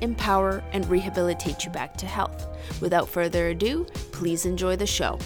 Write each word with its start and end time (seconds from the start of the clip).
empower, 0.00 0.62
and 0.72 0.88
rehabilitate 0.88 1.64
you 1.64 1.70
back 1.70 1.96
to 1.98 2.06
health. 2.06 2.46
Without 2.80 3.08
further 3.08 3.48
ado, 3.48 3.84
please 4.12 4.46
enjoy 4.46 4.76
the 4.76 4.86
show. 4.86 5.18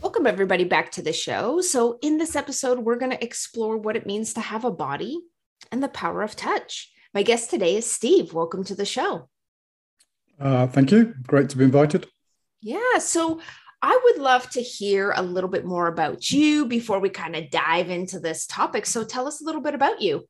Welcome, 0.00 0.26
everybody, 0.26 0.64
back 0.64 0.92
to 0.92 1.02
the 1.02 1.12
show. 1.12 1.60
So, 1.60 1.98
in 2.02 2.18
this 2.18 2.36
episode, 2.36 2.78
we're 2.78 2.96
going 2.96 3.12
to 3.12 3.24
explore 3.24 3.76
what 3.76 3.96
it 3.96 4.06
means 4.06 4.34
to 4.34 4.40
have 4.40 4.64
a 4.64 4.70
body 4.70 5.20
and 5.72 5.82
the 5.82 5.88
power 5.88 6.22
of 6.22 6.36
touch. 6.36 6.92
My 7.12 7.22
guest 7.22 7.50
today 7.50 7.76
is 7.76 7.90
Steve. 7.90 8.32
Welcome 8.32 8.64
to 8.64 8.74
the 8.74 8.84
show. 8.84 9.28
Uh, 10.40 10.66
thank 10.66 10.92
you. 10.92 11.14
Great 11.26 11.48
to 11.50 11.56
be 11.56 11.64
invited. 11.64 12.06
Yeah. 12.60 12.98
So, 12.98 13.40
I 13.80 13.98
would 14.04 14.22
love 14.22 14.50
to 14.50 14.60
hear 14.60 15.12
a 15.16 15.22
little 15.22 15.50
bit 15.50 15.64
more 15.64 15.86
about 15.86 16.30
you 16.30 16.66
before 16.66 16.98
we 16.98 17.10
kind 17.10 17.36
of 17.36 17.50
dive 17.50 17.90
into 17.90 18.18
this 18.18 18.46
topic. 18.46 18.86
So 18.86 19.04
tell 19.04 19.28
us 19.28 19.40
a 19.40 19.44
little 19.44 19.60
bit 19.60 19.74
about 19.74 20.02
you. 20.02 20.26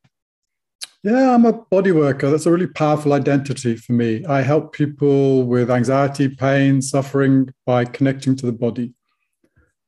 Yeah, 1.05 1.34
I'm 1.34 1.47
a 1.47 1.52
body 1.52 1.93
worker. 1.93 2.30
That's 2.30 2.47
a 2.47 2.51
really 2.51 2.66
powerful 2.66 3.12
identity 3.12 3.77
for 3.77 3.93
me. 3.93 4.25
I 4.27 4.43
help 4.43 4.73
people 4.73 5.45
with 5.45 5.71
anxiety, 5.71 6.29
pain, 6.29 6.82
suffering 6.82 7.55
by 7.65 7.85
connecting 7.85 8.35
to 8.37 8.46
the 8.46 8.52
body. 8.52 8.95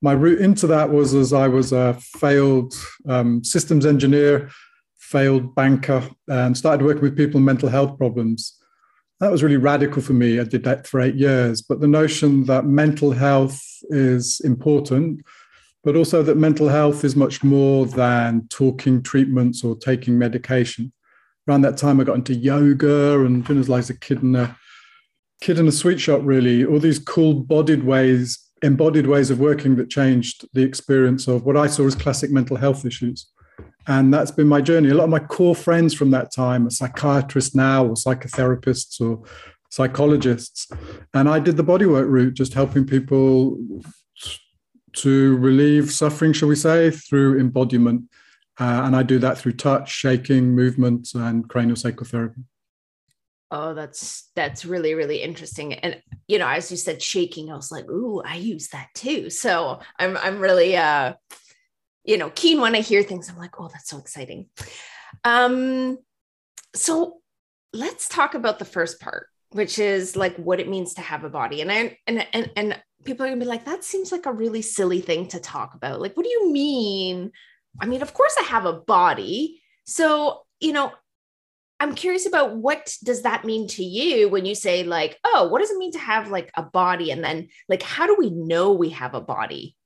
My 0.01 0.13
route 0.13 0.41
into 0.41 0.67
that 0.69 0.91
was 0.91 1.15
as 1.15 1.33
I 1.33 1.49
was 1.49 1.73
a 1.73 1.95
failed 1.95 2.75
um, 3.09 3.45
systems 3.45 3.85
engineer, 3.85 4.51
failed 4.99 5.55
banker, 5.55 6.09
and 6.29 6.57
started 6.57 6.85
working 6.85 7.03
with 7.03 7.17
people 7.17 7.41
with 7.41 7.47
mental 7.47 7.69
health 7.69 7.99
problems 7.99 8.61
that 9.21 9.31
was 9.31 9.43
really 9.43 9.59
radical 9.59 10.01
for 10.01 10.15
me. 10.15 10.41
I 10.41 10.45
did 10.45 10.65
that 10.65 10.87
for 10.87 11.01
eight 11.01 11.15
years. 11.15 11.61
But 11.61 11.81
the 11.81 11.87
notion 11.87 12.45
that 12.47 12.65
mental 12.65 13.13
health 13.13 13.63
is 13.91 14.41
important, 14.41 15.21
but 15.85 15.95
also 15.95 16.23
that 16.23 16.39
mental 16.39 16.69
health 16.69 17.05
is 17.05 17.15
much 17.15 17.45
more 17.45 17.85
than 17.85 18.49
talking 18.49 19.03
treatments 19.03 19.63
or 19.63 19.77
taking 19.77 20.19
medication. 20.19 20.91
Around 21.49 21.63
that 21.63 21.77
time, 21.77 22.01
I 22.01 22.05
got 22.05 22.17
into 22.17 22.35
yoga 22.35 23.25
and 23.25 23.49
you 23.49 23.55
know, 23.55 23.63
like 23.63 23.89
a 23.91 23.95
kid 23.95 24.23
in 24.23 24.37
a 24.37 24.57
kid 25.41 25.59
in 25.59 25.67
a 25.67 25.73
sweet 25.73 25.99
shop. 25.99 26.21
Really, 26.23 26.65
all 26.65 26.79
these 26.79 26.99
cool 26.99 27.35
bodied 27.35 27.85
ways, 27.85 28.39
embodied 28.63 29.07
ways 29.07 29.31
of 29.31 29.41
working 29.41 29.77
that 29.77 29.91
changed 29.91 30.47
the 30.53 30.63
experience 30.63 31.27
of 31.29 31.45
what 31.45 31.57
I 31.57 31.67
saw 31.67 31.87
as 31.87 31.95
classic 31.95 32.31
mental 32.31 32.57
health 32.57 32.85
issues. 32.85 33.29
And 33.87 34.13
that's 34.13 34.31
been 34.31 34.47
my 34.47 34.61
journey. 34.61 34.91
A 34.91 34.95
lot 34.95 35.05
of 35.05 35.11
my 35.11 35.19
core 35.19 35.57
friends 35.57 35.95
from 35.95 36.11
that 36.11 36.33
time 36.33 36.67
are 36.67 36.71
psychiatrists 36.71 37.55
now, 37.55 37.87
or 37.87 37.95
psychotherapists, 37.95 39.01
or 39.01 39.23
psychologists. 39.71 40.69
And 41.15 41.29
I 41.29 41.39
did 41.39 41.57
the 41.57 41.65
bodywork 41.65 42.09
route, 42.09 42.35
just 42.35 42.55
helping 42.55 42.87
people 42.87 43.59
to 44.93 45.37
relieve 45.39 45.91
suffering, 45.91 46.33
shall 46.33 46.49
we 46.49 46.57
say, 46.57 46.91
through 46.91 47.41
embodiment. 47.41 48.03
Uh, 48.59 48.83
and 48.85 48.95
I 48.95 49.03
do 49.03 49.19
that 49.21 49.39
through 49.39 49.53
touch, 49.53 49.91
shaking, 49.91 50.55
movement, 50.55 51.09
and 51.15 51.49
craniosacral 51.49 52.07
therapy. 52.07 52.43
Oh, 53.53 53.75
that's 53.75 54.31
that's 54.37 54.65
really 54.65 54.95
really 54.95 55.23
interesting. 55.23 55.75
And 55.75 56.01
you 56.29 56.39
know, 56.39 56.47
as 56.47 56.71
you 56.71 56.77
said, 56.77 57.03
shaking, 57.03 57.51
I 57.51 57.57
was 57.57 57.73
like, 57.73 57.89
"Ooh, 57.91 58.23
I 58.23 58.37
use 58.37 58.69
that 58.69 58.89
too." 58.95 59.29
So 59.31 59.81
I'm 59.99 60.17
I'm 60.19 60.39
really 60.39 60.77
uh, 60.77 61.15
you 62.05 62.17
know, 62.17 62.31
keen 62.31 62.61
when 62.61 62.75
I 62.75 62.81
hear 62.81 63.03
things. 63.03 63.29
I'm 63.29 63.39
like, 63.39 63.61
oh, 63.61 63.69
that's 63.69 63.89
so 63.89 63.99
exciting. 63.99 64.47
Um, 65.25 65.99
so 66.75 67.19
let's 67.73 68.09
talk 68.09 68.35
about 68.35 68.59
the 68.59 68.65
first 68.65 69.01
part, 69.01 69.29
which 69.51 69.79
is 69.79 70.17
like 70.17 70.37
what 70.37 70.61
it 70.61 70.69
means 70.69 70.95
to 70.95 71.03
have 71.03 71.25
a 71.25 71.31
body. 71.31 71.61
And 71.61 71.71
I 71.71 71.99
and 72.07 72.27
and 72.33 72.51
and 72.57 72.83
people 73.05 73.25
are 73.25 73.29
gonna 73.29 73.41
be 73.41 73.47
like, 73.47 73.67
that 73.67 73.85
seems 73.85 74.13
like 74.13 74.27
a 74.27 74.33
really 74.33 74.63
silly 74.63 75.01
thing 75.01 75.27
to 75.29 75.41
talk 75.41 75.75
about. 75.75 76.01
Like, 76.01 76.17
what 76.17 76.25
do 76.25 76.31
you 76.31 76.53
mean? 76.53 77.33
I 77.79 77.87
mean, 77.87 78.03
of 78.03 78.15
course 78.15 78.35
I 78.39 78.45
have 78.45 78.67
a 78.67 78.73
body. 78.73 79.63
So, 79.85 80.43
you 80.61 80.73
know, 80.73 80.93
I'm 81.79 81.95
curious 81.95 82.27
about 82.27 82.57
what 82.57 82.95
does 83.03 83.23
that 83.23 83.45
mean 83.45 83.67
to 83.69 83.83
you 83.83 84.29
when 84.29 84.45
you 84.45 84.55
say 84.55 84.83
like, 84.83 85.19
oh, 85.25 85.49
what 85.49 85.61
does 85.61 85.71
it 85.71 85.79
mean 85.79 85.93
to 85.93 85.99
have 85.99 86.31
like 86.31 86.51
a 86.55 86.63
body? 86.63 87.11
And 87.11 87.25
then 87.25 87.49
like, 87.69 87.83
how 87.83 88.07
do 88.07 88.17
we 88.19 88.31
know 88.31 88.73
we 88.73 88.91
have 88.91 89.15
a 89.15 89.21
body? 89.21 89.77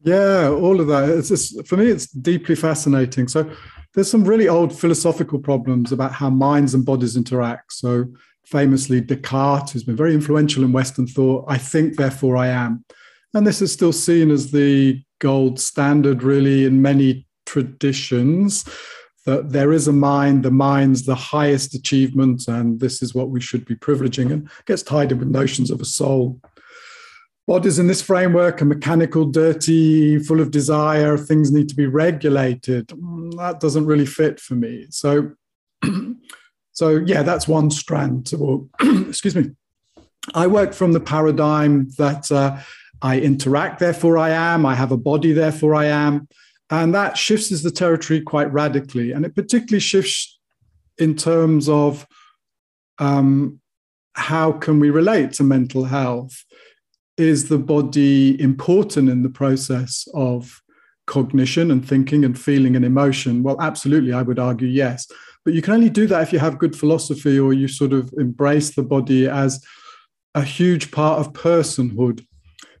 Yeah, 0.00 0.48
all 0.48 0.80
of 0.80 0.86
that. 0.86 1.08
It's 1.10 1.28
just, 1.28 1.66
for 1.66 1.76
me, 1.76 1.88
it's 1.88 2.06
deeply 2.06 2.54
fascinating. 2.54 3.28
So 3.28 3.50
there's 3.94 4.10
some 4.10 4.24
really 4.24 4.48
old 4.48 4.78
philosophical 4.78 5.38
problems 5.38 5.92
about 5.92 6.12
how 6.12 6.30
minds 6.30 6.72
and 6.72 6.84
bodies 6.84 7.16
interact. 7.16 7.72
So 7.72 8.06
famously, 8.46 9.00
Descartes, 9.02 9.72
who's 9.72 9.84
been 9.84 9.96
very 9.96 10.14
influential 10.14 10.64
in 10.64 10.72
Western 10.72 11.06
thought, 11.06 11.44
I 11.48 11.58
think, 11.58 11.96
therefore 11.96 12.36
I 12.36 12.46
am. 12.46 12.84
And 13.34 13.46
this 13.46 13.60
is 13.60 13.72
still 13.72 13.92
seen 13.92 14.30
as 14.30 14.50
the 14.50 15.02
gold 15.20 15.60
standard, 15.60 16.22
really, 16.22 16.64
in 16.64 16.82
many 16.82 17.26
traditions. 17.46 18.64
That 19.26 19.50
there 19.50 19.72
is 19.72 19.86
a 19.86 19.92
mind, 19.92 20.42
the 20.42 20.50
mind's 20.50 21.04
the 21.04 21.14
highest 21.14 21.74
achievement, 21.74 22.48
and 22.48 22.80
this 22.80 23.02
is 23.02 23.14
what 23.14 23.28
we 23.28 23.42
should 23.42 23.66
be 23.66 23.74
privileging, 23.74 24.32
and 24.32 24.48
gets 24.64 24.82
tied 24.82 25.12
in 25.12 25.18
with 25.18 25.28
notions 25.28 25.70
of 25.70 25.82
a 25.82 25.84
soul 25.84 26.40
bodies 27.48 27.78
in 27.78 27.86
this 27.86 28.02
framework 28.02 28.60
are 28.60 28.66
mechanical, 28.66 29.24
dirty, 29.24 30.18
full 30.18 30.40
of 30.40 30.50
desire, 30.50 31.16
things 31.16 31.50
need 31.50 31.68
to 31.70 31.74
be 31.74 31.86
regulated. 31.86 32.88
Mm, 32.88 33.36
that 33.38 33.58
doesn't 33.58 33.86
really 33.86 34.04
fit 34.04 34.38
for 34.38 34.54
me. 34.54 34.86
So, 34.90 35.32
so 36.72 36.90
yeah, 37.06 37.22
that's 37.22 37.48
one 37.48 37.70
strand. 37.70 38.30
Or, 38.38 38.66
excuse 39.08 39.34
me. 39.34 39.50
I 40.34 40.46
work 40.46 40.74
from 40.74 40.92
the 40.92 41.00
paradigm 41.00 41.88
that 41.96 42.30
uh, 42.30 42.58
I 43.02 43.20
interact, 43.20 43.78
therefore 43.78 44.18
I 44.18 44.30
am. 44.30 44.66
I 44.66 44.74
have 44.74 44.92
a 44.92 44.96
body, 44.96 45.32
therefore 45.32 45.74
I 45.74 45.86
am. 45.86 46.28
And 46.70 46.94
that 46.94 47.16
shifts 47.16 47.48
the 47.62 47.70
territory 47.70 48.20
quite 48.20 48.52
radically. 48.52 49.12
And 49.12 49.24
it 49.24 49.34
particularly 49.34 49.80
shifts 49.80 50.38
in 50.98 51.14
terms 51.14 51.68
of 51.68 52.06
um, 52.98 53.60
how 54.14 54.52
can 54.52 54.80
we 54.80 54.90
relate 54.90 55.32
to 55.34 55.44
mental 55.44 55.84
health 55.84 56.44
is 57.16 57.48
the 57.48 57.58
body 57.58 58.40
important 58.40 59.08
in 59.08 59.22
the 59.22 59.28
process 59.28 60.06
of 60.14 60.60
cognition 61.06 61.70
and 61.70 61.86
thinking 61.86 62.24
and 62.24 62.38
feeling 62.38 62.76
and 62.76 62.84
emotion? 62.84 63.42
Well, 63.42 63.60
absolutely, 63.60 64.12
I 64.12 64.22
would 64.22 64.38
argue 64.38 64.68
yes. 64.68 65.06
But 65.44 65.54
you 65.54 65.62
can 65.62 65.74
only 65.74 65.90
do 65.90 66.06
that 66.08 66.22
if 66.22 66.32
you 66.32 66.38
have 66.38 66.58
good 66.58 66.76
philosophy 66.76 67.38
or 67.38 67.52
you 67.52 67.68
sort 67.68 67.92
of 67.92 68.12
embrace 68.18 68.74
the 68.74 68.82
body 68.82 69.28
as 69.28 69.64
a 70.34 70.42
huge 70.42 70.90
part 70.90 71.18
of 71.18 71.32
personhood. 71.32 72.24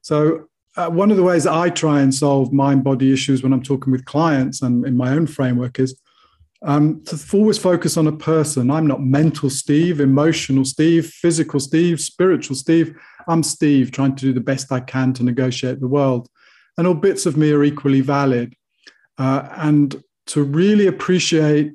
So, 0.08 0.48
uh, 0.74 0.88
one 0.88 1.10
of 1.10 1.18
the 1.18 1.22
ways 1.22 1.46
I 1.46 1.68
try 1.68 2.00
and 2.00 2.14
solve 2.14 2.50
mind 2.50 2.82
body 2.82 3.12
issues 3.12 3.42
when 3.42 3.52
I'm 3.52 3.62
talking 3.62 3.92
with 3.92 4.06
clients 4.06 4.62
and 4.62 4.86
in 4.86 4.96
my 4.96 5.10
own 5.10 5.26
framework 5.26 5.78
is 5.78 6.00
um, 6.62 7.04
to 7.04 7.18
always 7.34 7.58
focus 7.58 7.98
on 7.98 8.06
a 8.06 8.16
person. 8.16 8.70
I'm 8.70 8.86
not 8.86 9.02
mental 9.02 9.50
Steve, 9.50 10.00
emotional 10.00 10.64
Steve, 10.64 11.10
physical 11.10 11.60
Steve, 11.60 12.00
spiritual 12.00 12.56
Steve. 12.56 12.96
I'm 13.28 13.42
Steve, 13.42 13.92
trying 13.92 14.16
to 14.16 14.22
do 14.24 14.32
the 14.32 14.40
best 14.40 14.72
I 14.72 14.80
can 14.80 15.12
to 15.12 15.24
negotiate 15.24 15.78
the 15.78 15.88
world. 15.88 16.26
And 16.78 16.86
all 16.86 16.94
bits 16.94 17.26
of 17.26 17.36
me 17.36 17.52
are 17.52 17.62
equally 17.62 18.00
valid. 18.00 18.54
Uh, 19.18 19.46
and 19.56 20.02
to 20.28 20.42
really 20.42 20.86
appreciate 20.86 21.74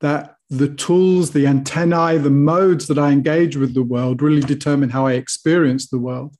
that 0.00 0.34
the 0.50 0.74
tools, 0.74 1.30
the 1.30 1.46
antennae, 1.46 2.18
the 2.18 2.28
modes 2.28 2.88
that 2.88 2.98
I 2.98 3.12
engage 3.12 3.56
with 3.56 3.74
the 3.74 3.84
world 3.84 4.20
really 4.20 4.42
determine 4.42 4.90
how 4.90 5.06
I 5.06 5.12
experience 5.12 5.86
the 5.86 5.98
world 5.98 6.34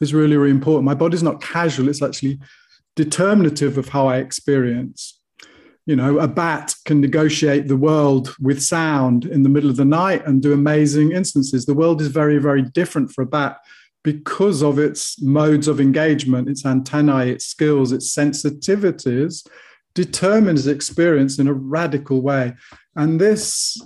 is 0.00 0.14
really, 0.14 0.36
really 0.36 0.50
important. 0.50 0.84
My 0.84 0.94
body's 0.94 1.22
not 1.22 1.42
casual, 1.42 1.88
it's 1.88 2.02
actually 2.02 2.38
determinative 2.94 3.78
of 3.78 3.88
how 3.88 4.06
I 4.08 4.18
experience. 4.18 5.20
You 5.84 5.94
know, 5.94 6.18
a 6.18 6.26
bat 6.26 6.74
can 6.84 7.00
negotiate 7.00 7.68
the 7.68 7.76
world 7.76 8.34
with 8.40 8.60
sound 8.60 9.24
in 9.24 9.44
the 9.44 9.48
middle 9.48 9.70
of 9.70 9.76
the 9.76 9.84
night 9.84 10.26
and 10.26 10.42
do 10.42 10.52
amazing 10.52 11.12
instances. 11.12 11.64
The 11.64 11.74
world 11.74 12.00
is 12.00 12.08
very, 12.08 12.38
very 12.38 12.62
different 12.62 13.12
for 13.12 13.22
a 13.22 13.26
bat 13.26 13.58
because 14.02 14.62
of 14.62 14.78
its 14.78 15.20
modes 15.22 15.68
of 15.68 15.80
engagement, 15.80 16.48
its 16.48 16.64
antennae, 16.64 17.30
its 17.30 17.46
skills, 17.46 17.92
its 17.92 18.12
sensitivities, 18.12 19.46
determines 19.94 20.66
experience 20.66 21.38
in 21.38 21.48
a 21.48 21.52
radical 21.52 22.20
way. 22.20 22.54
And 22.94 23.20
this 23.20 23.80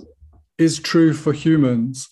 is 0.57 0.79
true 0.79 1.13
for 1.13 1.33
humans. 1.33 2.07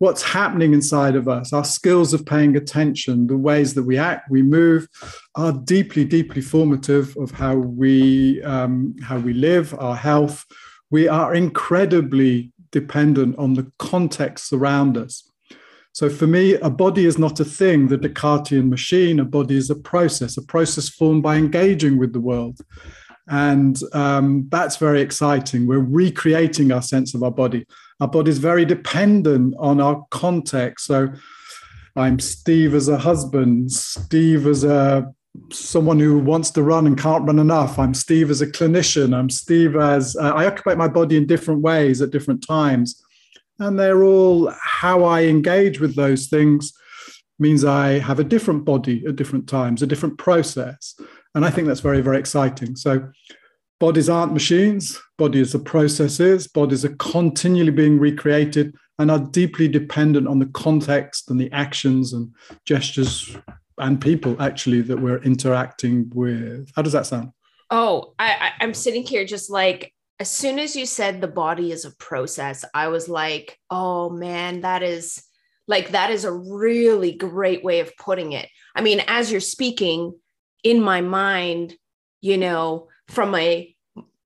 What's 0.00 0.22
happening 0.22 0.72
inside 0.72 1.14
of 1.14 1.28
us, 1.28 1.52
our 1.52 1.64
skills 1.64 2.14
of 2.14 2.24
paying 2.24 2.56
attention, 2.56 3.26
the 3.26 3.36
ways 3.36 3.74
that 3.74 3.82
we 3.82 3.98
act, 3.98 4.30
we 4.30 4.42
move, 4.42 4.88
are 5.34 5.52
deeply, 5.52 6.06
deeply 6.06 6.40
formative 6.40 7.14
of 7.18 7.30
how 7.30 7.54
we 7.54 8.42
um, 8.42 8.96
how 9.02 9.18
we 9.18 9.34
live, 9.34 9.74
our 9.78 9.94
health, 9.94 10.46
we 10.90 11.06
are 11.06 11.34
incredibly 11.34 12.50
dependent 12.72 13.36
on 13.36 13.52
the 13.54 13.70
context 13.78 14.54
around 14.54 14.96
us. 14.96 15.30
So 15.92 16.08
for 16.08 16.26
me, 16.26 16.54
a 16.54 16.70
body 16.70 17.04
is 17.04 17.18
not 17.18 17.38
a 17.38 17.44
thing, 17.44 17.88
the 17.88 17.98
Descartesian 17.98 18.70
machine. 18.70 19.20
A 19.20 19.24
body 19.24 19.56
is 19.56 19.68
a 19.68 19.76
process, 19.76 20.38
a 20.38 20.42
process 20.42 20.88
formed 20.88 21.22
by 21.22 21.36
engaging 21.36 21.98
with 21.98 22.14
the 22.14 22.20
world. 22.20 22.58
And 23.28 23.78
um, 23.92 24.48
that's 24.50 24.76
very 24.76 25.02
exciting. 25.02 25.66
We're 25.66 25.78
recreating 25.78 26.72
our 26.72 26.82
sense 26.82 27.14
of 27.14 27.22
our 27.22 27.30
body. 27.30 27.66
Our 28.00 28.08
body 28.08 28.30
is 28.30 28.38
very 28.38 28.64
dependent 28.64 29.54
on 29.58 29.80
our 29.80 30.04
context. 30.10 30.86
So 30.86 31.08
I'm 31.96 32.18
Steve 32.18 32.74
as 32.74 32.88
a 32.88 32.98
husband, 32.98 33.72
Steve 33.72 34.46
as 34.46 34.64
a 34.64 35.12
someone 35.52 36.00
who 36.00 36.18
wants 36.18 36.50
to 36.50 36.62
run 36.62 36.86
and 36.86 36.98
can't 36.98 37.24
run 37.24 37.38
enough. 37.38 37.78
I'm 37.78 37.94
Steve 37.94 38.30
as 38.30 38.40
a 38.40 38.46
clinician. 38.46 39.14
I'm 39.14 39.30
Steve 39.30 39.76
as 39.76 40.16
uh, 40.16 40.32
I 40.34 40.46
occupy 40.46 40.74
my 40.74 40.88
body 40.88 41.16
in 41.16 41.26
different 41.26 41.60
ways 41.60 42.02
at 42.02 42.10
different 42.10 42.44
times. 42.44 43.00
And 43.58 43.78
they're 43.78 44.02
all 44.02 44.52
how 44.62 45.04
I 45.04 45.24
engage 45.24 45.78
with 45.78 45.94
those 45.94 46.26
things 46.26 46.72
means 47.38 47.64
I 47.64 47.98
have 47.98 48.18
a 48.18 48.24
different 48.24 48.64
body 48.64 49.04
at 49.06 49.16
different 49.16 49.48
times, 49.48 49.82
a 49.82 49.86
different 49.86 50.18
process. 50.18 50.98
And 51.34 51.44
I 51.44 51.50
think 51.50 51.68
that's 51.68 51.80
very, 51.80 52.00
very 52.00 52.18
exciting. 52.18 52.76
So 52.76 53.08
bodies 53.80 54.08
aren't 54.08 54.32
machines, 54.32 55.00
bodies 55.18 55.54
are 55.54 55.60
processes, 55.60 56.46
bodies 56.46 56.84
are 56.84 56.94
continually 56.96 57.72
being 57.72 57.98
recreated 57.98 58.76
and 58.98 59.10
are 59.10 59.18
deeply 59.18 59.66
dependent 59.66 60.28
on 60.28 60.38
the 60.38 60.46
context 60.46 61.30
and 61.30 61.40
the 61.40 61.50
actions 61.50 62.12
and 62.12 62.32
gestures 62.66 63.36
and 63.78 64.00
people 64.00 64.40
actually 64.40 64.82
that 64.82 65.00
we're 65.00 65.22
interacting 65.22 66.08
with. 66.14 66.70
How 66.76 66.82
does 66.82 66.92
that 66.92 67.06
sound? 67.06 67.32
Oh, 67.70 68.12
I, 68.18 68.52
I'm 68.60 68.74
sitting 68.74 69.04
here 69.04 69.24
just 69.24 69.50
like 69.50 69.92
as 70.20 70.30
soon 70.30 70.58
as 70.58 70.76
you 70.76 70.84
said 70.84 71.20
the 71.20 71.28
body 71.28 71.72
is 71.72 71.86
a 71.86 71.96
process, 71.96 72.62
I 72.74 72.88
was 72.88 73.08
like, 73.08 73.58
oh 73.70 74.10
man, 74.10 74.60
that 74.60 74.82
is 74.82 75.24
like 75.66 75.92
that 75.92 76.10
is 76.10 76.26
a 76.26 76.32
really 76.32 77.12
great 77.12 77.64
way 77.64 77.80
of 77.80 77.96
putting 77.96 78.32
it. 78.32 78.46
I 78.74 78.82
mean, 78.82 79.02
as 79.06 79.32
you're 79.32 79.40
speaking 79.40 80.14
in 80.62 80.82
my 80.82 81.00
mind, 81.00 81.74
you 82.20 82.36
know, 82.36 82.89
from 83.10 83.34
a 83.34 83.74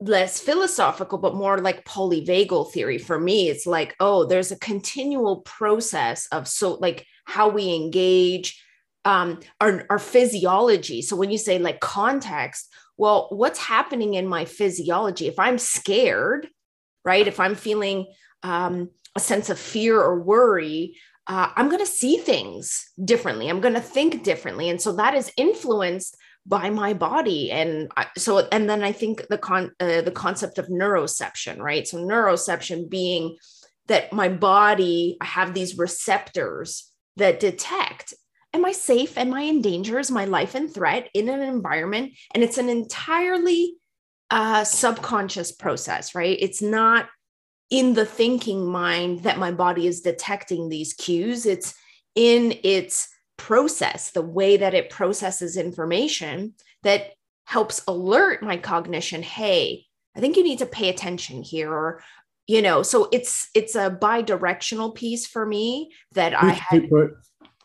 less 0.00 0.40
philosophical 0.40 1.18
but 1.18 1.34
more 1.34 1.58
like 1.58 1.84
polyvagal 1.84 2.70
theory 2.72 2.98
for 2.98 3.18
me 3.18 3.48
it's 3.48 3.66
like 3.66 3.94
oh 4.00 4.24
there's 4.24 4.52
a 4.52 4.58
continual 4.58 5.40
process 5.42 6.26
of 6.26 6.46
so 6.46 6.74
like 6.74 7.06
how 7.24 7.48
we 7.48 7.74
engage 7.74 8.60
um 9.04 9.40
our, 9.60 9.86
our 9.90 9.98
physiology. 9.98 11.02
So 11.02 11.16
when 11.16 11.30
you 11.30 11.38
say 11.38 11.58
like 11.58 11.80
context 11.80 12.72
well 12.96 13.28
what's 13.30 13.58
happening 13.58 14.14
in 14.14 14.26
my 14.26 14.44
physiology? 14.44 15.26
If 15.26 15.38
i'm 15.38 15.58
scared 15.58 16.48
right? 17.04 17.26
If 17.26 17.40
i'm 17.40 17.54
feeling 17.54 18.06
um 18.42 18.90
a 19.16 19.20
sense 19.20 19.48
of 19.48 19.58
fear 19.58 20.00
or 20.00 20.20
worry 20.20 20.96
uh, 21.26 21.48
i'm 21.56 21.68
going 21.68 21.84
to 21.84 21.86
see 21.86 22.18
things 22.18 22.90
differently. 23.02 23.48
I'm 23.48 23.60
going 23.60 23.74
to 23.74 23.80
think 23.80 24.22
differently. 24.22 24.68
And 24.68 24.80
so 24.80 24.92
that 24.96 25.14
is 25.14 25.32
influenced 25.36 26.16
by 26.46 26.70
my 26.70 26.92
body. 26.92 27.50
And 27.50 27.90
I, 27.96 28.06
so 28.16 28.46
and 28.52 28.68
then 28.68 28.82
i 28.82 28.92
think 28.92 29.26
the 29.28 29.38
con 29.38 29.72
uh, 29.80 30.02
the 30.02 30.10
concept 30.10 30.58
of 30.58 30.68
neuroception 30.68 31.58
right? 31.58 31.86
So 31.86 31.98
neuroception 31.98 32.88
being 32.88 33.36
that 33.86 34.12
my 34.12 34.28
body 34.28 35.16
I 35.20 35.26
have 35.26 35.54
these 35.54 35.78
receptors 35.78 36.90
that 37.16 37.40
detect 37.40 38.14
am 38.52 38.64
i 38.64 38.72
safe? 38.72 39.16
Am 39.18 39.34
i 39.34 39.42
in 39.42 39.62
danger? 39.62 39.98
Is 39.98 40.10
my 40.10 40.26
life 40.26 40.54
in 40.54 40.68
threat 40.68 41.08
in 41.14 41.28
an 41.28 41.40
environment? 41.40 42.12
And 42.34 42.42
it's 42.42 42.58
an 42.58 42.68
entirely 42.68 43.74
uh, 44.30 44.64
subconscious 44.64 45.52
process 45.52 46.14
right? 46.14 46.36
It's 46.40 46.62
not 46.62 47.08
in 47.70 47.94
the 47.94 48.06
thinking 48.06 48.66
mind 48.66 49.22
that 49.22 49.38
my 49.38 49.50
body 49.50 49.86
is 49.86 50.02
detecting 50.02 50.68
these 50.68 50.92
cues. 50.92 51.46
It's 51.46 51.74
in 52.14 52.58
its 52.62 53.08
process, 53.36 54.10
the 54.10 54.22
way 54.22 54.56
that 54.56 54.74
it 54.74 54.90
processes 54.90 55.56
information 55.56 56.54
that 56.82 57.12
helps 57.44 57.82
alert 57.86 58.42
my 58.42 58.56
cognition, 58.56 59.22
hey, 59.22 59.84
I 60.16 60.20
think 60.20 60.36
you 60.36 60.44
need 60.44 60.60
to 60.60 60.66
pay 60.66 60.88
attention 60.88 61.42
here 61.42 61.72
or 61.72 62.02
you 62.46 62.60
know, 62.60 62.82
so 62.82 63.08
it's 63.10 63.48
it's 63.54 63.74
a 63.74 63.88
bi-directional 63.88 64.92
piece 64.92 65.26
for 65.26 65.46
me 65.46 65.90
that 66.12 66.34
I 66.34 66.50
had 66.50 66.90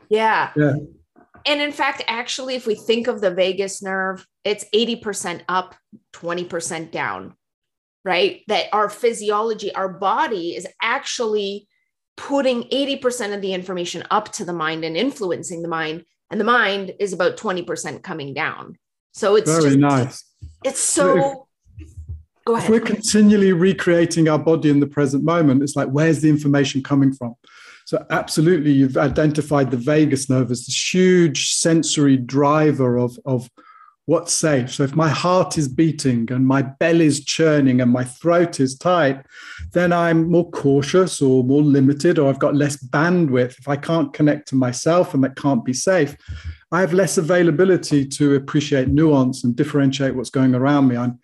yeah. 0.09 0.51
yeah. 0.55 0.75
And 1.45 1.61
in 1.61 1.71
fact, 1.71 2.03
actually, 2.07 2.55
if 2.55 2.67
we 2.67 2.75
think 2.75 3.07
of 3.07 3.21
the 3.21 3.31
vagus 3.31 3.81
nerve, 3.81 4.25
it's 4.43 4.65
80% 4.73 5.41
up, 5.47 5.75
20% 6.13 6.91
down, 6.91 7.35
right? 8.03 8.41
That 8.47 8.67
our 8.73 8.89
physiology, 8.89 9.73
our 9.73 9.89
body 9.89 10.55
is 10.55 10.67
actually 10.81 11.68
putting 12.19 12.63
80% 12.63 13.33
of 13.33 13.41
the 13.41 13.53
information 13.53 14.03
up 14.11 14.29
to 14.33 14.43
the 14.43 14.51
mind 14.51 14.83
and 14.83 14.97
influencing 14.97 15.61
the 15.61 15.69
mind 15.69 16.03
and 16.29 16.39
the 16.39 16.45
mind 16.45 16.93
is 16.99 17.13
about 17.13 17.37
20% 17.37 18.03
coming 18.03 18.33
down. 18.33 18.77
So 19.13 19.37
it's 19.37 19.49
very 19.49 19.75
just, 19.75 19.77
nice. 19.77 20.23
it's 20.65 20.81
so 20.81 21.47
if, 21.77 21.87
go 22.45 22.55
ahead. 22.55 22.65
if 22.65 22.69
we're 22.69 22.85
continually 22.85 23.53
recreating 23.53 24.27
our 24.27 24.37
body 24.37 24.69
in 24.69 24.81
the 24.81 24.87
present 24.87 25.23
moment 25.23 25.63
it's 25.63 25.77
like 25.77 25.87
where's 25.87 26.19
the 26.19 26.29
information 26.29 26.83
coming 26.83 27.13
from? 27.13 27.35
So 27.85 28.05
absolutely 28.09 28.73
you've 28.73 28.97
identified 28.97 29.71
the 29.71 29.77
vagus 29.77 30.29
nerve 30.29 30.51
as 30.51 30.65
this 30.65 30.93
huge 30.93 31.51
sensory 31.51 32.17
driver 32.17 32.97
of, 32.97 33.17
of 33.25 33.49
what's 34.09 34.33
safe. 34.33 34.73
So 34.73 34.81
if 34.81 34.95
my 34.95 35.07
heart 35.07 35.55
is 35.59 35.67
beating 35.67 36.31
and 36.31 36.47
my 36.47 36.63
belly's 36.63 37.23
churning 37.23 37.79
and 37.79 37.91
my 37.91 38.03
throat 38.03 38.59
is 38.59 38.75
tight, 38.75 39.23
then 39.71 39.93
I'm 39.93 40.31
more 40.31 40.49
cautious 40.49 41.21
or 41.21 41.43
more 41.43 41.61
limited, 41.61 42.17
or 42.17 42.27
I've 42.27 42.39
got 42.39 42.55
less 42.55 42.75
bandwidth. 42.83 43.59
If 43.59 43.67
I 43.67 43.75
can't 43.75 44.11
connect 44.11 44.47
to 44.47 44.55
myself 44.55 45.13
and 45.13 45.23
that 45.23 45.35
can't 45.35 45.63
be 45.63 45.73
safe, 45.73 46.17
I 46.71 46.79
have 46.79 46.91
less 46.91 47.19
availability 47.19 48.03
to 48.17 48.33
appreciate 48.33 48.87
nuance 48.87 49.43
and 49.43 49.55
differentiate 49.55 50.15
what's 50.15 50.31
going 50.31 50.55
around 50.55 50.87
me. 50.87 50.97
I'm 50.97 51.19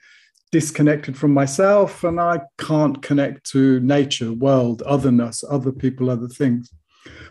disconnected 0.51 1.17
from 1.17 1.33
myself 1.33 2.03
and 2.03 2.21
I 2.21 2.41
can't 2.59 3.01
connect 3.01 3.49
to 3.53 3.79
nature, 3.79 4.31
world, 4.31 4.83
otherness, 4.83 5.43
other 5.49 5.71
people, 5.71 6.11
other 6.11 6.27
things. 6.27 6.71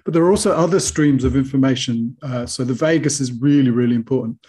But 0.04 0.14
there 0.14 0.24
are 0.24 0.30
also 0.30 0.50
other 0.50 0.80
streams 0.80 1.22
of 1.22 1.36
information. 1.36 2.16
Uh, 2.22 2.44
so 2.44 2.64
the 2.64 2.74
vagus 2.74 3.20
is 3.20 3.40
really, 3.40 3.70
really 3.70 3.94
important 3.94 4.44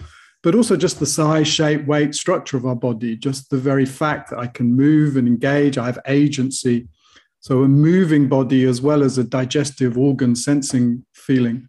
but 0.45 0.53
also 0.53 0.77
just 0.77 0.99
the 0.99 1.07
size, 1.07 1.47
shape, 1.47 1.87
weight, 1.87 2.13
structure 2.13 2.55
of 2.55 2.67
our 2.67 2.75
body, 2.75 3.17
just 3.17 3.49
the 3.49 3.57
very 3.57 3.83
fact 3.83 4.29
that 4.29 4.37
I 4.37 4.45
can 4.45 4.75
move 4.75 5.17
and 5.17 5.27
engage, 5.27 5.75
I 5.75 5.87
have 5.87 5.97
agency. 6.05 6.87
So, 7.39 7.63
a 7.63 7.67
moving 7.67 8.29
body 8.29 8.63
as 8.65 8.79
well 8.79 9.01
as 9.01 9.17
a 9.17 9.23
digestive 9.23 9.97
organ 9.97 10.35
sensing 10.35 11.03
feeling. 11.13 11.67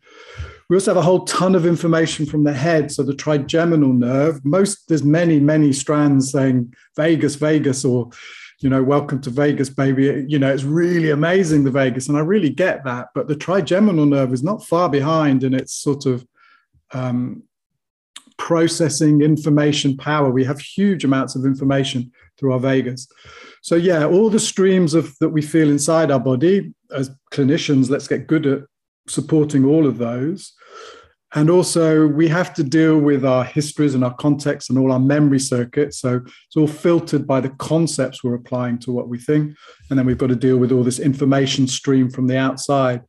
We 0.69 0.77
also 0.77 0.91
have 0.91 0.99
a 0.99 1.07
whole 1.07 1.25
ton 1.25 1.55
of 1.55 1.65
information 1.65 2.27
from 2.27 2.45
the 2.45 2.53
head. 2.53 2.93
So, 2.93 3.03
the 3.03 3.15
trigeminal 3.15 3.95
nerve, 3.95 4.45
most, 4.45 4.89
there's 4.89 5.03
many, 5.03 5.41
many 5.41 5.73
strands 5.73 6.31
saying 6.31 6.75
Vegas, 6.97 7.37
Vegas, 7.37 7.83
or 7.83 8.11
you 8.61 8.69
know, 8.69 8.83
welcome 8.83 9.23
to 9.23 9.31
Vegas, 9.31 9.71
baby. 9.71 10.27
You 10.29 10.39
know, 10.39 10.53
it's 10.53 10.65
really 10.65 11.13
amazing, 11.13 11.65
the 11.65 11.71
Vegas, 11.71 12.09
And 12.09 12.19
I 12.19 12.21
really 12.21 12.51
get 12.51 12.85
that. 12.85 13.09
But 13.15 13.27
the 13.27 13.37
trigeminal 13.37 14.05
nerve 14.05 14.35
is 14.35 14.43
not 14.43 14.67
far 14.67 14.91
behind 14.91 15.45
in 15.45 15.55
its 15.55 15.73
sort 15.73 16.05
of 16.05 16.27
um, 16.93 17.43
processing 18.39 19.23
information 19.23 19.97
power. 19.97 20.31
We 20.31 20.45
have 20.45 20.61
huge 20.61 21.05
amounts 21.05 21.35
of 21.37 21.45
information 21.45 22.13
through 22.39 22.53
our 22.53 22.61
vagus. 22.61 23.09
So 23.63 23.75
yeah, 23.75 24.05
all 24.05 24.31
the 24.31 24.41
streams 24.41 24.95
of 24.95 25.17
that 25.21 25.31
we 25.31 25.43
feel 25.43 25.71
inside 25.71 26.11
our 26.11 26.21
body 26.21 26.73
as 26.95 27.11
clinicians, 27.33 27.91
let's 27.91 28.09
get 28.09 28.27
good 28.27 28.47
at 28.47 28.61
supporting 29.09 29.65
all 29.65 29.87
of 29.87 29.99
those. 29.99 30.53
And 31.35 31.51
also, 31.51 32.07
we 32.07 32.29
have 32.29 32.55
to 32.55 32.63
deal 32.63 32.99
with 32.99 33.25
our 33.25 33.45
histories 33.45 33.95
and 33.95 34.05
our 34.05 34.15
context 34.15 34.71
and 34.71 34.79
all 34.79 34.93
our 34.93 35.01
memory 35.01 35.41
circuits. 35.41 35.99
So 35.99 36.23
it's 36.25 36.57
all 36.57 36.69
filtered 36.69 37.27
by 37.27 37.41
the 37.41 37.51
concepts 37.51 38.23
we're 38.23 38.37
applying 38.37 38.79
to 38.81 38.93
what 38.93 39.09
we 39.09 39.19
think. 39.19 39.55
And 39.91 39.99
then 39.99 40.07
we've 40.07 40.17
got 40.17 40.29
to 40.29 40.37
deal 40.37 40.57
with 40.57 40.73
all 40.73 40.85
this 40.85 41.01
information 41.01 41.67
stream 41.67 42.09
from 42.11 42.29
the 42.29 42.39
outside. 42.39 43.03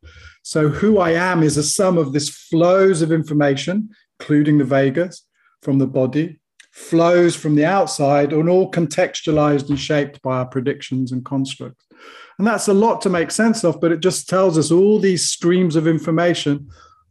So, 0.43 0.69
who 0.69 0.97
I 0.97 1.11
am 1.11 1.43
is 1.43 1.57
a 1.57 1.63
sum 1.63 1.97
of 1.97 2.13
this 2.13 2.29
flows 2.29 3.01
of 3.01 3.11
information, 3.11 3.89
including 4.19 4.57
the 4.57 4.65
vagus, 4.65 5.23
from 5.61 5.79
the 5.79 5.87
body, 5.87 6.39
flows 6.71 7.35
from 7.35 7.55
the 7.55 7.65
outside, 7.65 8.33
and 8.33 8.49
all 8.49 8.71
contextualized 8.71 9.69
and 9.69 9.79
shaped 9.79 10.21
by 10.21 10.37
our 10.37 10.45
predictions 10.45 11.11
and 11.11 11.25
constructs. 11.25 11.85
And 12.37 12.45
that's 12.45 12.67
a 12.67 12.73
lot 12.73 13.01
to 13.01 13.09
make 13.09 13.31
sense 13.31 13.63
of, 13.63 13.81
but 13.81 13.91
it 13.91 13.99
just 13.99 14.29
tells 14.29 14.57
us 14.57 14.71
all 14.71 14.99
these 14.99 15.27
streams 15.27 15.75
of 15.75 15.87
information 15.87 16.69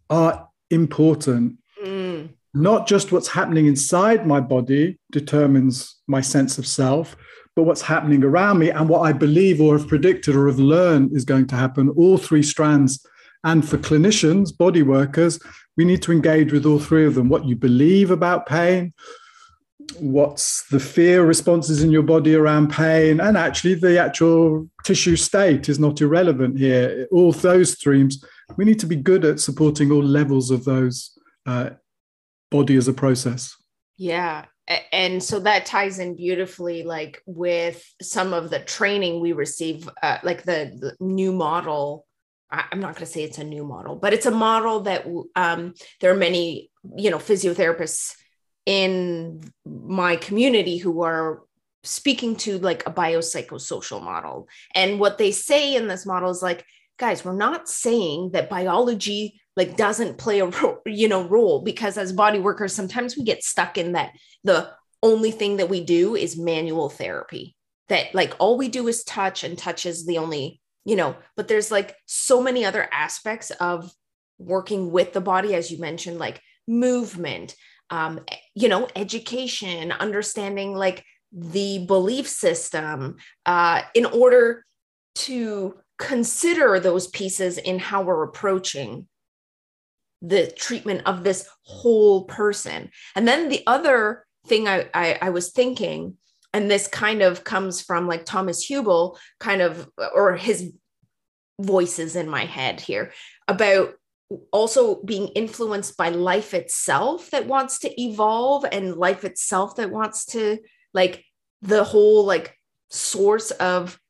are 0.08 0.48
important. 0.70 1.58
Mm. 1.84 2.30
Not 2.54 2.86
just 2.86 3.12
what's 3.12 3.28
happening 3.28 3.66
inside 3.66 4.26
my 4.26 4.40
body 4.40 4.98
determines 5.10 5.96
my 6.06 6.20
sense 6.20 6.58
of 6.58 6.66
self, 6.66 7.16
but 7.56 7.64
what's 7.64 7.82
happening 7.82 8.22
around 8.22 8.58
me 8.58 8.70
and 8.70 8.88
what 8.88 9.00
I 9.00 9.12
believe 9.12 9.60
or 9.60 9.76
have 9.76 9.88
predicted 9.88 10.36
or 10.36 10.46
have 10.46 10.58
learned 10.58 11.16
is 11.16 11.24
going 11.24 11.48
to 11.48 11.56
happen. 11.56 11.88
All 11.90 12.18
three 12.18 12.42
strands. 12.42 13.04
And 13.44 13.66
for 13.66 13.78
clinicians, 13.78 14.56
body 14.56 14.82
workers, 14.82 15.40
we 15.76 15.84
need 15.84 16.02
to 16.02 16.12
engage 16.12 16.52
with 16.52 16.66
all 16.66 16.78
three 16.78 17.06
of 17.06 17.14
them. 17.14 17.28
What 17.28 17.44
you 17.44 17.56
believe 17.56 18.10
about 18.10 18.46
pain, 18.46 18.92
what's 19.98 20.66
the 20.68 20.80
fear 20.80 21.24
responses 21.24 21.82
in 21.82 21.90
your 21.90 22.02
body 22.02 22.34
around 22.34 22.70
pain 22.70 23.20
and 23.20 23.36
actually 23.36 23.74
the 23.74 23.98
actual 23.98 24.68
tissue 24.84 25.16
state 25.16 25.68
is 25.68 25.78
not 25.78 26.00
irrelevant 26.00 26.58
here. 26.58 27.06
All 27.12 27.32
those 27.32 27.72
streams 27.72 28.24
we 28.56 28.64
need 28.64 28.78
to 28.78 28.86
be 28.86 28.96
good 28.96 29.24
at 29.24 29.40
supporting 29.40 29.90
all 29.90 30.02
levels 30.02 30.50
of 30.50 30.64
those 30.64 31.18
uh, 31.46 31.70
body 32.50 32.76
as 32.76 32.88
a 32.88 32.92
process. 32.92 33.54
Yeah 33.96 34.46
and 34.92 35.22
so 35.22 35.38
that 35.40 35.66
ties 35.66 35.98
in 35.98 36.16
beautifully 36.16 36.82
like 36.82 37.22
with 37.26 37.84
some 38.02 38.32
of 38.32 38.50
the 38.50 38.58
training 38.60 39.20
we 39.20 39.32
receive 39.32 39.88
uh, 40.02 40.18
like 40.22 40.42
the, 40.42 40.76
the, 40.80 40.96
new 41.04 41.32
model 41.32 42.04
i'm 42.50 42.80
not 42.80 42.94
going 42.94 43.06
to 43.06 43.12
say 43.12 43.22
it's 43.22 43.38
a 43.38 43.44
new 43.44 43.64
model 43.64 43.96
but 43.96 44.12
it's 44.12 44.26
a 44.26 44.30
model 44.30 44.80
that 44.80 45.06
um, 45.34 45.74
there 46.00 46.10
are 46.12 46.16
many 46.16 46.70
you 46.96 47.10
know 47.10 47.18
physiotherapists 47.18 48.14
in 48.66 49.40
my 49.64 50.16
community 50.16 50.76
who 50.76 51.02
are 51.02 51.42
speaking 51.86 52.36
to 52.36 52.58
like 52.58 52.86
a 52.86 52.92
biopsychosocial 52.92 54.02
model. 54.02 54.48
And 54.74 54.98
what 54.98 55.18
they 55.18 55.30
say 55.30 55.76
in 55.76 55.86
this 55.86 56.04
model 56.04 56.30
is 56.30 56.42
like, 56.42 56.64
guys, 56.98 57.24
we're 57.24 57.36
not 57.36 57.68
saying 57.68 58.30
that 58.32 58.50
biology 58.50 59.40
like 59.56 59.76
doesn't 59.76 60.18
play 60.18 60.40
a 60.40 60.46
ro- 60.62 60.80
you 60.84 61.08
know 61.08 61.26
role 61.26 61.62
because 61.62 61.96
as 61.96 62.12
body 62.12 62.38
workers 62.38 62.74
sometimes 62.74 63.16
we 63.16 63.24
get 63.24 63.42
stuck 63.42 63.78
in 63.78 63.92
that 63.92 64.12
the 64.44 64.70
only 65.02 65.30
thing 65.30 65.58
that 65.58 65.68
we 65.68 65.82
do 65.82 66.14
is 66.14 66.36
manual 66.36 66.88
therapy 66.88 67.54
that 67.88 68.14
like 68.14 68.34
all 68.38 68.58
we 68.58 68.68
do 68.68 68.88
is 68.88 69.04
touch 69.04 69.44
and 69.44 69.56
touch 69.56 69.86
is 69.86 70.04
the 70.06 70.18
only 70.18 70.60
you 70.86 70.96
know 70.96 71.14
but 71.36 71.48
there's 71.48 71.70
like 71.70 71.94
so 72.06 72.42
many 72.42 72.64
other 72.64 72.88
aspects 72.90 73.50
of 73.50 73.92
working 74.38 74.90
with 74.90 75.12
the 75.12 75.20
body 75.20 75.54
as 75.54 75.70
you 75.70 75.78
mentioned 75.78 76.18
like 76.18 76.40
movement 76.66 77.54
um, 77.90 78.20
you 78.54 78.68
know, 78.68 78.88
education, 78.96 79.92
understanding 79.92 80.74
like 80.74 81.04
the 81.32 81.84
belief 81.86 82.28
system 82.28 83.16
uh, 83.44 83.82
in 83.94 84.06
order 84.06 84.64
to 85.16 85.76
consider 85.98 86.78
those 86.78 87.06
pieces 87.06 87.58
in 87.58 87.78
how 87.78 88.02
we're 88.02 88.24
approaching 88.24 89.06
the 90.22 90.50
treatment 90.56 91.02
of 91.06 91.24
this 91.24 91.48
whole 91.62 92.24
person. 92.24 92.90
And 93.14 93.28
then 93.28 93.48
the 93.48 93.62
other 93.66 94.24
thing 94.46 94.66
I, 94.66 94.88
I, 94.92 95.18
I 95.22 95.30
was 95.30 95.52
thinking, 95.52 96.16
and 96.56 96.70
this 96.70 96.88
kind 96.88 97.20
of 97.20 97.44
comes 97.44 97.82
from 97.82 98.08
like 98.08 98.24
Thomas 98.24 98.66
Hübl 98.66 99.18
kind 99.38 99.60
of, 99.60 99.90
or 100.14 100.36
his 100.36 100.72
voices 101.60 102.16
in 102.16 102.30
my 102.30 102.46
head 102.46 102.80
here 102.80 103.12
about 103.46 103.92
also 104.52 105.02
being 105.02 105.28
influenced 105.28 105.98
by 105.98 106.08
life 106.08 106.54
itself 106.54 107.30
that 107.30 107.46
wants 107.46 107.80
to 107.80 108.00
evolve 108.00 108.64
and 108.72 108.96
life 108.96 109.22
itself 109.22 109.76
that 109.76 109.90
wants 109.90 110.24
to 110.24 110.58
like 110.94 111.26
the 111.60 111.84
whole 111.84 112.24
like 112.24 112.58
source 112.88 113.50
of 113.50 114.00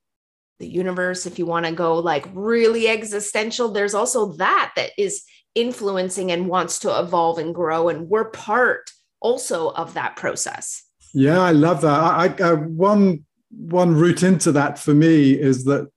the 0.61 0.69
universe 0.69 1.27
if 1.27 1.41
you 1.41 1.47
want 1.47 1.67
to 1.67 1.73
go 1.73 1.99
like 1.99 2.29
really 2.33 2.87
existential. 2.87 3.73
There's 3.73 3.95
also 3.95 4.35
that 4.35 4.73
that 4.77 4.93
is 4.97 5.25
influencing 5.57 6.31
and 6.31 6.47
wants 6.47 6.79
to 6.79 6.97
evolve 6.97 7.39
and 7.39 7.53
grow 7.53 7.89
and 7.89 8.09
we're 8.09 8.31
part 8.31 8.93
also 9.21 9.71
of 9.71 9.95
that 9.95 10.15
process 10.15 10.86
yeah 11.17 11.41
i 11.41 11.51
love 11.51 11.81
that 11.81 11.89
i, 11.99 12.27
I 12.27 12.43
uh, 12.43 12.57
one 12.57 13.25
one 13.51 13.95
route 13.95 14.23
into 14.23 14.53
that 14.53 14.79
for 14.79 14.95
me 14.95 15.33
is 15.33 15.65
that 15.65 15.91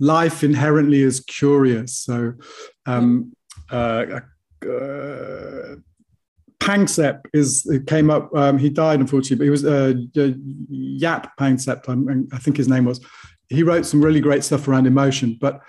life 0.00 0.42
inherently 0.42 1.02
is 1.02 1.20
curious 1.20 1.98
so 1.98 2.34
um, 2.86 3.32
uh, 3.70 4.20
uh, 4.62 5.76
Panksepp 6.58 7.20
is 7.32 7.70
came 7.86 8.10
up. 8.10 8.34
Um, 8.34 8.58
he 8.58 8.70
died 8.70 9.00
unfortunately, 9.00 9.36
but 9.36 9.44
he 9.44 9.50
was 9.50 9.64
uh, 9.64 9.94
Jaak 10.14 11.36
Panksepp. 11.38 12.28
I 12.32 12.38
think 12.38 12.56
his 12.56 12.68
name 12.68 12.84
was. 12.86 13.00
He 13.48 13.62
wrote 13.62 13.86
some 13.86 14.04
really 14.04 14.20
great 14.20 14.42
stuff 14.42 14.66
around 14.66 14.86
emotion, 14.86 15.38
but 15.40 15.60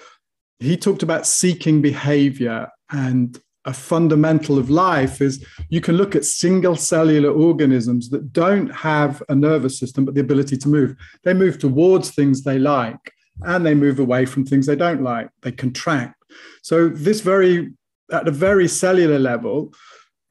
he 0.60 0.76
talked 0.76 1.04
about 1.04 1.28
seeking 1.28 1.82
behavior 1.82 2.68
and 2.92 3.40
a 3.68 3.74
fundamental 3.74 4.58
of 4.58 4.70
life 4.70 5.22
is 5.22 5.46
you 5.70 5.82
can 5.82 5.98
look 5.98 6.16
at 6.16 6.24
single 6.26 6.76
cellular 6.76 7.30
organisms 7.30 8.10
that 8.10 8.32
don't 8.32 8.74
have 8.74 9.22
a 9.28 9.36
nervous 9.36 9.78
system 9.78 10.06
but 10.06 10.16
the 10.16 10.22
ability 10.22 10.58
to 10.58 10.70
move. 10.70 10.96
They 11.24 11.34
move 11.34 11.60
towards 11.60 12.12
things 12.12 12.42
they 12.42 12.58
like 12.58 13.14
and 13.44 13.66
they 13.66 13.76
move 13.76 14.00
away 14.00 14.26
from 14.26 14.46
things 14.46 14.66
they 14.66 14.78
don't 14.78 15.04
like. 15.04 15.30
They 15.42 15.52
contract. 15.52 16.16
So 16.64 16.88
this 16.88 17.20
very 17.20 17.74
at 18.12 18.28
a 18.28 18.32
very 18.32 18.70
cellular 18.70 19.20
level, 19.20 19.74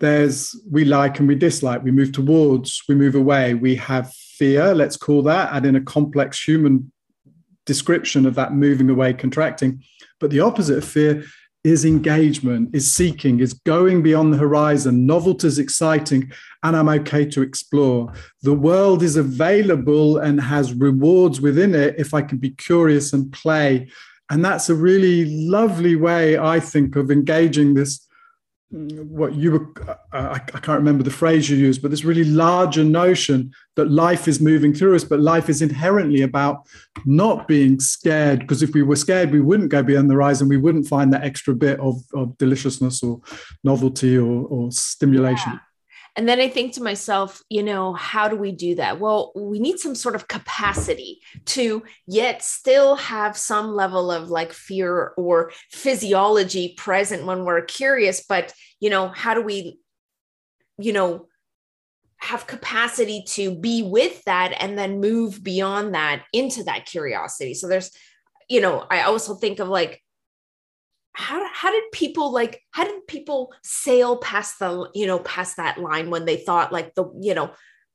there's 0.00 0.58
we 0.70 0.86
like 0.86 1.18
and 1.18 1.28
we 1.28 1.34
dislike, 1.34 1.82
we 1.82 1.90
move 1.90 2.12
towards, 2.12 2.82
we 2.88 2.94
move 2.94 3.14
away, 3.14 3.52
we 3.52 3.76
have 3.76 4.12
fear, 4.14 4.74
let's 4.74 4.96
call 4.96 5.22
that, 5.22 5.50
and 5.52 5.66
in 5.66 5.76
a 5.76 5.80
complex 5.80 6.42
human 6.42 6.90
description 7.66 8.24
of 8.24 8.34
that 8.36 8.54
moving 8.54 8.88
away, 8.88 9.12
contracting. 9.12 9.82
But 10.20 10.30
the 10.30 10.40
opposite 10.40 10.78
of 10.78 10.84
fear 10.84 11.24
is 11.66 11.84
engagement, 11.84 12.74
is 12.74 12.92
seeking, 12.92 13.40
is 13.40 13.52
going 13.52 14.02
beyond 14.02 14.32
the 14.32 14.38
horizon. 14.38 15.04
Novelty 15.04 15.48
is 15.48 15.58
exciting, 15.58 16.30
and 16.62 16.76
I'm 16.76 16.88
okay 16.88 17.26
to 17.26 17.42
explore. 17.42 18.12
The 18.42 18.54
world 18.54 19.02
is 19.02 19.16
available 19.16 20.18
and 20.18 20.40
has 20.40 20.72
rewards 20.72 21.40
within 21.40 21.74
it 21.74 21.96
if 21.98 22.14
I 22.14 22.22
can 22.22 22.38
be 22.38 22.50
curious 22.50 23.12
and 23.12 23.32
play 23.32 23.88
and 24.30 24.44
that's 24.44 24.68
a 24.68 24.74
really 24.74 25.24
lovely 25.46 25.94
way, 25.94 26.36
I 26.36 26.58
think, 26.58 26.96
of 26.96 27.10
engaging 27.10 27.74
this. 27.74 28.05
What 28.70 29.34
you 29.36 29.52
were, 29.52 29.98
I, 30.12 30.34
I 30.34 30.38
can't 30.38 30.78
remember 30.78 31.04
the 31.04 31.10
phrase 31.10 31.48
you 31.48 31.56
used, 31.56 31.82
but 31.82 31.90
this 31.92 32.04
really 32.04 32.24
larger 32.24 32.82
notion 32.82 33.52
that 33.76 33.92
life 33.92 34.26
is 34.26 34.40
moving 34.40 34.74
through 34.74 34.96
us, 34.96 35.04
but 35.04 35.20
life 35.20 35.48
is 35.48 35.62
inherently 35.62 36.22
about 36.22 36.66
not 37.04 37.46
being 37.46 37.78
scared. 37.78 38.40
Because 38.40 38.64
if 38.64 38.74
we 38.74 38.82
were 38.82 38.96
scared, 38.96 39.30
we 39.30 39.40
wouldn't 39.40 39.70
go 39.70 39.84
beyond 39.84 40.10
the 40.10 40.14
horizon. 40.14 40.48
We 40.48 40.56
wouldn't 40.56 40.88
find 40.88 41.12
that 41.12 41.22
extra 41.22 41.54
bit 41.54 41.78
of, 41.78 41.96
of 42.12 42.36
deliciousness 42.38 43.04
or 43.04 43.20
novelty 43.62 44.18
or, 44.18 44.46
or 44.46 44.72
stimulation. 44.72 45.52
Yeah. 45.52 45.58
And 46.16 46.26
then 46.26 46.40
I 46.40 46.48
think 46.48 46.72
to 46.72 46.82
myself, 46.82 47.42
you 47.50 47.62
know, 47.62 47.92
how 47.92 48.26
do 48.28 48.36
we 48.36 48.50
do 48.50 48.76
that? 48.76 48.98
Well, 48.98 49.32
we 49.36 49.58
need 49.58 49.78
some 49.78 49.94
sort 49.94 50.14
of 50.14 50.28
capacity 50.28 51.20
to 51.46 51.82
yet 52.06 52.42
still 52.42 52.96
have 52.96 53.36
some 53.36 53.74
level 53.74 54.10
of 54.10 54.30
like 54.30 54.54
fear 54.54 55.12
or 55.18 55.52
physiology 55.70 56.74
present 56.78 57.26
when 57.26 57.44
we're 57.44 57.60
curious. 57.66 58.24
But, 58.26 58.54
you 58.80 58.88
know, 58.88 59.08
how 59.08 59.34
do 59.34 59.42
we, 59.42 59.78
you 60.78 60.94
know, 60.94 61.28
have 62.16 62.46
capacity 62.46 63.22
to 63.28 63.54
be 63.54 63.82
with 63.82 64.24
that 64.24 64.56
and 64.58 64.78
then 64.78 65.00
move 65.00 65.44
beyond 65.44 65.94
that 65.94 66.24
into 66.32 66.64
that 66.64 66.86
curiosity? 66.86 67.52
So 67.52 67.68
there's, 67.68 67.90
you 68.48 68.62
know, 68.62 68.86
I 68.90 69.02
also 69.02 69.34
think 69.34 69.58
of 69.58 69.68
like, 69.68 70.02
how, 71.16 71.48
how 71.50 71.70
did 71.70 71.84
people 71.92 72.30
like 72.30 72.62
how 72.72 72.84
did 72.84 73.06
people 73.06 73.52
sail 73.62 74.18
past 74.18 74.58
the 74.58 74.90
you 74.94 75.06
know 75.06 75.18
past 75.20 75.56
that 75.56 75.78
line 75.78 76.10
when 76.10 76.26
they 76.26 76.36
thought 76.36 76.72
like 76.72 76.94
the 76.94 77.06
you 77.20 77.34
know 77.34 77.50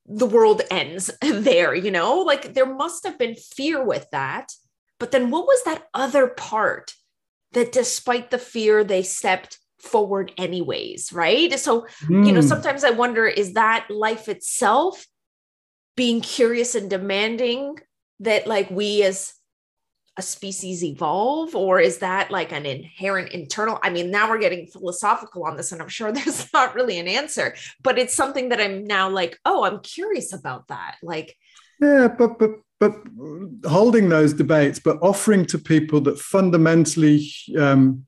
the 0.06 0.26
world 0.26 0.60
ends 0.72 1.08
there 1.20 1.72
you 1.72 1.90
know 1.90 2.18
like 2.18 2.54
there 2.54 2.66
must 2.66 3.04
have 3.04 3.16
been 3.18 3.36
fear 3.36 3.82
with 3.84 4.08
that 4.10 4.52
but 4.98 5.12
then 5.12 5.30
what 5.30 5.46
was 5.46 5.62
that 5.64 5.86
other 5.94 6.26
part 6.26 6.94
that 7.52 7.70
despite 7.70 8.30
the 8.30 8.38
fear 8.38 8.82
they 8.82 9.04
stepped 9.04 9.58
forward 9.78 10.32
anyways 10.36 11.12
right 11.12 11.58
so 11.60 11.86
mm. 12.04 12.26
you 12.26 12.32
know 12.32 12.40
hmm. 12.40 12.46
sometimes 12.46 12.82
i 12.82 12.90
wonder 12.90 13.26
is 13.26 13.54
that 13.54 13.86
life 13.88 14.28
itself 14.28 15.06
being 15.96 16.20
curious 16.20 16.74
and 16.74 16.90
demanding 16.90 17.78
that 18.20 18.46
like 18.46 18.70
we 18.70 19.02
as 19.04 19.34
a 20.18 20.22
species 20.22 20.84
evolve 20.84 21.54
or 21.54 21.80
is 21.80 21.98
that 21.98 22.30
like 22.30 22.52
an 22.52 22.66
inherent 22.66 23.30
internal 23.32 23.78
i 23.82 23.88
mean 23.88 24.10
now 24.10 24.28
we're 24.28 24.38
getting 24.38 24.66
philosophical 24.66 25.44
on 25.44 25.56
this 25.56 25.72
and 25.72 25.80
i'm 25.80 25.88
sure 25.88 26.12
there's 26.12 26.52
not 26.52 26.74
really 26.74 26.98
an 26.98 27.08
answer 27.08 27.54
but 27.82 27.98
it's 27.98 28.14
something 28.14 28.50
that 28.50 28.60
i'm 28.60 28.84
now 28.84 29.08
like 29.08 29.38
oh 29.44 29.64
i'm 29.64 29.80
curious 29.80 30.32
about 30.32 30.68
that 30.68 30.96
like 31.02 31.36
yeah 31.80 32.08
but 32.08 32.38
but 32.38 32.50
but 32.78 32.94
holding 33.66 34.08
those 34.08 34.34
debates 34.34 34.78
but 34.78 34.98
offering 35.00 35.46
to 35.46 35.58
people 35.58 36.00
that 36.00 36.18
fundamentally 36.18 37.30
um, 37.58 38.04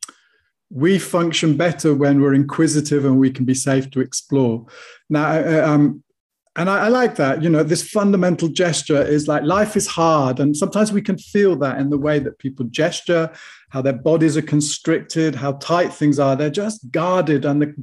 we 0.75 0.99
function 0.99 1.57
better 1.57 1.95
when 1.95 2.21
we're 2.21 2.35
inquisitive 2.35 3.05
and 3.05 3.19
we 3.19 3.31
can 3.31 3.45
be 3.45 3.55
safe 3.55 3.91
to 3.93 4.01
explore. 4.01 4.67
Now 5.09 5.73
um, 5.73 6.03
and 6.57 6.71
I, 6.71 6.87
I, 6.87 6.89
like 6.89 7.17
that 7.17 7.43
you 7.43 7.49
know 7.49 7.63
this 7.63 7.89
fundamental 7.89 8.49
gesture 8.49 9.03
is 9.03 9.27
like 9.27 9.43
life 9.43 9.77
is 9.77 9.87
hard 9.87 10.41
and 10.41 10.57
sometimes 10.57 10.93
we 10.93 11.03
can 11.03 11.19
feel 11.19 11.57
that 11.57 11.79
in 11.79 11.91
the 11.91 11.99
way 11.99 12.19
that 12.19 12.39
people 12.39 12.67
gesture 12.67 13.33
how 13.71 13.83
their 13.83 13.93
bodies 13.93 14.37
are 14.37 14.43
constricted 14.43 15.35
how 15.35 15.53
tight 15.55 15.93
things 15.93 16.19
are. 16.19 16.37
They're 16.37 16.51
just 16.51 16.91
guarded 16.91 17.45
and 17.45 17.63
the, 17.63 17.75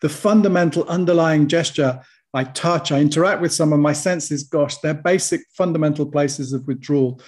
the 0.00 0.08
fundamental 0.08 0.84
underlying 0.84 1.48
gesture 1.48 2.00
i 2.34 2.44
touch 2.44 2.92
i 2.92 3.00
interact 3.00 3.40
with 3.40 3.52
someone 3.52 3.80
my 3.80 3.92
senses 3.92 4.44
gosh 4.44 4.76
they're 4.78 4.94
basic 4.94 5.40
fundamental 5.52 6.06
places 6.06 6.52
of 6.52 6.66
withdrawal. 6.66 7.20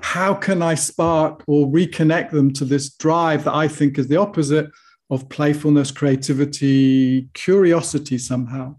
How 0.00 0.32
can 0.32 0.62
i 0.62 0.74
spark 0.74 1.44
or 1.46 1.66
reconnect 1.66 2.30
them 2.30 2.52
to 2.54 2.64
this 2.64 2.94
drive 2.94 3.44
that 3.44 3.54
i 3.54 3.68
think 3.68 3.98
is 3.98 4.08
the 4.08 4.16
opposite 4.16 4.70
of 5.10 5.28
playfulness 5.28 5.90
creativity 5.90 7.28
curiosity 7.34 8.18
somehow 8.18 8.76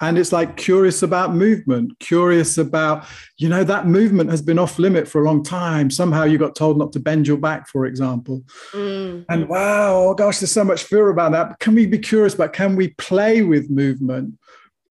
and 0.00 0.18
it's 0.18 0.32
like 0.32 0.56
curious 0.56 1.02
about 1.02 1.34
movement 1.34 1.98
curious 1.98 2.58
about 2.58 3.04
you 3.36 3.48
know 3.48 3.64
that 3.64 3.86
movement 3.86 4.30
has 4.30 4.42
been 4.42 4.58
off 4.58 4.78
limit 4.78 5.08
for 5.08 5.22
a 5.22 5.24
long 5.24 5.42
time. 5.42 5.90
Somehow 5.90 6.24
you 6.24 6.38
got 6.38 6.54
told 6.54 6.78
not 6.78 6.92
to 6.92 7.00
bend 7.00 7.26
your 7.26 7.36
back 7.36 7.68
for 7.68 7.86
example. 7.86 8.42
Mm. 8.72 9.24
and 9.28 9.48
wow 9.48 10.08
oh 10.08 10.14
gosh 10.14 10.38
there's 10.38 10.52
so 10.52 10.64
much 10.64 10.84
fear 10.84 11.08
about 11.08 11.32
that. 11.32 11.48
But 11.50 11.58
can 11.58 11.74
we 11.74 11.86
be 11.86 11.98
curious 11.98 12.34
about 12.34 12.52
can 12.52 12.76
we 12.76 12.88
play 12.88 13.42
with 13.42 13.70
movement? 13.70 14.38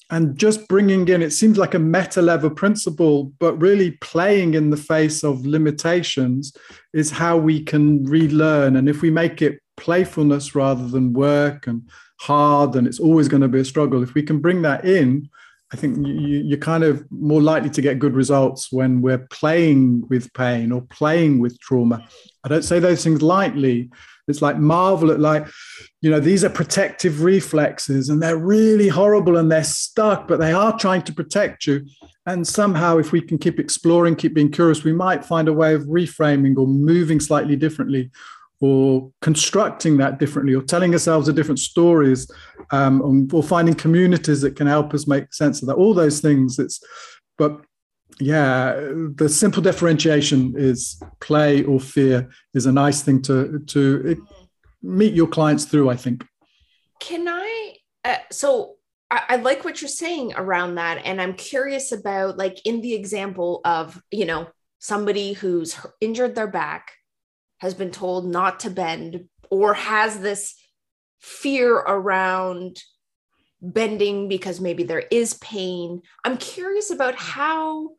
And 0.09 0.37
just 0.37 0.69
bringing 0.69 1.07
in 1.09 1.21
it 1.21 1.31
seems 1.31 1.57
like 1.57 1.73
a 1.73 1.79
meta 1.79 2.21
level 2.21 2.49
principle 2.49 3.33
but 3.39 3.61
really 3.61 3.91
playing 4.01 4.53
in 4.53 4.69
the 4.69 4.77
face 4.77 5.23
of 5.23 5.45
limitations 5.45 6.53
is 6.93 7.11
how 7.11 7.37
we 7.37 7.63
can 7.63 8.05
relearn. 8.05 8.77
And 8.77 8.87
if 8.87 9.01
we 9.01 9.11
make 9.11 9.41
it 9.41 9.59
playfulness 9.75 10.55
rather 10.55 10.87
than 10.87 11.13
work 11.13 11.67
and 11.67 11.87
hard 12.19 12.75
and 12.75 12.87
it's 12.87 12.99
always 12.99 13.27
going 13.27 13.41
to 13.41 13.47
be 13.47 13.59
a 13.59 13.65
struggle. 13.65 14.03
If 14.03 14.13
we 14.13 14.23
can 14.23 14.39
bring 14.39 14.61
that 14.63 14.85
in 14.85 15.29
i 15.73 15.75
think 15.75 15.97
you, 16.05 16.41
you're 16.45 16.57
kind 16.57 16.83
of 16.83 17.05
more 17.11 17.41
likely 17.41 17.69
to 17.69 17.81
get 17.81 17.99
good 17.99 18.13
results 18.13 18.71
when 18.71 19.01
we're 19.01 19.27
playing 19.29 20.07
with 20.09 20.31
pain 20.33 20.71
or 20.71 20.81
playing 20.81 21.39
with 21.39 21.59
trauma. 21.59 22.07
I 22.43 22.47
don't 22.47 22.63
say 22.63 22.79
those 22.79 23.03
things 23.03 23.21
lightly. 23.21 23.89
It's 24.29 24.41
like 24.41 24.57
marvel 24.57 25.11
at 25.11 25.19
like 25.19 25.47
you 26.01 26.09
know 26.09 26.19
these 26.19 26.43
are 26.43 26.49
protective 26.49 27.21
reflexes 27.21 28.09
and 28.09 28.21
they're 28.21 28.37
really 28.37 28.87
horrible 28.87 29.37
and 29.37 29.51
they're 29.51 29.63
stuck 29.63 30.27
but 30.27 30.39
they 30.39 30.53
are 30.53 30.77
trying 30.77 31.01
to 31.03 31.13
protect 31.13 31.67
you. 31.67 31.85
And 32.25 32.45
somehow 32.45 32.97
if 32.97 33.11
we 33.11 33.21
can 33.21 33.37
keep 33.37 33.59
exploring 33.59 34.15
keep 34.15 34.33
being 34.33 34.51
curious 34.51 34.83
we 34.83 34.93
might 34.93 35.25
find 35.25 35.47
a 35.47 35.53
way 35.53 35.73
of 35.73 35.83
reframing 35.83 36.57
or 36.57 36.67
moving 36.67 37.19
slightly 37.19 37.55
differently 37.55 38.09
or 38.59 39.11
constructing 39.21 39.97
that 39.97 40.17
differently 40.17 40.55
or 40.55 40.61
telling 40.61 40.93
ourselves 40.93 41.27
a 41.27 41.33
different 41.33 41.59
stories 41.59 42.29
um, 42.71 43.29
or 43.31 43.43
finding 43.43 43.75
communities 43.75 44.41
that 44.41 44.55
can 44.55 44.67
help 44.67 44.93
us 44.93 45.07
make 45.07 45.33
sense 45.33 45.61
of 45.61 45.67
that 45.67 45.75
all 45.75 45.93
those 45.93 46.19
things. 46.19 46.57
It's 46.59 46.83
but 47.37 47.61
yeah 48.19 48.73
the 49.15 49.29
simple 49.29 49.61
differentiation 49.61 50.53
is 50.57 51.01
play 51.19 51.63
or 51.63 51.79
fear 51.79 52.29
is 52.53 52.65
a 52.65 52.71
nice 52.71 53.01
thing 53.01 53.21
to 53.21 53.59
to 53.67 54.25
meet 54.81 55.13
your 55.13 55.27
clients 55.27 55.65
through 55.65 55.89
i 55.89 55.95
think. 55.95 56.25
Can 56.99 57.27
i 57.27 57.75
uh, 58.05 58.17
so 58.31 58.75
I, 59.11 59.21
I 59.29 59.35
like 59.37 59.63
what 59.63 59.81
you're 59.81 59.89
saying 59.89 60.33
around 60.35 60.75
that 60.75 61.01
and 61.05 61.21
i'm 61.21 61.33
curious 61.33 61.91
about 61.91 62.37
like 62.37 62.65
in 62.65 62.81
the 62.81 62.93
example 62.93 63.61
of 63.65 64.01
you 64.09 64.25
know 64.25 64.47
somebody 64.79 65.33
who's 65.33 65.77
injured 66.01 66.33
their 66.33 66.47
back 66.47 66.93
has 67.59 67.73
been 67.73 67.91
told 67.91 68.29
not 68.29 68.61
to 68.61 68.69
bend 68.69 69.25
or 69.49 69.73
has 69.73 70.19
this 70.19 70.55
fear 71.19 71.73
around 71.75 72.81
bending 73.61 74.27
because 74.27 74.61
maybe 74.61 74.83
there 74.83 75.03
is 75.11 75.33
pain. 75.35 76.01
I'm 76.23 76.37
curious 76.37 76.91
about 76.91 77.15
how 77.15 77.91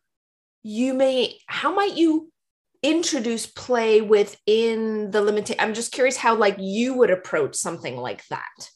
you 0.62 0.94
may 0.94 1.38
how 1.46 1.74
might 1.74 1.96
you 1.96 2.30
introduce 2.82 3.46
play 3.46 4.00
within 4.00 5.10
the 5.10 5.20
limit 5.20 5.50
i'm 5.58 5.74
just 5.74 5.92
curious 5.92 6.16
how 6.16 6.34
like 6.34 6.56
you 6.58 6.94
would 6.94 7.10
approach 7.10 7.54
something 7.54 7.96
like 7.96 8.24
that 8.28 8.70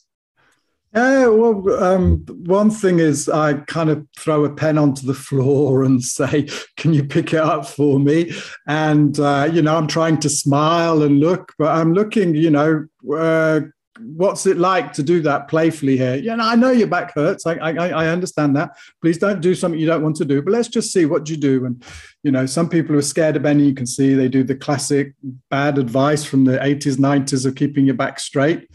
yeah, 0.95 1.27
well, 1.27 1.83
um, 1.83 2.19
one 2.45 2.71
thing 2.71 2.99
is 2.99 3.29
I 3.29 3.55
kind 3.55 3.89
of 3.89 4.07
throw 4.19 4.45
a 4.45 4.55
pen 4.55 4.77
onto 4.77 5.07
the 5.07 5.15
floor 5.15 5.85
and 5.85 6.03
say, 6.19 6.49
"Can 6.77 6.93
you 6.93 7.05
pick 7.05 7.33
it 7.33 7.41
up 7.41 7.67
for 7.67 7.99
me?" 7.99 8.33
And 8.67 9.19
uh, 9.19 9.49
you 9.51 9.63
know, 9.63 9.77
I'm 9.77 9.87
trying 9.87 10.19
to 10.21 10.29
smile 10.29 11.03
and 11.03 11.19
look, 11.19 11.53
but 11.59 11.69
I'm 11.69 11.95
looking. 11.95 12.35
You 12.35 12.51
know, 12.51 12.87
uh, 13.17 13.61
what's 14.01 14.45
it 14.45 14.59
like 14.59 14.93
to 14.95 15.03
do 15.03 15.23
that 15.23 15.49
playfully 15.49 15.97
here? 15.97 16.17
Yeah, 16.17 16.37
I 16.39 16.57
know 16.57 16.71
your 16.71 16.89
back 16.89 17.15
hurts. 17.15 17.47
I, 17.47 17.55
I, 17.55 17.89
I 17.89 18.09
understand 18.09 18.55
that. 18.57 18.77
Please 19.01 19.17
don't 19.17 19.41
do 19.41 19.55
something 19.55 19.81
you 19.81 19.87
don't 19.87 20.03
want 20.03 20.17
to 20.17 20.27
do. 20.27 20.43
But 20.43 20.53
let's 20.53 20.69
just 20.69 20.93
see 20.93 21.07
what 21.07 21.31
you 21.31 21.39
do. 21.39 21.65
And 21.65 21.83
you 22.23 22.31
know, 22.31 22.45
some 22.45 22.69
people 22.69 22.97
are 22.97 23.03
scared 23.03 23.37
of 23.37 23.43
bending, 23.43 23.67
you 23.67 23.75
can 23.75 23.87
see 23.87 24.13
they 24.13 24.29
do 24.29 24.45
the 24.45 24.55
classic 24.55 25.15
bad 25.49 25.79
advice 25.79 26.23
from 26.23 26.45
the 26.45 26.59
80s, 26.59 26.97
90s 26.97 27.47
of 27.47 27.55
keeping 27.55 27.87
your 27.87 27.95
back 27.95 28.21
straight 28.21 28.69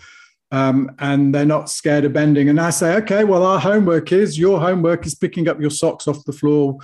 um, 0.51 0.91
and 0.99 1.33
they're 1.33 1.45
not 1.45 1.69
scared 1.69 2.05
of 2.05 2.13
bending. 2.13 2.49
And 2.49 2.59
I 2.59 2.69
say, 2.69 2.95
okay, 2.97 3.23
well, 3.23 3.43
our 3.43 3.59
homework 3.59 4.11
is 4.11 4.39
your 4.39 4.59
homework 4.59 5.05
is 5.05 5.15
picking 5.15 5.47
up 5.47 5.59
your 5.59 5.69
socks 5.69 6.07
off 6.07 6.23
the 6.25 6.33
floor, 6.33 6.77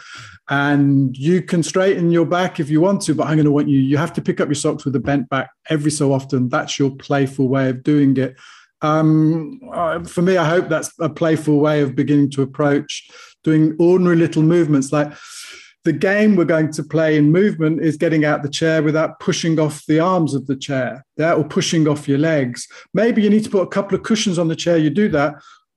and 0.49 1.15
you 1.17 1.41
can 1.41 1.63
straighten 1.63 2.12
your 2.12 2.26
back 2.26 2.60
if 2.60 2.69
you 2.69 2.82
want 2.82 3.02
to, 3.04 3.15
but 3.15 3.28
I'm 3.28 3.36
going 3.36 3.45
to 3.45 3.52
want 3.52 3.69
you. 3.69 3.80
You 3.80 3.97
have 3.97 4.13
to 4.13 4.21
pick 4.21 4.41
up 4.41 4.47
your 4.47 4.56
socks 4.56 4.86
with 4.86 4.95
a 4.95 4.99
bent 4.99 5.30
back 5.30 5.49
every 5.69 5.91
so 5.91 6.12
often. 6.12 6.49
That's 6.49 6.78
your 6.78 6.91
playful 6.91 7.47
way 7.47 7.69
of 7.69 7.84
doing 7.84 8.17
it. 8.17 8.36
Um, 8.82 9.62
uh, 9.71 10.04
for 10.04 10.21
me, 10.21 10.36
I 10.36 10.47
hope 10.47 10.67
that's 10.67 10.91
a 10.99 11.10
playful 11.10 11.60
way 11.60 11.82
of 11.82 11.95
beginning 11.95 12.32
to 12.32 12.41
approach 12.41 13.10
doing 13.43 13.76
ordinary 13.80 14.15
little 14.15 14.43
movements 14.43 14.91
like 14.91 15.12
the 15.84 15.93
game 15.93 16.36
we're 16.36 16.46
going 16.46 16.72
to 16.72 16.84
play 16.84 17.17
in 17.17 17.32
movement 17.32 17.82
is 17.82 17.98
getting 17.98 18.24
out 18.24 18.41
the 18.41 18.50
chair 18.50 18.82
without 18.82 19.19
pushing 19.19 19.60
off 19.60 19.86
the 19.86 20.00
arms 20.00 20.34
of 20.34 20.48
the 20.48 20.56
chair 20.56 21.06
yeah, 21.17 21.34
or 21.34 21.43
pushing 21.43 21.88
off 21.88 22.08
your 22.08 22.17
legs. 22.17 22.67
Maybe 22.93 23.22
you 23.22 23.30
need 23.30 23.43
to 23.43 23.50
put 23.50 23.63
a 23.63 23.67
couple 23.67 23.96
of 23.96 24.04
cushions 24.04 24.39
on 24.39 24.48
the 24.48 24.56
chair, 24.56 24.78
you 24.78 24.89
do 24.89 25.10
that. 25.10 25.36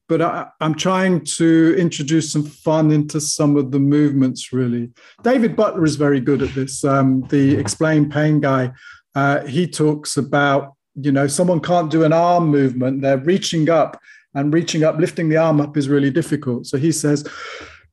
But 0.09 0.23
I, 0.23 0.47
am 0.61 0.77
trying 0.77 1.25
to 1.25 1.75
introduce 1.77 2.31
some 2.31 2.45
fun 2.45 2.93
into 2.93 3.21
some 3.21 3.57
of 3.57 3.73
the 3.73 3.81
movements, 3.81 4.53
really. 4.53 4.93
David 5.25 5.57
Butler 5.57 5.85
is 5.85 5.97
very 5.97 6.21
good 6.21 6.43
at 6.43 6.55
this. 6.55 6.85
Um, 6.85 7.23
the 7.23 7.57
Explain 7.57 8.09
Pain 8.09 8.39
guy, 8.39 8.71
uh, 9.17 9.45
he 9.47 9.67
talks 9.67 10.17
about, 10.17 10.75
you 10.95 11.11
know, 11.11 11.27
someone 11.27 11.59
can't 11.59 11.91
do 11.91 12.05
an 12.05 12.13
arm 12.13 12.47
movement, 12.47 13.03
they're 13.03 13.19
reaching 13.19 13.69
up, 13.69 14.01
and 14.35 14.55
reaching 14.55 14.85
up, 14.85 14.99
lifting 14.99 15.29
the 15.29 15.39
arm 15.39 15.61
up 15.61 15.77
is 15.77 15.89
really 15.89 16.11
difficult. 16.11 16.67
So 16.67 16.79
he 16.79 16.93
says, 16.93 17.27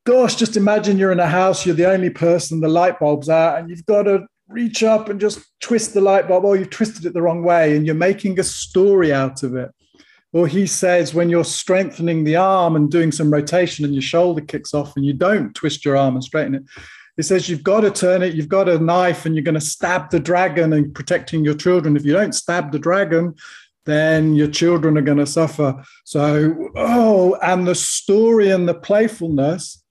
gosh, 0.05 0.35
just 0.35 0.57
imagine 0.57 0.97
you're 0.97 1.11
in 1.11 1.19
a 1.19 1.27
house, 1.27 1.65
you're 1.65 1.75
the 1.75 1.89
only 1.89 2.09
person, 2.09 2.59
the 2.59 2.67
light 2.67 2.99
bulb's 2.99 3.29
out, 3.29 3.59
and 3.59 3.69
you've 3.69 3.85
got 3.85 4.03
to 4.03 4.25
reach 4.47 4.83
up 4.83 5.09
and 5.09 5.19
just 5.19 5.39
twist 5.61 5.93
the 5.93 6.01
light 6.01 6.27
bulb. 6.27 6.45
Oh, 6.45 6.53
you've 6.53 6.69
twisted 6.69 7.05
it 7.05 7.13
the 7.13 7.21
wrong 7.21 7.43
way, 7.43 7.75
and 7.75 7.85
you're 7.85 7.95
making 7.95 8.39
a 8.39 8.43
story 8.43 9.13
out 9.13 9.43
of 9.43 9.55
it. 9.55 9.71
Or 10.33 10.47
he 10.47 10.65
says, 10.65 11.13
when 11.13 11.29
you're 11.29 11.43
strengthening 11.43 12.23
the 12.23 12.37
arm 12.37 12.75
and 12.75 12.89
doing 12.89 13.11
some 13.11 13.31
rotation 13.31 13.85
and 13.85 13.93
your 13.93 14.01
shoulder 14.01 14.41
kicks 14.41 14.73
off 14.73 14.95
and 14.95 15.05
you 15.05 15.13
don't 15.13 15.53
twist 15.53 15.85
your 15.85 15.95
arm 15.95 16.15
and 16.15 16.23
straighten 16.23 16.55
it, 16.55 16.63
he 17.15 17.21
says, 17.21 17.47
you've 17.47 17.61
got 17.61 17.81
to 17.81 17.91
turn 17.91 18.23
it, 18.23 18.33
you've 18.33 18.49
got 18.49 18.67
a 18.67 18.79
knife 18.79 19.27
and 19.27 19.35
you're 19.35 19.43
going 19.43 19.53
to 19.53 19.61
stab 19.61 20.09
the 20.09 20.19
dragon 20.19 20.73
and 20.73 20.95
protecting 20.95 21.45
your 21.45 21.53
children. 21.53 21.95
If 21.95 22.03
you 22.03 22.13
don't 22.13 22.33
stab 22.33 22.71
the 22.71 22.79
dragon, 22.79 23.35
then 23.85 24.33
your 24.33 24.47
children 24.47 24.97
are 24.97 25.03
going 25.03 25.19
to 25.19 25.27
suffer. 25.27 25.83
So, 26.03 26.71
oh, 26.75 27.37
and 27.43 27.67
the 27.67 27.75
story 27.75 28.49
and 28.49 28.67
the 28.67 28.73
playfulness 28.73 29.82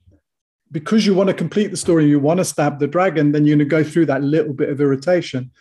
because 0.72 1.06
you 1.06 1.14
want 1.14 1.28
to 1.28 1.34
complete 1.34 1.70
the 1.70 1.76
story, 1.76 2.06
you 2.06 2.18
want 2.18 2.38
to 2.38 2.44
stab 2.44 2.78
the 2.78 2.86
dragon, 2.86 3.30
then 3.30 3.46
you're 3.46 3.56
going 3.56 3.68
to 3.68 3.84
go 3.84 3.84
through 3.84 4.06
that 4.06 4.22
little 4.22 4.54
bit 4.54 4.70
of 4.70 4.80
irritation. 4.80 5.52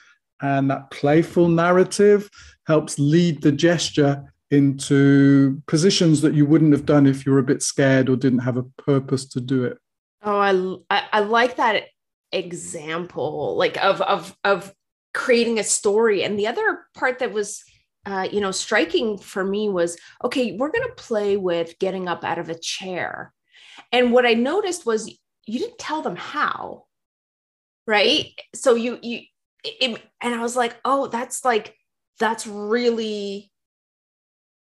And 0.41 0.71
that 0.71 0.89
playful 0.89 1.50
narrative 1.50 2.30
helps 2.65 2.97
lead 2.97 3.41
the 3.41 3.52
gesture 3.52 4.34
into 4.50 5.62
positions 5.67 6.21
that 6.21 6.34
you 6.34 6.45
wouldn't 6.45 6.74
have 6.74 6.86
done 6.86 7.06
if 7.06 7.26
you 7.26 7.32
were 7.32 7.39
a 7.39 7.43
bit 7.43 7.62
scared 7.62 8.10
or 8.10 8.15
didn't 8.15 8.39
have 8.39 8.58
a 8.58 8.63
purpose 8.63 9.26
to 9.26 9.41
do 9.41 9.65
it. 9.65 9.78
Oh, 10.24 10.82
I, 10.89 11.04
I 11.12 11.19
like 11.19 11.58
that 11.58 11.86
example, 12.32 13.56
like 13.56 13.78
of, 13.84 14.02
of, 14.02 14.36
of 14.43 14.74
creating 15.13 15.60
a 15.60 15.63
story. 15.63 16.24
And 16.24 16.39
the 16.39 16.47
other 16.47 16.86
part 16.95 17.19
that 17.19 17.32
was, 17.32 17.63
uh, 18.06 18.28
you 18.32 18.41
know, 18.41 18.52
striking 18.52 19.17
for 19.17 19.43
me 19.43 19.69
was, 19.69 19.97
okay, 20.24 20.58
we're 20.58 20.71
going 20.71 20.88
to 20.88 20.95
play 20.95 21.38
with 21.38 21.78
getting 21.80 22.08
up 22.08 22.24
out 22.24 22.39
of 22.39 22.50
a 22.50 22.56
chair 22.56 23.34
and 23.91 24.12
what 24.12 24.25
I 24.25 24.34
noticed 24.34 24.86
was 24.86 25.08
you 25.45 25.60
didn't 25.60 25.80
tell 25.80 26.01
them 26.01 26.15
how, 26.15 26.86
right? 27.86 28.27
So 28.56 28.75
you, 28.75 28.99
you, 29.01 29.21
it, 29.63 30.01
and 30.21 30.36
I 30.36 30.41
was 30.41 30.56
like, 30.56 30.75
oh, 30.86 31.08
that's 31.08 31.43
like, 31.43 31.75
that's 32.19 32.47
really 32.47 33.51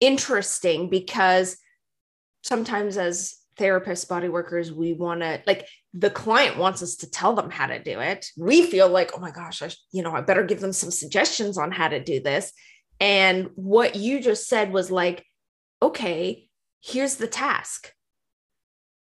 interesting 0.00 0.88
because 0.90 1.56
sometimes 2.42 2.96
as 2.96 3.36
therapists, 3.58 4.08
body 4.08 4.28
workers, 4.28 4.72
we 4.72 4.92
want 4.92 5.20
to 5.20 5.40
like 5.46 5.68
the 5.92 6.10
client 6.10 6.58
wants 6.58 6.82
us 6.82 6.96
to 6.96 7.10
tell 7.10 7.34
them 7.34 7.50
how 7.50 7.66
to 7.66 7.82
do 7.82 8.00
it. 8.00 8.26
We 8.36 8.66
feel 8.66 8.88
like, 8.88 9.12
oh 9.14 9.20
my 9.20 9.30
gosh, 9.30 9.62
I, 9.62 9.70
you 9.92 10.02
know, 10.02 10.12
I 10.12 10.22
better 10.22 10.42
give 10.42 10.60
them 10.60 10.72
some 10.72 10.90
suggestions 10.90 11.56
on 11.56 11.70
how 11.70 11.88
to 11.88 12.02
do 12.02 12.20
this. 12.20 12.52
And 12.98 13.50
what 13.54 13.94
you 13.94 14.20
just 14.20 14.48
said 14.48 14.72
was 14.72 14.90
like, 14.90 15.24
okay, 15.80 16.48
here's 16.82 17.16
the 17.16 17.28
task 17.28 17.92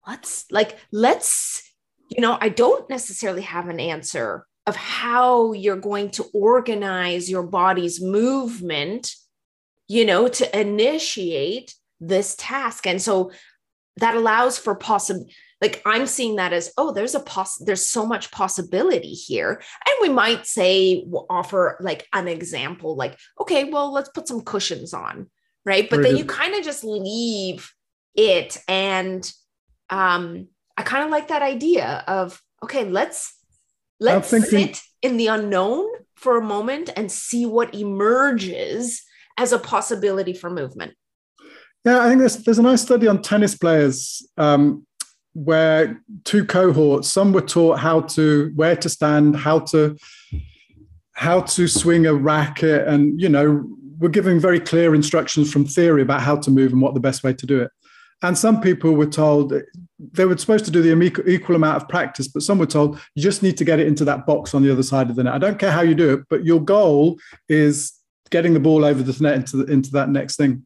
let's 0.06 0.44
like 0.50 0.78
let's 0.92 1.62
you 2.08 2.20
know 2.20 2.36
i 2.40 2.48
don't 2.48 2.88
necessarily 2.88 3.42
have 3.42 3.68
an 3.68 3.80
answer 3.80 4.46
of 4.66 4.76
how 4.76 5.52
you're 5.52 5.76
going 5.76 6.10
to 6.10 6.24
organize 6.34 7.30
your 7.30 7.42
body's 7.42 8.00
movement 8.00 9.14
you 9.88 10.04
know 10.04 10.28
to 10.28 10.58
initiate 10.58 11.74
this 12.00 12.34
task. 12.36 12.86
And 12.86 13.00
so 13.00 13.30
that 13.96 14.14
allows 14.14 14.56
for 14.56 14.74
possible 14.74 15.26
like 15.60 15.82
i'm 15.84 16.06
seeing 16.06 16.36
that 16.36 16.54
as 16.54 16.72
oh 16.78 16.90
there's 16.90 17.14
a 17.14 17.20
poss 17.20 17.58
there's 17.58 17.86
so 17.86 18.06
much 18.06 18.30
possibility 18.30 19.12
here. 19.12 19.60
And 19.86 19.94
we 20.00 20.08
might 20.08 20.46
say 20.46 21.02
we'll 21.06 21.26
offer 21.28 21.76
like 21.80 22.06
an 22.14 22.28
example 22.28 22.96
like 22.96 23.18
okay 23.40 23.64
well 23.64 23.92
let's 23.92 24.08
put 24.08 24.28
some 24.28 24.40
cushions 24.42 24.94
on 24.94 25.28
right? 25.66 25.90
But 25.90 26.02
then 26.02 26.16
you 26.16 26.24
kind 26.24 26.54
of 26.54 26.64
just 26.64 26.84
leave 26.84 27.70
it 28.14 28.56
and 28.66 29.30
um, 29.90 30.48
I 30.76 30.83
kind 30.83 31.05
of 31.05 31.11
like 31.11 31.29
that 31.29 31.42
idea 31.42 32.05
of 32.07 32.40
okay, 32.64 32.85
let's 32.85 33.35
let's 33.98 34.31
thinking- 34.31 34.74
sit 34.74 34.81
in 35.03 35.16
the 35.16 35.26
unknown 35.29 35.87
for 36.14 36.37
a 36.37 36.42
moment 36.42 36.90
and 36.96 37.11
see 37.11 37.46
what 37.46 37.74
emerges 37.74 39.03
as 39.38 39.53
a 39.53 39.59
possibility 39.59 40.33
for 40.33 40.50
movement. 40.50 40.92
Yeah, 41.85 42.00
I 42.00 42.09
think 42.09 42.20
there's 42.20 42.37
there's 42.38 42.59
a 42.59 42.62
nice 42.62 42.83
study 42.83 43.09
on 43.09 43.22
tennis 43.22 43.57
players 43.57 44.26
um, 44.37 44.87
where 45.33 46.03
two 46.24 46.44
cohorts, 46.44 47.11
some 47.11 47.33
were 47.33 47.40
taught 47.40 47.79
how 47.79 48.03
to 48.03 48.53
where 48.55 48.76
to 48.76 48.88
stand, 48.88 49.37
how 49.37 49.61
to 49.61 49.96
how 51.12 51.40
to 51.40 51.68
swing 51.68 52.07
a 52.07 52.14
racket, 52.14 52.87
and 52.87 53.20
you 53.20 53.29
know, 53.29 53.66
were 53.98 54.09
giving 54.09 54.38
very 54.38 54.61
clear 54.61 54.94
instructions 54.94 55.50
from 55.53 55.64
theory 55.64 56.03
about 56.03 56.20
how 56.20 56.37
to 56.37 56.50
move 56.50 56.72
and 56.72 56.83
what 56.83 56.94
the 56.94 57.00
best 57.00 57.24
way 57.24 57.33
to 57.33 57.46
do 57.46 57.61
it. 57.61 57.70
And 58.22 58.37
some 58.37 58.61
people 58.61 58.92
were 58.92 59.06
told 59.06 59.54
they 59.98 60.24
were 60.24 60.37
supposed 60.37 60.64
to 60.64 60.70
do 60.70 60.83
the 60.83 61.22
equal 61.26 61.56
amount 61.56 61.83
of 61.83 61.88
practice, 61.88 62.28
but 62.28 62.42
some 62.42 62.59
were 62.59 62.66
told 62.66 62.98
you 63.14 63.22
just 63.22 63.42
need 63.42 63.56
to 63.59 63.64
get 63.64 63.80
it 63.80 63.87
into 63.87 64.04
that 64.06 64.26
box 64.26 64.54
on 64.54 64.62
the 64.62 64.72
other 64.72 64.83
side 64.83 65.11
of 65.11 65.16
the 65.16 65.24
net. 65.24 65.35
I 65.35 65.38
don't 65.38 65.59
care 65.59 65.70
how 65.70 65.83
you 65.83 65.94
do 65.94 66.14
it, 66.14 66.24
but 66.28 66.44
your 66.44 66.61
goal 66.61 67.18
is 67.48 67.92
getting 68.30 68.54
the 68.54 68.61
ball 68.61 68.85
over 68.85 69.02
the 69.02 69.22
net 69.22 69.35
into, 69.35 69.59
the, 69.59 69.72
into 69.72 69.90
that 69.92 70.09
next 70.09 70.37
thing. 70.37 70.64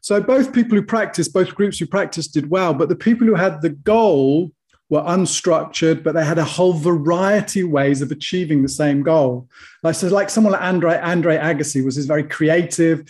So 0.00 0.20
both 0.20 0.52
people 0.52 0.76
who 0.76 0.82
practiced, 0.82 1.32
both 1.32 1.54
groups 1.54 1.78
who 1.78 1.86
practiced 1.86 2.34
did 2.34 2.50
well, 2.50 2.74
but 2.74 2.88
the 2.88 2.96
people 2.96 3.26
who 3.26 3.34
had 3.34 3.62
the 3.62 3.70
goal 3.70 4.50
were 4.88 5.02
unstructured, 5.02 6.02
but 6.02 6.14
they 6.14 6.24
had 6.24 6.38
a 6.38 6.44
whole 6.44 6.72
variety 6.72 7.60
of 7.60 7.70
ways 7.70 8.02
of 8.02 8.10
achieving 8.10 8.62
the 8.62 8.68
same 8.68 9.02
goal. 9.02 9.48
Like 9.82 9.96
so, 9.96 10.08
like 10.08 10.30
someone 10.30 10.52
like 10.52 10.62
Andre 10.62 10.98
Andre 10.98 11.36
Agassi 11.36 11.84
was 11.84 11.96
this 11.96 12.06
very 12.06 12.22
creative, 12.22 13.04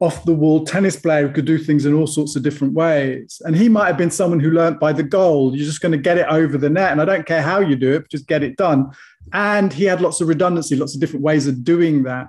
off 0.00 0.24
the 0.24 0.32
wall 0.32 0.64
tennis 0.64 0.94
player 0.94 1.26
who 1.26 1.34
could 1.34 1.44
do 1.44 1.58
things 1.58 1.84
in 1.84 1.92
all 1.92 2.06
sorts 2.06 2.36
of 2.36 2.42
different 2.42 2.72
ways. 2.72 3.42
And 3.44 3.56
he 3.56 3.68
might 3.68 3.88
have 3.88 3.98
been 3.98 4.10
someone 4.10 4.38
who 4.38 4.50
learned 4.50 4.78
by 4.78 4.92
the 4.92 5.02
goal. 5.02 5.56
You're 5.56 5.66
just 5.66 5.80
going 5.80 5.92
to 5.92 5.98
get 5.98 6.18
it 6.18 6.26
over 6.28 6.56
the 6.56 6.70
net. 6.70 6.92
And 6.92 7.02
I 7.02 7.04
don't 7.04 7.26
care 7.26 7.42
how 7.42 7.58
you 7.58 7.74
do 7.74 7.94
it, 7.94 8.08
just 8.08 8.28
get 8.28 8.44
it 8.44 8.56
done. 8.56 8.92
And 9.32 9.72
he 9.72 9.84
had 9.84 10.00
lots 10.00 10.20
of 10.20 10.28
redundancy, 10.28 10.76
lots 10.76 10.94
of 10.94 11.00
different 11.00 11.24
ways 11.24 11.46
of 11.46 11.64
doing 11.64 12.04
that. 12.04 12.28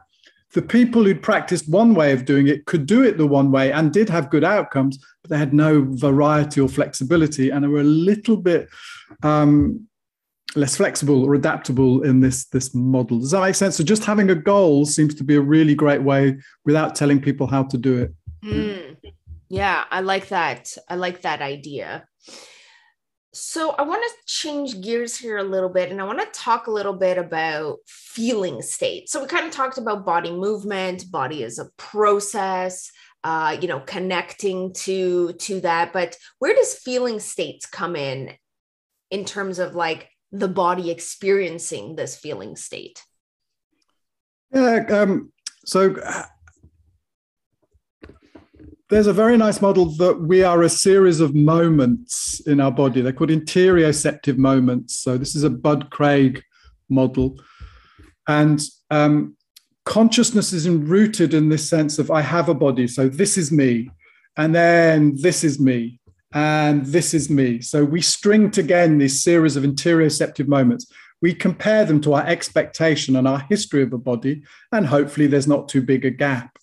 The 0.54 0.64
people 0.64 1.04
who'd 1.04 1.22
practiced 1.22 1.70
one 1.70 1.94
way 1.94 2.12
of 2.12 2.26
doing 2.26 2.48
it 2.48 2.66
could 2.66 2.88
do 2.88 3.04
it 3.04 3.18
the 3.20 3.28
one 3.28 3.52
way 3.52 3.72
and 3.72 3.94
did 3.94 4.10
have 4.10 4.32
good 4.32 4.44
outcomes, 4.44 4.98
but 5.22 5.30
they 5.30 5.38
had 5.38 5.54
no 5.54 5.86
variety 5.88 6.60
or 6.60 6.68
flexibility 6.68 7.52
and 7.52 7.64
they 7.64 7.68
were 7.68 7.82
a 7.82 7.84
little 7.84 8.36
bit 8.36 8.68
um, 9.22 9.88
less 10.56 10.78
flexible 10.78 11.24
or 11.24 11.36
adaptable 11.36 12.04
in 12.04 12.20
this 12.20 12.46
this 12.46 12.74
model. 12.74 13.20
Does 13.20 13.32
that 13.32 13.42
make 13.42 13.56
sense? 13.56 13.76
So 13.78 13.84
just 13.84 14.06
having 14.06 14.30
a 14.30 14.36
goal 14.36 14.86
seems 14.86 15.16
to 15.16 15.24
be 15.24 15.36
a 15.36 15.42
really 15.42 15.76
great 15.76 16.02
way 16.02 16.38
without 16.66 16.96
telling 16.96 17.22
people 17.22 17.48
how 17.48 17.64
to 17.64 17.78
do 17.78 17.98
it. 17.98 18.14
Mm. 18.44 18.98
Yeah, 19.50 19.84
I 19.90 20.02
like 20.02 20.30
that. 20.30 20.76
I 20.88 20.96
like 20.96 21.22
that 21.22 21.42
idea. 21.42 22.06
So 23.32 23.72
I 23.72 23.84
want 23.84 24.04
to 24.04 24.26
change 24.26 24.82
gears 24.82 25.16
here 25.16 25.38
a 25.38 25.44
little 25.44 25.70
bit 25.70 25.92
and 25.92 26.02
I 26.02 26.04
want 26.04 26.20
to 26.20 26.40
talk 26.40 26.68
a 26.68 26.72
little 26.72 26.94
bit 26.94 27.18
about 27.18 27.78
feeling 27.88 28.62
state. 28.62 29.08
So 29.10 29.22
we 29.22 29.28
kind 29.28 29.46
of 29.46 29.52
talked 29.52 29.78
about 29.78 30.06
body 30.06 30.32
movement, 30.32 31.12
body 31.12 31.44
as 31.44 31.60
a 31.60 31.70
process, 31.78 32.92
uh, 33.24 33.58
you 33.60 33.68
know, 33.68 33.82
connecting 33.82 34.74
to 34.74 35.34
to 35.34 35.62
that, 35.62 35.94
but 35.94 36.18
where 36.40 36.56
does 36.56 36.74
feeling 36.74 37.20
states 37.20 37.66
come 37.66 37.96
in 37.96 38.34
in 39.12 39.26
terms 39.26 39.60
of 39.60 39.76
like 39.76 40.10
the 40.32 40.48
body 40.48 40.92
experiencing 40.92 41.96
this 41.96 42.16
feeling 42.18 42.56
state? 42.56 43.04
Yeah, 44.52 44.86
um, 44.90 45.32
so 45.66 45.96
there's 48.90 49.08
a 49.08 49.14
very 49.14 49.38
nice 49.38 49.62
model 49.62 49.86
that 49.98 50.20
we 50.20 50.44
are 50.44 50.64
a 50.64 50.70
series 50.70 51.20
of 51.20 51.36
moments 51.36 52.40
in 52.48 52.60
our 52.60 52.72
body. 52.72 53.02
They're 53.02 53.14
called 53.14 53.30
interoceptive 53.30 54.38
moments. 54.38 55.00
So 55.00 55.18
this 55.18 55.36
is 55.36 55.44
a 55.44 55.50
Bud 55.50 55.92
Craig 55.92 56.42
model. 56.90 57.40
And 58.28 58.60
um, 58.90 59.36
consciousness 59.86 60.54
is 60.54 60.68
rooted 60.68 61.36
in 61.36 61.50
this 61.50 61.70
sense 61.70 62.00
of 62.00 62.10
I 62.10 62.22
have 62.22 62.50
a 62.50 62.56
body. 62.56 62.88
So 62.88 63.08
this 63.08 63.38
is 63.38 63.52
me. 63.52 63.92
And 64.38 64.56
then 64.56 65.16
this 65.22 65.44
is 65.44 65.60
me 65.60 66.00
and 66.34 66.86
this 66.86 67.14
is 67.14 67.30
me. 67.30 67.62
So 67.62 67.84
we 67.84 68.02
string 68.02 68.52
together 68.52 68.96
these 68.96 69.24
series 69.24 69.56
of 69.56 69.64
interoceptive 69.64 70.48
moments. 70.48 70.92
We 71.22 71.34
compare 71.34 71.86
them 71.86 72.00
to 72.02 72.14
our 72.14 72.26
expectation 72.26 73.16
and 73.16 73.28
our 73.28 73.40
history 73.50 73.84
of 73.84 73.94
a 73.94 73.98
body, 73.98 74.44
and 74.72 74.86
hopefully 74.86 75.28
there's 75.28 75.48
not 75.48 75.68
too 75.68 75.82
big 75.82 76.06
a 76.06 76.10
gap. 76.12 76.58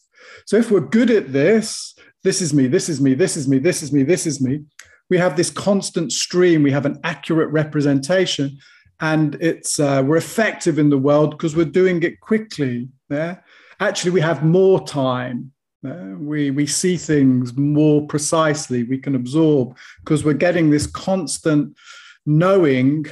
So 0.46 0.56
if 0.56 0.70
we're 0.70 0.80
good 0.80 1.10
at 1.10 1.32
this, 1.32 1.94
this 2.22 2.40
is 2.40 2.54
me, 2.54 2.66
this 2.66 2.88
is 2.88 3.00
me, 3.00 3.14
this 3.14 3.36
is 3.36 3.48
me, 3.48 3.58
this 3.58 3.82
is 3.82 3.92
me, 3.92 4.02
this 4.02 4.26
is 4.26 4.40
me, 4.40 4.64
we 5.10 5.18
have 5.18 5.36
this 5.36 5.50
constant 5.50 6.12
stream, 6.12 6.62
we 6.62 6.72
have 6.72 6.86
an 6.86 6.98
accurate 7.04 7.50
representation, 7.50 8.58
and 9.00 9.34
it's 9.36 9.78
uh, 9.78 10.02
we're 10.04 10.16
effective 10.16 10.78
in 10.78 10.90
the 10.90 10.98
world 10.98 11.30
because 11.32 11.54
we're 11.54 11.64
doing 11.64 12.02
it 12.02 12.20
quickly. 12.20 12.88
Yeah? 13.10 13.36
Actually, 13.78 14.12
we 14.12 14.22
have 14.22 14.42
more 14.44 14.86
time 14.86 15.52
uh, 15.88 16.18
we, 16.18 16.50
we 16.50 16.66
see 16.66 16.96
things 16.96 17.56
more 17.56 18.06
precisely, 18.06 18.82
we 18.84 18.98
can 18.98 19.14
absorb 19.14 19.76
because 20.04 20.24
we're 20.24 20.34
getting 20.34 20.70
this 20.70 20.86
constant 20.86 21.76
knowing. 22.24 23.06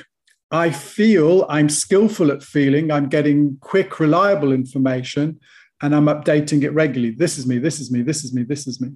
I 0.50 0.70
feel 0.70 1.46
I'm 1.48 1.68
skillful 1.68 2.30
at 2.30 2.42
feeling, 2.42 2.90
I'm 2.90 3.08
getting 3.08 3.56
quick, 3.60 3.98
reliable 3.98 4.52
information, 4.52 5.40
and 5.82 5.94
I'm 5.94 6.06
updating 6.06 6.62
it 6.62 6.70
regularly. 6.70 7.14
This 7.14 7.38
is 7.38 7.46
me, 7.46 7.58
this 7.58 7.80
is 7.80 7.90
me, 7.90 8.02
this 8.02 8.24
is 8.24 8.32
me, 8.32 8.42
this 8.42 8.66
is 8.66 8.80
me. 8.80 8.90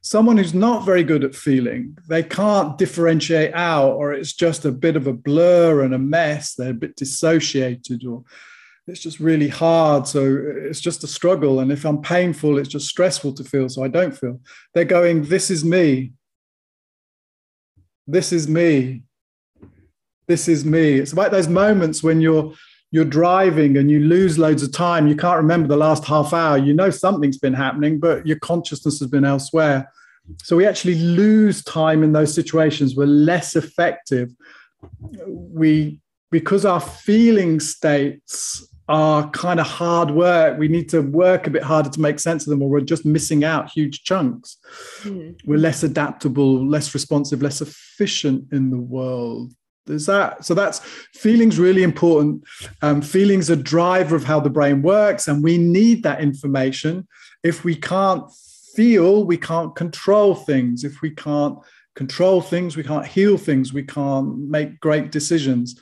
Someone 0.00 0.36
who's 0.36 0.54
not 0.54 0.84
very 0.84 1.02
good 1.02 1.24
at 1.24 1.34
feeling, 1.34 1.96
they 2.08 2.22
can't 2.22 2.78
differentiate 2.78 3.52
out, 3.54 3.92
or 3.92 4.12
it's 4.12 4.32
just 4.32 4.64
a 4.64 4.72
bit 4.72 4.96
of 4.96 5.06
a 5.06 5.12
blur 5.12 5.82
and 5.82 5.92
a 5.92 5.98
mess. 5.98 6.54
They're 6.54 6.70
a 6.70 6.74
bit 6.74 6.96
dissociated, 6.96 8.04
or 8.06 8.24
it's 8.88 9.00
just 9.00 9.20
really 9.20 9.48
hard. 9.48 10.06
So 10.06 10.40
it's 10.44 10.80
just 10.80 11.04
a 11.04 11.06
struggle. 11.06 11.60
And 11.60 11.70
if 11.70 11.84
I'm 11.84 12.00
painful, 12.00 12.58
it's 12.58 12.68
just 12.68 12.88
stressful 12.88 13.34
to 13.34 13.44
feel. 13.44 13.68
So 13.68 13.84
I 13.84 13.88
don't 13.88 14.16
feel. 14.16 14.40
They're 14.74 14.84
going, 14.84 15.24
This 15.24 15.50
is 15.50 15.64
me. 15.64 16.12
This 18.06 18.32
is 18.32 18.48
me. 18.48 19.02
This 20.26 20.48
is 20.48 20.64
me. 20.64 20.94
It's 20.94 21.12
about 21.12 21.30
those 21.30 21.48
moments 21.48 22.02
when 22.02 22.20
you're 22.20 22.54
you're 22.90 23.04
driving 23.04 23.76
and 23.76 23.90
you 23.90 24.00
lose 24.00 24.38
loads 24.38 24.62
of 24.62 24.72
time. 24.72 25.08
You 25.08 25.16
can't 25.16 25.36
remember 25.36 25.68
the 25.68 25.76
last 25.76 26.04
half 26.04 26.32
hour. 26.32 26.56
You 26.56 26.72
know 26.72 26.88
something's 26.88 27.36
been 27.36 27.52
happening, 27.52 28.00
but 28.00 28.26
your 28.26 28.38
consciousness 28.38 28.98
has 29.00 29.08
been 29.08 29.26
elsewhere. 29.26 29.92
So 30.42 30.56
we 30.56 30.66
actually 30.66 30.94
lose 30.94 31.62
time 31.64 32.02
in 32.02 32.12
those 32.12 32.32
situations. 32.32 32.96
We're 32.96 33.06
less 33.06 33.56
effective. 33.56 34.30
We 35.00 36.00
because 36.30 36.64
our 36.64 36.80
feeling 36.80 37.60
states 37.60 38.66
are 38.88 39.28
kind 39.30 39.60
of 39.60 39.66
hard 39.66 40.10
work. 40.10 40.58
We 40.58 40.68
need 40.68 40.88
to 40.90 41.02
work 41.02 41.46
a 41.46 41.50
bit 41.50 41.62
harder 41.62 41.90
to 41.90 42.00
make 42.00 42.18
sense 42.18 42.46
of 42.46 42.50
them, 42.50 42.62
or 42.62 42.70
we're 42.70 42.80
just 42.80 43.04
missing 43.04 43.44
out 43.44 43.70
huge 43.70 44.02
chunks. 44.04 44.56
Mm. 45.02 45.38
We're 45.44 45.58
less 45.58 45.82
adaptable, 45.82 46.66
less 46.66 46.94
responsive, 46.94 47.42
less 47.42 47.60
efficient 47.60 48.50
in 48.52 48.70
the 48.70 48.78
world. 48.78 49.52
There's 49.86 50.06
that. 50.06 50.44
So 50.44 50.54
that's 50.54 50.80
feelings 51.14 51.58
really 51.58 51.82
important. 51.82 52.44
Um, 52.82 53.02
feelings 53.02 53.50
are 53.50 53.56
driver 53.56 54.16
of 54.16 54.24
how 54.24 54.40
the 54.40 54.50
brain 54.50 54.82
works, 54.82 55.28
and 55.28 55.42
we 55.42 55.58
need 55.58 56.02
that 56.04 56.20
information. 56.20 57.06
If 57.42 57.64
we 57.64 57.76
can't 57.76 58.24
feel, 58.74 59.24
we 59.24 59.36
can't 59.36 59.74
control 59.76 60.34
things. 60.34 60.84
If 60.84 61.02
we 61.02 61.10
can't 61.10 61.58
control 61.94 62.40
things, 62.40 62.76
we 62.76 62.84
can't 62.84 63.06
heal 63.06 63.36
things. 63.36 63.72
We 63.72 63.82
can't 63.82 64.38
make 64.38 64.80
great 64.80 65.10
decisions. 65.10 65.80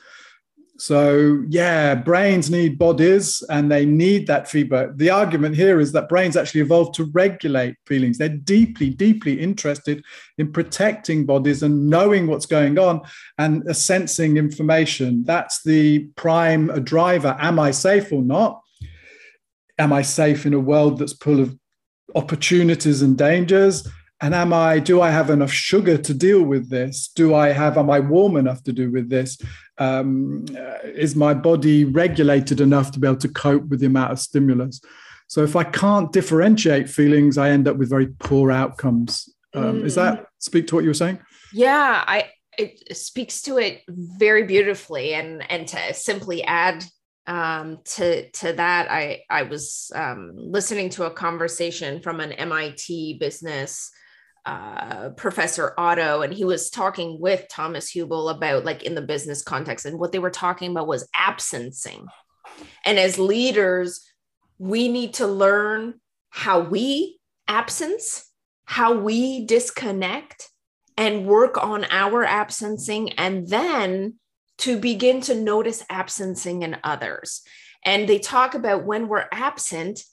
So, 0.79 1.43
yeah, 1.49 1.95
brains 1.95 2.51
need 2.51 2.77
bodies 2.77 3.43
and 3.49 3.71
they 3.71 3.85
need 3.85 4.27
that 4.27 4.47
feedback. 4.47 4.95
The 4.95 5.09
argument 5.09 5.55
here 5.55 5.79
is 5.79 5.91
that 5.93 6.07
brains 6.07 6.37
actually 6.37 6.61
evolved 6.61 6.93
to 6.95 7.05
regulate 7.05 7.75
feelings. 7.87 8.17
They're 8.17 8.29
deeply, 8.29 8.91
deeply 8.91 9.39
interested 9.39 10.03
in 10.37 10.51
protecting 10.51 11.25
bodies 11.25 11.63
and 11.63 11.89
knowing 11.89 12.27
what's 12.27 12.45
going 12.45 12.77
on 12.77 13.01
and 13.39 13.75
sensing 13.75 14.37
information. 14.37 15.23
That's 15.23 15.63
the 15.63 16.07
prime 16.15 16.67
driver. 16.83 17.35
Am 17.39 17.59
I 17.59 17.71
safe 17.71 18.11
or 18.11 18.21
not? 18.21 18.61
Am 19.79 19.91
I 19.91 20.03
safe 20.03 20.45
in 20.45 20.53
a 20.53 20.59
world 20.59 20.99
that's 20.99 21.13
full 21.13 21.39
of 21.39 21.57
opportunities 22.15 23.01
and 23.01 23.17
dangers? 23.17 23.87
And 24.21 24.33
am 24.33 24.51
i 24.53 24.79
do 24.79 25.01
i 25.01 25.09
have 25.09 25.29
enough 25.29 25.51
sugar 25.51 25.97
to 25.97 26.13
deal 26.13 26.43
with 26.43 26.69
this? 26.69 27.09
Do 27.15 27.35
i 27.35 27.49
have 27.49 27.77
am 27.77 27.89
i 27.89 27.99
warm 27.99 28.37
enough 28.37 28.63
to 28.63 28.73
do 28.73 28.91
with 28.91 29.09
this? 29.09 29.37
Um, 29.77 30.45
uh, 30.57 30.77
is 30.83 31.15
my 31.15 31.33
body 31.33 31.85
regulated 31.85 32.61
enough 32.61 32.91
to 32.91 32.99
be 32.99 33.07
able 33.07 33.17
to 33.17 33.29
cope 33.29 33.67
with 33.67 33.79
the 33.79 33.85
amount 33.85 34.11
of 34.11 34.19
stimulus? 34.19 34.81
So 35.27 35.43
if 35.43 35.55
i 35.55 35.63
can't 35.63 36.11
differentiate 36.11 36.89
feelings 36.89 37.37
i 37.37 37.49
end 37.49 37.67
up 37.67 37.77
with 37.77 37.89
very 37.89 38.07
poor 38.07 38.51
outcomes. 38.51 39.29
Um, 39.53 39.81
mm. 39.81 39.85
is 39.85 39.95
that 39.95 40.25
speak 40.39 40.67
to 40.67 40.75
what 40.75 40.83
you 40.83 40.89
were 40.89 40.93
saying? 40.93 41.19
Yeah 41.53 42.03
i 42.07 42.29
it 42.57 42.97
speaks 42.97 43.41
to 43.43 43.57
it 43.57 43.83
very 43.87 44.43
beautifully. 44.43 45.13
And 45.13 45.49
and 45.49 45.67
to 45.67 45.93
simply 45.93 46.43
add 46.43 46.83
um, 47.27 47.79
to 47.95 48.29
to 48.31 48.53
that, 48.53 48.89
I 48.89 49.21
I 49.29 49.43
was 49.43 49.91
um, 49.95 50.31
listening 50.35 50.89
to 50.91 51.05
a 51.05 51.11
conversation 51.11 52.01
from 52.01 52.19
an 52.19 52.31
MIT 52.33 53.17
business 53.19 53.91
uh, 54.47 55.09
Professor 55.09 55.73
Otto, 55.77 56.21
and 56.21 56.33
he 56.33 56.45
was 56.45 56.69
talking 56.69 57.19
with 57.19 57.45
Thomas 57.49 57.91
Hübl 57.91 58.33
about 58.33 58.63
like 58.63 58.83
in 58.83 58.95
the 58.95 59.01
business 59.01 59.43
context, 59.43 59.85
and 59.85 59.99
what 59.99 60.13
they 60.13 60.19
were 60.19 60.31
talking 60.31 60.71
about 60.71 60.87
was 60.87 61.07
absencing. 61.13 62.07
And 62.85 62.97
as 62.97 63.19
leaders, 63.19 64.09
we 64.57 64.87
need 64.87 65.15
to 65.15 65.27
learn 65.27 65.95
how 66.29 66.61
we 66.61 67.19
absence, 67.47 68.25
how 68.65 68.93
we 68.93 69.45
disconnect, 69.45 70.49
and 70.95 71.27
work 71.27 71.61
on 71.61 71.85
our 71.89 72.25
absencing, 72.25 73.13
and 73.17 73.47
then 73.47 74.15
to 74.59 74.79
begin 74.79 75.21
to 75.21 75.35
notice 75.35 75.83
absencing 75.89 76.63
in 76.63 76.77
others. 76.83 77.41
And 77.85 78.07
they 78.07 78.19
talk 78.19 78.55
about 78.55 78.85
when 78.85 79.07
we're 79.07 79.27
absent, 79.31 80.03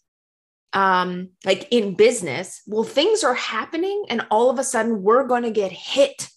um, 0.74 1.30
like 1.44 1.68
in 1.70 1.94
business, 1.94 2.60
well, 2.66 2.84
things 2.84 3.24
are 3.24 3.34
happening, 3.34 4.04
and 4.08 4.26
all 4.30 4.50
of 4.50 4.58
a 4.58 4.64
sudden 4.64 5.02
we're 5.02 5.26
going 5.26 5.44
to 5.44 5.50
get 5.50 5.72
hit 5.72 6.28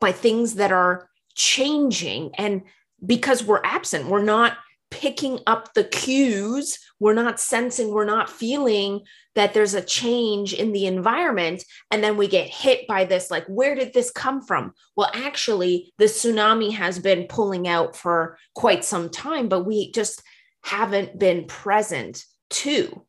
by 0.00 0.12
things 0.12 0.54
that 0.54 0.72
are 0.72 1.08
changing. 1.34 2.30
And 2.36 2.62
because 3.04 3.44
we're 3.44 3.62
absent, 3.64 4.06
we're 4.06 4.22
not 4.22 4.56
picking 4.90 5.40
up 5.46 5.72
the 5.74 5.84
cues, 5.84 6.78
we're 7.00 7.14
not 7.14 7.40
sensing, 7.40 7.90
we're 7.90 8.04
not 8.04 8.28
feeling 8.28 9.00
that 9.34 9.54
there's 9.54 9.74
a 9.74 9.82
change 9.82 10.52
in 10.52 10.72
the 10.72 10.86
environment. 10.86 11.64
And 11.90 12.04
then 12.04 12.16
we 12.16 12.28
get 12.28 12.48
hit 12.48 12.86
by 12.86 13.04
this 13.04 13.30
like, 13.30 13.46
where 13.46 13.74
did 13.74 13.94
this 13.94 14.10
come 14.10 14.42
from? 14.42 14.74
Well, 14.94 15.10
actually, 15.14 15.92
the 15.98 16.04
tsunami 16.04 16.72
has 16.72 16.98
been 16.98 17.26
pulling 17.26 17.66
out 17.66 17.96
for 17.96 18.38
quite 18.54 18.84
some 18.84 19.08
time, 19.08 19.48
but 19.48 19.64
we 19.64 19.90
just 19.92 20.22
haven't 20.62 21.18
been 21.18 21.46
present 21.46 22.24
to 22.50 23.02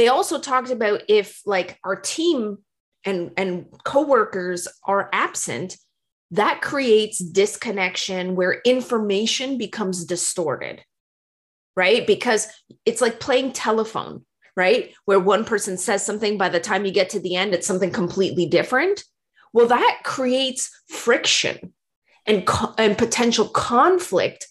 they 0.00 0.08
also 0.08 0.40
talked 0.40 0.70
about 0.70 1.02
if 1.08 1.42
like 1.44 1.78
our 1.84 1.94
team 1.94 2.56
and 3.04 3.32
and 3.36 3.66
coworkers 3.84 4.66
are 4.84 5.10
absent 5.12 5.76
that 6.30 6.62
creates 6.62 7.18
disconnection 7.18 8.34
where 8.34 8.62
information 8.64 9.58
becomes 9.58 10.06
distorted 10.06 10.82
right? 11.76 12.06
Because 12.06 12.48
it's 12.86 13.02
like 13.02 13.20
playing 13.20 13.52
telephone 13.52 14.24
right? 14.56 14.94
Where 15.04 15.20
one 15.20 15.44
person 15.44 15.76
says 15.76 16.04
something 16.04 16.38
by 16.38 16.48
the 16.48 16.60
time 16.60 16.86
you 16.86 16.92
get 16.92 17.10
to 17.10 17.20
the 17.20 17.36
end 17.36 17.52
it's 17.52 17.66
something 17.66 17.90
completely 17.90 18.46
different. 18.46 19.04
Well 19.52 19.66
that 19.66 20.00
creates 20.02 20.70
friction 20.88 21.74
and 22.24 22.48
and 22.78 22.96
potential 22.96 23.48
conflict 23.48 24.46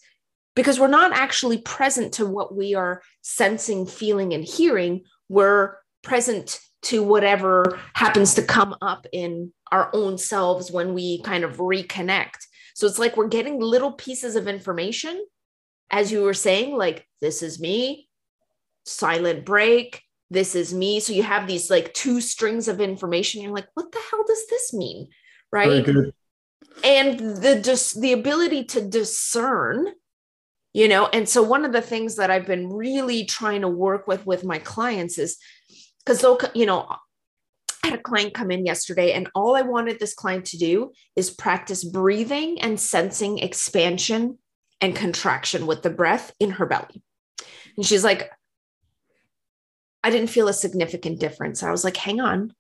because 0.56 0.80
we're 0.80 0.90
not 0.90 1.12
actually 1.14 1.58
present 1.58 2.14
to 2.14 2.28
what 2.28 2.56
we 2.56 2.76
are 2.76 3.02
sensing 3.24 3.88
feeling 3.88 4.34
and 4.34 4.44
hearing 4.44 5.06
we're 5.30 5.78
present 6.04 6.60
to 6.82 7.04
whatever 7.04 7.80
happens 7.94 8.34
to 8.36 8.42
come 8.42 8.76
up 8.82 9.06
in 9.12 9.52
our 9.72 9.89
own 9.94 10.18
selves 10.18 10.72
when 10.72 10.94
we 10.94 11.22
kind 11.22 11.44
of 11.44 11.58
reconnect. 11.58 12.38
So 12.74 12.88
it's 12.88 13.00
like 13.00 13.18
we're 13.18 13.28
getting 13.28 13.60
little 13.60 13.92
pieces 13.92 14.36
of 14.36 14.48
information, 14.48 15.26
as 15.92 16.12
you 16.12 16.24
were 16.24 16.34
saying, 16.34 16.76
like, 16.76 17.06
this 17.22 17.44
is 17.44 17.60
me, 17.60 18.08
silent 18.86 19.46
break, 19.46 20.02
this 20.30 20.56
is 20.56 20.74
me. 20.74 21.00
So 21.00 21.13
you 21.13 21.24
have 21.24 21.48
these 21.48 21.70
like 21.70 21.94
two 21.94 22.22
strings 22.22 22.68
of 22.68 22.80
information. 22.80 23.42
You're 23.42 23.54
like, 23.54 23.68
what 23.74 23.92
the 23.92 24.00
hell 24.10 24.24
does 24.26 24.48
this 24.50 24.74
mean? 24.74 25.10
Right. 25.52 25.88
And 26.84 27.20
the 27.20 27.62
just 27.63 28.00
the 28.00 28.13
ability 28.13 28.65
to 28.65 28.82
discern 28.82 29.88
you 30.73 30.88
know 30.88 31.08
and 31.08 31.27
so 31.27 31.41
one 31.41 31.65
of 31.65 31.73
the 31.73 31.82
things 31.82 32.15
that 32.15 32.29
i've 32.29 32.45
been 32.45 32.69
really 32.69 33.25
trying 33.25 33.62
to 33.62 33.67
work 33.67 34.08
with 34.08 34.25
with 34.25 34.43
my 34.43 34.60
clients 34.60 35.17
is 35.17 35.38
because 35.99 36.21
they'll 36.21 36.39
you 36.53 36.65
know 36.65 36.88
I 37.84 37.88
had 37.88 37.99
a 37.99 38.03
client 38.03 38.34
come 38.34 38.51
in 38.51 38.65
yesterday, 38.65 39.13
and 39.13 39.29
all 39.34 39.55
I 39.55 39.62
wanted 39.62 39.99
this 39.99 40.13
client 40.13 40.45
to 40.47 40.58
do 40.58 40.91
is 41.15 41.29
practice 41.29 41.84
breathing 41.84 42.62
and 42.62 42.79
sensing 42.79 43.39
expansion 43.39 44.38
and 44.82 44.95
contraction 44.95 45.65
with 45.65 45.82
the 45.82 45.89
breath 45.89 46.34
in 46.39 46.51
her 46.51 46.65
belly. 46.65 47.01
And 47.77 47.86
she's 47.86 48.03
like, 48.03 48.29
I 50.03 50.10
didn't 50.10 50.29
feel 50.29 50.47
a 50.47 50.53
significant 50.53 51.19
difference. 51.19 51.63
I 51.63 51.71
was 51.71 51.84
like, 51.84 51.97
hang 51.97 52.19
on, 52.19 52.53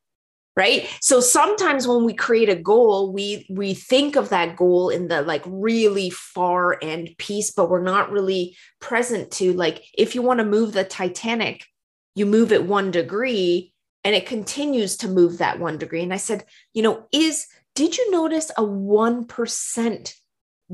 right 0.59 0.89
so 1.01 1.21
sometimes 1.21 1.87
when 1.87 2.03
we 2.03 2.13
create 2.13 2.49
a 2.49 2.55
goal 2.55 3.13
we 3.13 3.47
we 3.49 3.73
think 3.73 4.17
of 4.17 4.29
that 4.29 4.57
goal 4.57 4.89
in 4.89 5.07
the 5.07 5.21
like 5.21 5.43
really 5.47 6.09
far 6.09 6.77
end 6.81 7.09
piece 7.17 7.51
but 7.51 7.69
we're 7.69 7.81
not 7.81 8.11
really 8.11 8.55
present 8.81 9.31
to 9.31 9.53
like 9.53 9.81
if 9.97 10.15
you 10.15 10.21
want 10.21 10.39
to 10.39 10.45
move 10.45 10.73
the 10.73 10.83
titanic 10.83 11.65
you 12.13 12.25
move 12.25 12.51
it 12.51 12.65
1 12.65 12.91
degree 12.91 13.73
and 14.03 14.13
it 14.13 14.25
continues 14.25 14.97
to 14.97 15.07
move 15.07 15.37
that 15.37 15.59
1 15.59 15.77
degree 15.77 16.03
and 16.03 16.13
i 16.13 16.17
said 16.17 16.43
you 16.73 16.83
know 16.83 17.07
is 17.13 17.47
did 17.75 17.97
you 17.97 18.11
notice 18.11 18.49
a 18.51 18.61
1% 18.61 20.13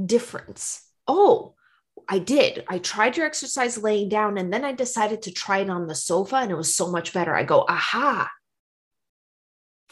difference 0.05 0.81
oh 1.07 1.51
I 2.07 2.19
did. 2.19 2.63
I 2.67 2.77
tried 2.77 3.17
your 3.17 3.25
exercise 3.25 3.81
laying 3.81 4.09
down 4.09 4.37
and 4.37 4.53
then 4.53 4.63
I 4.63 4.73
decided 4.73 5.23
to 5.23 5.31
try 5.31 5.59
it 5.59 5.71
on 5.71 5.87
the 5.87 5.95
sofa 5.95 6.35
and 6.35 6.51
it 6.51 6.55
was 6.55 6.75
so 6.75 6.91
much 6.91 7.13
better. 7.13 7.33
I 7.35 7.43
go, 7.43 7.65
aha, 7.67 8.29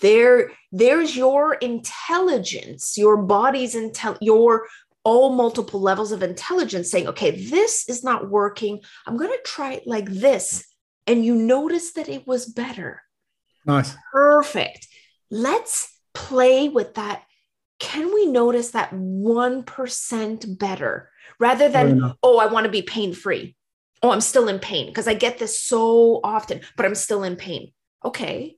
there 0.02 0.52
there's 0.72 1.16
your 1.16 1.54
intelligence 1.54 2.98
your 2.98 3.18
body's 3.18 3.76
intel 3.76 4.18
your 4.22 4.66
all 5.04 5.34
multiple 5.34 5.82
levels 5.82 6.12
of 6.12 6.24
intelligence 6.24 6.90
saying 6.90 7.08
okay 7.08 7.32
this 7.32 7.88
is 7.90 8.04
not 8.04 8.30
working. 8.30 8.80
I'm 9.06 9.18
going 9.18 9.32
to 9.32 9.40
try 9.44 9.74
it 9.74 9.88
like 9.88 10.10
this. 10.10 10.66
And 11.06 11.26
you 11.26 11.36
notice 11.36 11.94
that 11.94 12.08
it 12.08 12.26
was 12.26 12.46
better. 12.46 13.02
Nice. 13.66 13.94
Perfect. 14.12 14.88
Let's 15.30 15.94
play 16.14 16.70
with 16.70 16.94
that. 16.94 17.24
Can 17.80 18.14
we 18.14 18.26
notice 18.26 18.72
that 18.72 18.94
1% 18.94 20.58
better 20.58 21.10
rather 21.40 21.68
than 21.68 22.14
oh 22.22 22.38
i 22.38 22.46
want 22.46 22.66
to 22.66 22.72
be 22.72 22.82
pain 22.82 23.14
free 23.14 23.56
oh 24.04 24.12
i'm 24.12 24.22
still 24.22 24.48
in 24.48 24.60
pain 24.60 24.86
because 24.88 25.08
i 25.08 25.14
get 25.14 25.40
this 25.40 25.60
so 25.60 26.20
often 26.24 26.62
but 26.78 26.86
i'm 26.86 26.96
still 26.96 27.24
in 27.24 27.36
pain. 27.36 27.72
Okay 28.06 28.58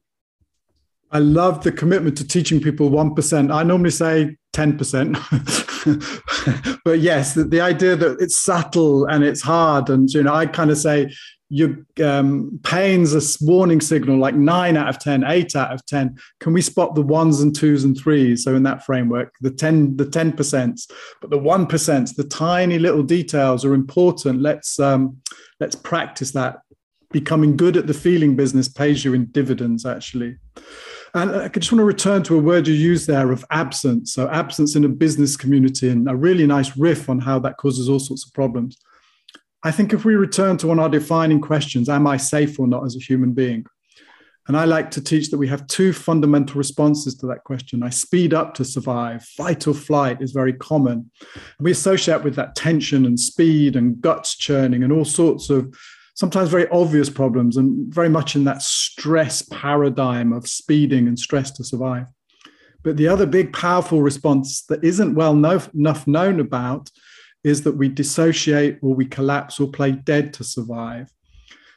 I 1.12 1.20
love 1.20 1.64
the 1.64 1.72
commitment 1.72 2.18
to 2.18 2.28
teaching 2.28 2.60
people 2.60 2.90
1%. 2.90 3.54
I 3.54 3.64
normally 3.64 3.92
say 3.92 4.36
10%. 4.54 6.80
but 6.86 7.00
yes, 7.00 7.34
the, 7.34 7.44
the, 7.44 7.62
idea 7.62 7.96
that 7.96 8.18
it's 8.20 8.36
subtle 8.36 9.06
and 9.06 9.24
it's 9.24 9.42
hard. 9.42 9.90
And, 9.90 10.10
you 10.10 10.24
know, 10.24 10.34
I 10.34 10.46
kind 10.46 10.72
of 10.72 10.78
say 10.78 11.12
your 11.50 11.78
um, 12.04 12.60
pain's 12.64 13.14
a 13.14 13.46
warning 13.46 13.80
signal 13.80 14.18
like 14.18 14.36
nine 14.36 14.78
out 14.78 14.90
of 14.90 15.00
10, 15.00 15.24
eight 15.26 15.56
out 15.56 15.72
of 15.72 15.86
10. 15.86 16.18
Can 16.40 16.54
we 16.54 16.62
spot 16.62 16.96
the 16.96 17.02
ones 17.02 17.42
and 17.42 17.56
twos 17.56 17.84
and 17.84 17.98
threes? 17.98 18.44
So 18.44 18.56
in 18.56 18.64
that 18.64 18.84
framework, 18.84 19.34
the 19.42 19.52
10, 19.52 19.98
the 19.98 20.06
10%, 20.06 20.92
but 21.22 21.30
the 21.30 21.40
1%, 21.40 22.16
the 22.16 22.24
tiny 22.24 22.80
little 22.80 23.04
details 23.04 23.64
are 23.64 23.74
important. 23.74 24.42
Let's, 24.42 24.80
um, 24.80 25.18
let's 25.60 25.76
practice 25.76 26.32
that. 26.32 26.58
Becoming 27.12 27.56
good 27.56 27.78
at 27.78 27.88
the 27.88 27.94
feeling 27.94 28.36
business 28.36 28.68
pays 28.68 29.06
you 29.06 29.14
in 29.14 29.28
dividends, 29.28 29.86
actually. 29.86 30.38
And 31.16 31.32
uh, 31.32 31.44
I 31.44 31.48
just 31.48 31.72
want 31.72 31.80
to 31.80 31.86
return 31.86 32.22
to 32.24 32.38
a 32.38 32.42
word 32.42 32.68
you 32.68 32.74
used 32.74 33.08
there 33.08 33.32
of 33.32 33.44
absence. 33.50 34.14
So, 34.14 34.30
absence 34.30 34.76
in 34.76 34.84
a 34.84 34.90
business 34.90 35.36
community, 35.36 35.90
and 35.90 36.08
a 36.10 36.16
really 36.16 36.46
nice 36.46 36.78
riff 36.78 37.10
on 37.10 37.20
how 37.20 37.40
that 37.40 37.58
causes 37.58 37.90
all 37.90 38.00
sorts 38.00 38.28
of 38.28 38.34
problems. 38.34 38.78
I 39.64 39.72
think 39.72 39.94
if 39.94 40.06
we 40.06 40.14
return 40.14 40.58
to 40.58 40.68
one 40.68 40.78
of 40.78 40.84
our 40.84 40.90
defining 40.90 41.42
questions, 41.42 41.90
am 41.90 42.06
I 42.06 42.18
safe 42.18 42.60
or 42.60 42.68
not 42.68 42.86
as 42.86 42.96
a 42.96 43.00
human 43.00 43.32
being? 43.32 43.66
And 44.48 44.56
I 44.56 44.66
like 44.66 44.92
to 44.92 45.02
teach 45.02 45.32
that 45.32 45.40
we 45.40 45.48
have 45.48 45.66
two 45.66 45.92
fundamental 45.92 46.58
responses 46.58 47.16
to 47.16 47.28
that 47.28 47.44
question. 47.46 47.82
I 47.82 47.90
speed 47.90 48.32
up 48.32 48.54
to 48.56 48.66
survive. 48.66 49.24
Fight 49.24 49.66
or 49.66 49.74
flight 49.74 50.22
is 50.22 50.34
very 50.34 50.54
common. 50.54 51.10
We 51.60 51.72
associate 51.72 52.24
with 52.24 52.36
that 52.36 52.56
tension 52.56 53.08
and 53.08 53.20
speed 53.20 53.76
and 53.76 54.00
guts 54.00 54.36
churning 54.36 54.84
and 54.84 54.94
all 54.94 55.06
sorts 55.06 55.50
of 55.50 55.76
sometimes 56.16 56.50
very 56.50 56.68
obvious 56.70 57.10
problems 57.10 57.58
and 57.58 57.94
very 57.94 58.10
much 58.10 58.36
in 58.36 58.46
that 58.46 58.62
stress 58.62 59.42
paradigm 59.44 60.34
of 60.34 60.48
speeding 60.48 61.08
and 61.08 61.20
stress 61.20 61.52
to 61.52 61.64
survive. 61.64 62.08
But 62.84 62.98
the 62.98 63.08
other 63.08 63.26
big 63.26 63.54
powerful 63.54 64.02
response 64.02 64.64
that 64.64 64.84
isn't 64.84 65.16
well 65.16 65.34
enough 65.34 66.08
known 66.08 66.40
about 66.40 66.90
is 67.44 67.62
that 67.64 67.78
we 67.78 67.90
dissociate 67.90 68.80
or 68.82 68.96
we 68.96 69.06
collapse 69.06 69.60
or 69.60 69.70
play 69.70 69.92
dead 69.92 70.34
to 70.34 70.44
survive. 70.44 71.12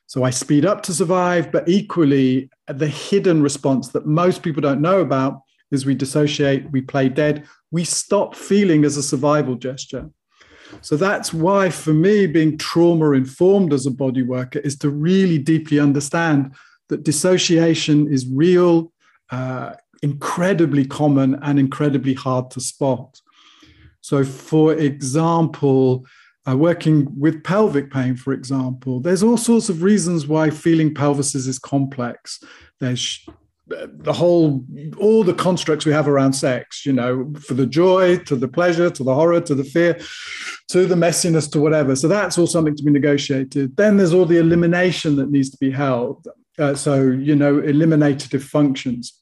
So 0.07 0.25
I 0.25 0.31
speed 0.31 0.65
up 0.65 0.83
to 0.85 0.95
survive, 0.95 1.53
but 1.53 1.69
equally, 1.69 2.49
the 2.67 2.89
hidden 2.89 3.43
response 3.43 3.89
that 3.89 4.07
most 4.07 4.43
people 4.43 4.63
don't 4.63 4.81
know 4.81 5.01
about 5.01 5.43
is 5.71 5.85
we 5.85 5.95
dissociate, 5.95 6.71
we 6.71 6.81
play 6.81 7.11
dead, 7.11 7.47
we 7.71 7.85
stop 7.85 8.35
feeling 8.35 8.85
as 8.85 8.97
a 8.97 9.03
survival 9.03 9.55
gesture. 9.55 10.09
So 10.81 10.97
that's 10.97 11.33
why, 11.33 11.71
for 11.71 11.95
me, 11.95 12.27
being 12.27 12.59
trauma 12.59 13.13
informed 13.13 13.73
as 13.73 13.87
a 13.87 13.91
body 13.91 14.23
worker 14.23 14.59
is 14.61 14.77
to 14.79 14.91
really 14.91 15.39
deeply 15.39 15.79
understand 15.79 16.55
that 16.89 17.05
dissociation 17.05 18.13
is 18.13 18.27
real, 18.27 18.93
uh, 19.31 19.75
incredibly 20.03 20.87
common, 20.87 21.39
and 21.43 21.59
incredibly 21.59 22.15
hard 22.15 22.51
to 22.53 22.61
spot. 22.61 23.21
So, 24.01 24.25
for 24.25 24.75
example, 24.75 26.07
uh, 26.49 26.57
working 26.57 27.09
with 27.19 27.45
pelvic 27.45 27.91
pain, 27.91 28.17
for 28.17 28.33
example, 28.33 29.01
there's 29.01 29.23
all 29.23 29.37
sorts 29.37 29.69
of 29.69 29.83
reasons 29.83 30.27
why 30.27 30.51
feeling 30.51 30.95
pelvises 30.95 31.47
is 31.47 31.59
complex. 31.59 32.43
There's 32.81 33.27
the 33.69 34.13
whole 34.13 34.65
all 34.99 35.23
the 35.23 35.35
constructs 35.35 35.85
we 35.85 35.93
have 35.93 36.09
around 36.09 36.33
sex 36.33 36.87
you 36.87 36.93
know 36.93 37.33
for 37.41 37.55
the 37.55 37.67
joy 37.67 38.17
to 38.17 38.35
the 38.35 38.49
pleasure 38.49 38.89
to 38.89 39.05
the 39.05 39.15
horror 39.15 39.41
to 39.41 39.55
the 39.55 39.65
fear 39.65 39.99
to 40.69 40.87
the 40.87 40.95
messiness 40.95 41.51
to 41.51 41.61
whatever. 41.61 41.97
So 41.97 42.09
that's 42.09 42.37
all 42.39 42.47
something 42.47 42.77
to 42.77 42.83
be 42.83 42.91
negotiated. 42.91 43.77
Then 43.77 43.97
there's 43.97 44.13
all 44.13 44.27
the 44.27 44.37
elimination 44.37 45.17
that 45.17 45.31
needs 45.31 45.51
to 45.51 45.57
be 45.57 45.71
held. 45.71 46.29
Uh, 46.59 46.75
so 46.75 47.03
you 47.03 47.35
know 47.35 47.59
eliminative 47.59 48.45
functions. 48.45 49.15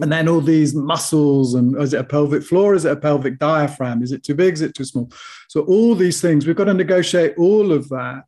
And 0.00 0.10
then 0.10 0.26
all 0.26 0.40
these 0.40 0.74
muscles 0.74 1.54
and 1.54 1.76
is 1.76 1.92
it 1.92 2.00
a 2.00 2.04
pelvic 2.04 2.42
floor? 2.42 2.74
Is 2.74 2.86
it 2.86 2.92
a 2.92 2.96
pelvic 2.96 3.38
diaphragm? 3.38 4.02
Is 4.02 4.12
it 4.12 4.24
too 4.24 4.34
big? 4.34 4.54
Is 4.54 4.62
it 4.62 4.74
too 4.74 4.84
small? 4.84 5.10
So 5.48 5.62
all 5.62 5.94
these 5.94 6.20
things 6.20 6.46
we've 6.46 6.56
got 6.56 6.64
to 6.64 6.74
negotiate 6.74 7.34
all 7.36 7.72
of 7.72 7.88
that 7.90 8.24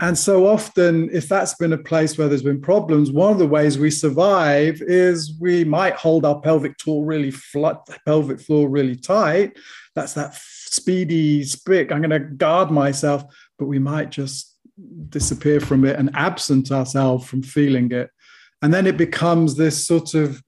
and 0.00 0.16
so 0.16 0.46
often, 0.46 1.10
if 1.12 1.28
that's 1.28 1.54
been 1.54 1.72
a 1.72 1.78
place 1.78 2.16
where 2.16 2.28
there's 2.28 2.42
been 2.42 2.60
problems, 2.60 3.10
one 3.10 3.32
of 3.32 3.38
the 3.38 3.46
ways 3.46 3.78
we 3.78 3.90
survive 3.90 4.80
is 4.82 5.34
we 5.40 5.64
might 5.64 5.94
hold 5.94 6.24
our 6.24 6.40
pelvic 6.40 6.80
floor 6.80 7.04
really 7.04 7.32
flat, 7.32 7.78
pelvic 8.04 8.40
floor 8.40 8.68
really 8.68 8.94
tight. 8.94 9.58
That's 9.96 10.12
that 10.14 10.36
speedy 10.36 11.42
spick. 11.42 11.90
I'm 11.90 12.00
going 12.00 12.10
to 12.10 12.20
guard 12.20 12.70
myself, 12.70 13.24
but 13.58 13.66
we 13.66 13.80
might 13.80 14.10
just 14.10 14.56
disappear 15.08 15.58
from 15.58 15.84
it 15.84 15.98
and 15.98 16.10
absent 16.14 16.70
ourselves 16.70 17.26
from 17.26 17.42
feeling 17.42 17.90
it. 17.90 18.10
And 18.62 18.72
then 18.72 18.86
it 18.86 18.96
becomes 18.96 19.56
this 19.56 19.84
sort 19.84 20.14
of 20.14 20.40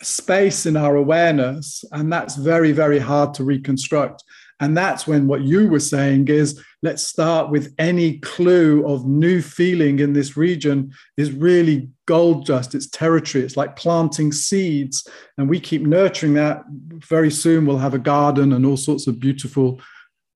space 0.00 0.64
in 0.64 0.76
our 0.76 0.96
awareness. 0.96 1.84
And 1.92 2.10
that's 2.10 2.36
very, 2.36 2.72
very 2.72 2.98
hard 2.98 3.34
to 3.34 3.44
reconstruct. 3.44 4.22
And 4.60 4.76
that's 4.76 5.06
when 5.06 5.26
what 5.26 5.42
you 5.42 5.68
were 5.68 5.80
saying 5.80 6.28
is 6.28 6.62
let's 6.82 7.04
start 7.04 7.50
with 7.50 7.74
any 7.78 8.18
clue 8.18 8.86
of 8.86 9.06
new 9.06 9.42
feeling 9.42 9.98
in 9.98 10.12
this 10.12 10.36
region 10.36 10.92
is 11.16 11.32
really 11.32 11.88
gold 12.06 12.46
dust. 12.46 12.74
It's 12.74 12.88
territory. 12.88 13.44
It's 13.44 13.56
like 13.56 13.76
planting 13.76 14.32
seeds. 14.32 15.06
And 15.36 15.48
we 15.48 15.58
keep 15.58 15.82
nurturing 15.82 16.34
that. 16.34 16.62
Very 16.68 17.30
soon 17.30 17.66
we'll 17.66 17.78
have 17.78 17.94
a 17.94 17.98
garden 17.98 18.52
and 18.52 18.64
all 18.64 18.76
sorts 18.76 19.06
of 19.06 19.18
beautiful 19.18 19.80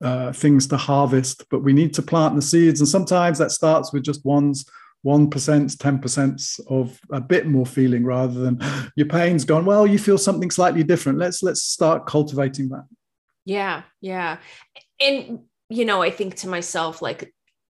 uh, 0.03 0.33
things 0.33 0.67
to 0.67 0.77
harvest. 0.77 1.45
But 1.49 1.63
we 1.63 1.71
need 1.71 1.93
to 1.93 2.01
plant 2.01 2.35
the 2.35 2.41
seeds. 2.41 2.81
And 2.81 2.89
sometimes 2.89 3.37
that 3.37 3.51
starts 3.51 3.93
with 3.93 4.03
just 4.03 4.25
one's 4.25 4.65
1%, 5.05 5.29
10% 5.29 6.59
of 6.69 6.99
a 7.11 7.21
bit 7.21 7.47
more 7.47 7.65
feeling 7.65 8.03
rather 8.03 8.39
than 8.39 8.59
your 8.95 9.07
pain's 9.07 9.45
gone. 9.45 9.65
Well, 9.65 9.87
you 9.87 9.97
feel 9.97 10.17
something 10.17 10.51
slightly 10.51 10.83
different. 10.83 11.19
Let's 11.19 11.41
let's 11.41 11.61
start 11.61 12.05
cultivating 12.05 12.69
that. 12.69 12.85
Yeah, 13.45 13.83
yeah. 13.99 14.37
And 15.01 15.41
you 15.69 15.85
know, 15.85 16.01
I 16.01 16.11
think 16.11 16.35
to 16.37 16.47
myself 16.47 17.01
like 17.01 17.33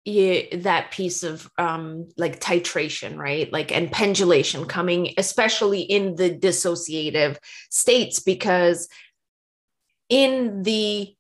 that 0.06 0.92
piece 0.92 1.24
of 1.24 1.50
um 1.58 2.10
like 2.18 2.40
titration, 2.40 3.18
right? 3.18 3.52
Like 3.52 3.72
and 3.72 3.92
pendulation 3.92 4.66
coming 4.66 5.14
especially 5.18 5.82
in 5.82 6.16
the 6.16 6.30
dissociative 6.30 7.38
states 7.70 8.20
because 8.20 8.90
in 10.10 10.64
the 10.64 11.16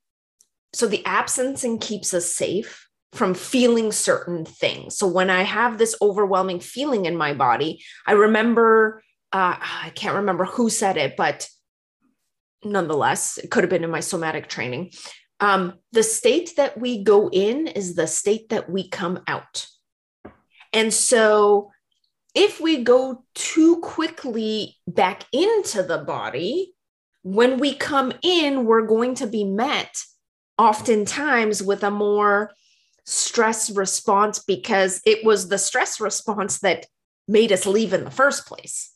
so 0.74 0.88
the 0.88 1.06
absence 1.06 1.64
and 1.64 1.80
keeps 1.80 2.14
us 2.14 2.34
safe 2.34 2.88
from 3.14 3.36
feeling 3.36 3.92
certain 3.92 4.44
things. 4.44 4.98
So 4.98 5.08
when 5.08 5.30
I 5.30 5.44
have 5.44 5.78
this 5.78 5.96
overwhelming 6.02 6.60
feeling 6.60 7.06
in 7.06 7.16
my 7.16 7.34
body, 7.34 7.84
I 8.08 8.14
remember 8.14 9.04
uh, 9.32 9.56
I 9.60 9.92
can't 9.96 10.18
remember 10.18 10.46
who 10.46 10.70
said 10.70 10.98
it, 10.98 11.16
but 11.16 11.48
nonetheless, 12.64 13.38
it 13.38 13.50
could 13.50 13.64
have 13.64 13.70
been 13.70 13.84
in 13.84 13.90
my 13.90 14.00
somatic 14.00 14.48
training. 14.48 14.92
Um, 15.44 15.74
the 15.92 16.04
state 16.04 16.54
that 16.56 16.80
we 16.80 17.04
go 17.04 17.30
in 17.30 17.68
is 17.68 17.96
the 17.96 18.08
state 18.08 18.48
that 18.48 18.70
we 18.70 18.88
come 18.88 19.22
out. 19.28 19.68
And 20.72 20.94
so 20.94 21.70
if 22.34 22.62
we 22.62 22.82
go 22.82 23.26
too 23.36 23.82
quickly 23.82 24.78
back 24.88 25.26
into 25.34 25.84
the 25.84 25.98
body, 25.98 26.74
when 27.24 27.58
we 27.58 27.76
come 27.76 28.14
in, 28.22 28.64
we're 28.64 28.88
going 28.88 29.16
to 29.16 29.28
be 29.28 29.44
met 29.44 30.02
oftentimes 30.58 31.62
with 31.62 31.84
a 31.84 31.92
more 31.92 32.52
stress 33.06 33.70
response 33.70 34.40
because 34.40 35.02
it 35.06 35.26
was 35.26 35.50
the 35.50 35.58
stress 35.58 36.00
response 36.00 36.60
that 36.60 36.86
made 37.28 37.52
us 37.52 37.66
leave 37.66 37.92
in 37.92 38.06
the 38.06 38.12
first 38.12 38.48
place. 38.48 38.94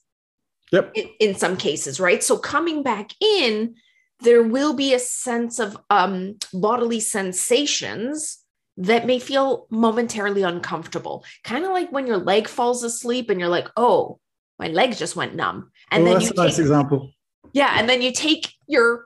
Yep. 0.72 0.92
In, 0.96 1.10
in 1.20 1.36
some 1.36 1.58
cases, 1.58 2.00
right? 2.00 2.24
So 2.24 2.38
coming 2.38 2.84
back 2.84 3.12
in, 3.20 3.76
there 4.22 4.44
will 4.44 4.74
be 4.74 4.94
a 4.94 5.00
sense 5.00 5.60
of 5.60 5.78
um, 5.90 6.38
bodily 6.54 7.00
sensations 7.00 8.40
that 8.78 9.06
may 9.06 9.20
feel 9.20 9.68
momentarily 9.70 10.44
uncomfortable. 10.44 11.26
Kind 11.44 11.66
of 11.66 11.72
like 11.72 11.92
when 11.92 12.08
your 12.08 12.18
leg 12.18 12.48
falls 12.48 12.84
asleep 12.84 13.30
and 13.30 13.40
you're 13.40 13.50
like, 13.50 13.68
oh, 13.76 14.20
my 14.60 14.68
leg 14.68 14.96
just 14.96 15.16
went 15.16 15.36
numb. 15.36 15.72
And 15.92 16.04
well, 16.04 16.14
then 16.14 16.22
that's 16.22 16.36
you 16.36 16.42
a 16.42 16.46
nice 16.46 16.56
take, 16.56 16.64
example. 16.64 17.12
Yeah. 17.54 17.76
And 17.78 17.90
then 17.90 18.02
you 18.02 18.12
take 18.12 18.54
your, 18.68 19.06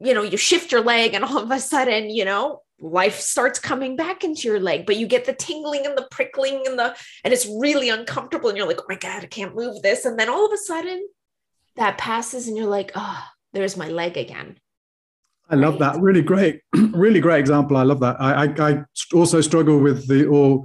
you 0.00 0.14
know, 0.14 0.22
you 0.22 0.36
shift 0.36 0.72
your 0.72 0.82
leg 0.82 1.14
and 1.14 1.24
all 1.24 1.38
of 1.38 1.50
a 1.50 1.60
sudden, 1.60 2.10
you 2.10 2.24
know, 2.24 2.62
life 2.80 3.20
starts 3.20 3.60
coming 3.60 3.94
back 3.94 4.24
into 4.24 4.48
your 4.48 4.58
leg 4.58 4.84
but 4.86 4.96
you 4.96 5.06
get 5.06 5.24
the 5.24 5.32
tingling 5.32 5.86
and 5.86 5.96
the 5.96 6.06
prickling 6.10 6.64
and 6.66 6.76
the 6.76 6.92
and 7.22 7.32
it's 7.32 7.46
really 7.60 7.88
uncomfortable 7.88 8.48
and 8.48 8.58
you're 8.58 8.66
like 8.66 8.80
oh 8.80 8.86
my 8.88 8.96
god 8.96 9.22
i 9.22 9.26
can't 9.26 9.54
move 9.54 9.80
this 9.82 10.04
and 10.04 10.18
then 10.18 10.28
all 10.28 10.44
of 10.44 10.52
a 10.52 10.56
sudden 10.56 11.06
that 11.76 11.96
passes 11.96 12.48
and 12.48 12.56
you're 12.56 12.66
like 12.66 12.90
oh 12.96 13.24
there's 13.52 13.76
my 13.76 13.88
leg 13.88 14.16
again 14.16 14.56
I 15.52 15.54
love 15.56 15.78
that. 15.80 16.00
Really 16.00 16.22
great, 16.22 16.62
really 16.92 17.20
great 17.20 17.40
example. 17.40 17.76
I 17.76 17.82
love 17.82 18.00
that. 18.00 18.16
I, 18.18 18.44
I, 18.44 18.70
I 18.70 18.84
also 19.12 19.42
struggle 19.42 19.78
with 19.78 20.08
the 20.08 20.24
or 20.24 20.62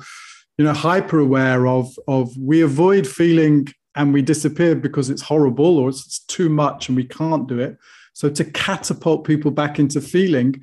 you 0.58 0.66
know 0.66 0.74
hyper 0.74 1.20
aware 1.20 1.68
of 1.68 1.94
of 2.08 2.36
we 2.38 2.62
avoid 2.62 3.06
feeling 3.06 3.68
and 3.96 4.14
we 4.14 4.22
disappear 4.22 4.76
because 4.76 5.10
it's 5.10 5.24
horrible 5.24 5.78
or 5.78 5.90
it's 5.90 6.20
too 6.20 6.50
much 6.50 6.88
and 6.88 6.96
we 6.96 7.04
can't 7.04 7.48
do 7.48 7.60
it. 7.60 7.78
So 8.14 8.30
to 8.30 8.46
catapult 8.46 9.26
people 9.26 9.52
back 9.52 9.78
into 9.78 10.00
feeling, 10.00 10.62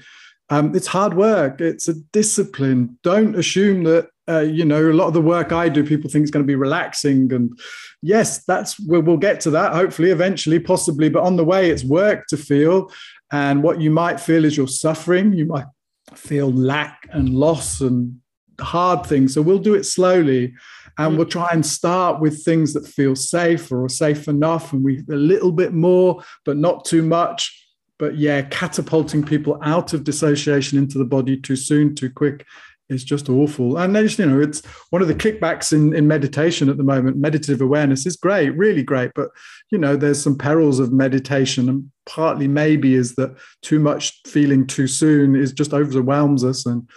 um, 0.50 0.74
it's 0.74 0.86
hard 0.86 1.14
work. 1.14 1.60
It's 1.60 1.88
a 1.88 1.94
discipline. 2.12 2.98
Don't 3.02 3.34
assume 3.34 3.84
that 3.84 4.08
uh, 4.28 4.40
you 4.40 4.64
know 4.64 4.90
a 4.90 4.92
lot 4.92 5.08
of 5.08 5.14
the 5.14 5.20
work 5.20 5.52
I 5.52 5.68
do. 5.68 5.84
People 5.84 6.10
think 6.10 6.22
it's 6.22 6.30
going 6.30 6.44
to 6.44 6.46
be 6.46 6.56
relaxing, 6.56 7.32
and 7.32 7.58
yes, 8.02 8.44
that's 8.44 8.78
we'll 8.80 9.16
get 9.16 9.40
to 9.40 9.50
that. 9.50 9.72
Hopefully, 9.72 10.10
eventually, 10.10 10.58
possibly. 10.58 11.08
But 11.08 11.24
on 11.24 11.36
the 11.36 11.44
way, 11.44 11.70
it's 11.70 11.84
work 11.84 12.26
to 12.28 12.36
feel, 12.36 12.90
and 13.32 13.62
what 13.62 13.80
you 13.80 13.90
might 13.90 14.20
feel 14.20 14.44
is 14.44 14.56
you're 14.56 14.68
suffering. 14.68 15.32
You 15.32 15.46
might 15.46 15.66
feel 16.14 16.50
lack 16.52 17.08
and 17.12 17.30
loss 17.30 17.80
and 17.80 18.20
hard 18.60 19.06
things. 19.06 19.34
So 19.34 19.42
we'll 19.42 19.58
do 19.58 19.74
it 19.74 19.84
slowly. 19.84 20.54
And 20.96 21.16
we'll 21.16 21.26
try 21.26 21.48
and 21.50 21.66
start 21.66 22.20
with 22.20 22.44
things 22.44 22.72
that 22.74 22.86
feel 22.86 23.16
safe 23.16 23.72
or 23.72 23.88
safe 23.88 24.28
enough, 24.28 24.72
and 24.72 24.84
we 24.84 25.02
a 25.10 25.16
little 25.16 25.50
bit 25.50 25.72
more, 25.72 26.22
but 26.44 26.56
not 26.56 26.84
too 26.84 27.02
much 27.02 27.60
but 27.96 28.16
yeah, 28.16 28.42
catapulting 28.42 29.24
people 29.24 29.56
out 29.62 29.92
of 29.94 30.02
dissociation 30.02 30.76
into 30.76 30.98
the 30.98 31.04
body 31.04 31.36
too 31.36 31.54
soon, 31.54 31.94
too 31.94 32.10
quick 32.10 32.44
is 32.88 33.04
just 33.04 33.28
awful. 33.28 33.76
And 33.76 33.94
then, 33.94 34.08
you 34.08 34.26
know, 34.26 34.40
it's 34.40 34.64
one 34.90 35.02
of 35.02 35.08
the 35.08 35.14
kickbacks 35.14 35.72
in, 35.72 35.94
in 35.94 36.06
meditation 36.06 36.68
at 36.68 36.76
the 36.76 36.84
moment. 36.84 37.16
Meditative 37.16 37.60
awareness 37.60 38.06
is 38.06 38.16
great, 38.16 38.50
really 38.50 38.82
great. 38.82 39.10
But, 39.14 39.30
you 39.70 39.78
know, 39.78 39.96
there's 39.96 40.22
some 40.22 40.36
perils 40.36 40.78
of 40.78 40.92
meditation. 40.92 41.68
And 41.68 41.90
partly 42.06 42.48
maybe 42.48 42.94
is 42.94 43.14
that 43.14 43.36
too 43.62 43.80
much 43.80 44.20
feeling 44.26 44.66
too 44.66 44.86
soon 44.86 45.34
is 45.36 45.52
just 45.52 45.72
overwhelms 45.72 46.44
us 46.44 46.66
and 46.66 46.88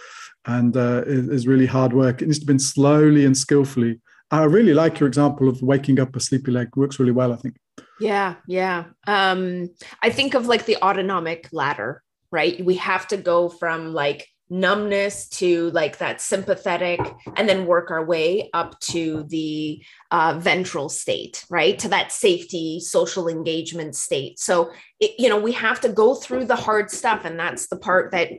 and 0.46 0.76
uh, 0.76 1.02
is, 1.06 1.28
is 1.28 1.46
really 1.46 1.66
hard 1.66 1.92
work. 1.92 2.22
It 2.22 2.26
needs 2.26 2.38
to 2.38 2.46
be 2.46 2.58
slowly 2.58 3.26
and 3.26 3.36
skillfully. 3.36 4.00
I 4.30 4.44
really 4.44 4.74
like 4.74 4.98
your 4.98 5.06
example 5.06 5.48
of 5.48 5.60
waking 5.62 6.00
up 6.00 6.16
a 6.16 6.20
sleepy 6.20 6.50
leg. 6.50 6.74
Works 6.74 6.98
really 6.98 7.12
well, 7.12 7.32
I 7.32 7.36
think. 7.36 7.56
Yeah, 8.00 8.36
yeah. 8.46 8.84
Um, 9.06 9.70
I 10.02 10.10
think 10.10 10.34
of 10.34 10.46
like 10.46 10.64
the 10.64 10.76
autonomic 10.82 11.48
ladder, 11.52 12.02
right? 12.30 12.62
We 12.64 12.76
have 12.76 13.06
to 13.08 13.16
go 13.16 13.48
from 13.48 13.92
like 13.92 14.28
numbness 14.50 15.28
to 15.28 15.70
like 15.70 15.98
that 15.98 16.20
sympathetic 16.20 17.00
and 17.36 17.48
then 17.48 17.66
work 17.66 17.90
our 17.90 18.04
way 18.04 18.48
up 18.54 18.78
to 18.80 19.24
the 19.28 19.82
uh, 20.10 20.38
ventral 20.38 20.88
state 20.88 21.44
right? 21.50 21.78
To 21.78 21.88
that 21.88 22.12
safety 22.12 22.80
social 22.80 23.28
engagement 23.28 23.94
state. 23.94 24.38
So 24.38 24.70
it, 25.00 25.12
you 25.18 25.28
know 25.28 25.38
we 25.38 25.52
have 25.52 25.80
to 25.82 25.88
go 25.88 26.14
through 26.14 26.46
the 26.46 26.56
hard 26.56 26.90
stuff 26.90 27.24
and 27.24 27.38
that's 27.38 27.68
the 27.68 27.76
part 27.76 28.12
that 28.12 28.30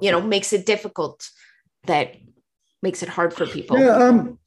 you 0.00 0.10
know 0.10 0.20
makes 0.20 0.52
it 0.52 0.66
difficult 0.66 1.28
that 1.86 2.16
makes 2.82 3.02
it 3.02 3.08
hard 3.08 3.32
for 3.32 3.46
people. 3.46 3.78
Yeah 3.78 3.96
um 3.96 4.38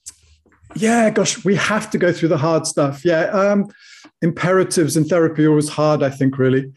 yeah 0.76 1.10
gosh 1.10 1.44
we 1.46 1.56
have 1.56 1.90
to 1.92 1.98
go 1.98 2.12
through 2.12 2.30
the 2.30 2.38
hard 2.38 2.68
stuff. 2.68 3.04
Yeah 3.04 3.24
um 3.26 3.72
imperatives 4.22 4.98
in 4.98 5.06
therapy 5.06 5.46
are 5.46 5.50
always 5.50 5.70
hard, 5.70 6.04
I 6.04 6.10
think, 6.10 6.38
really. 6.38 6.72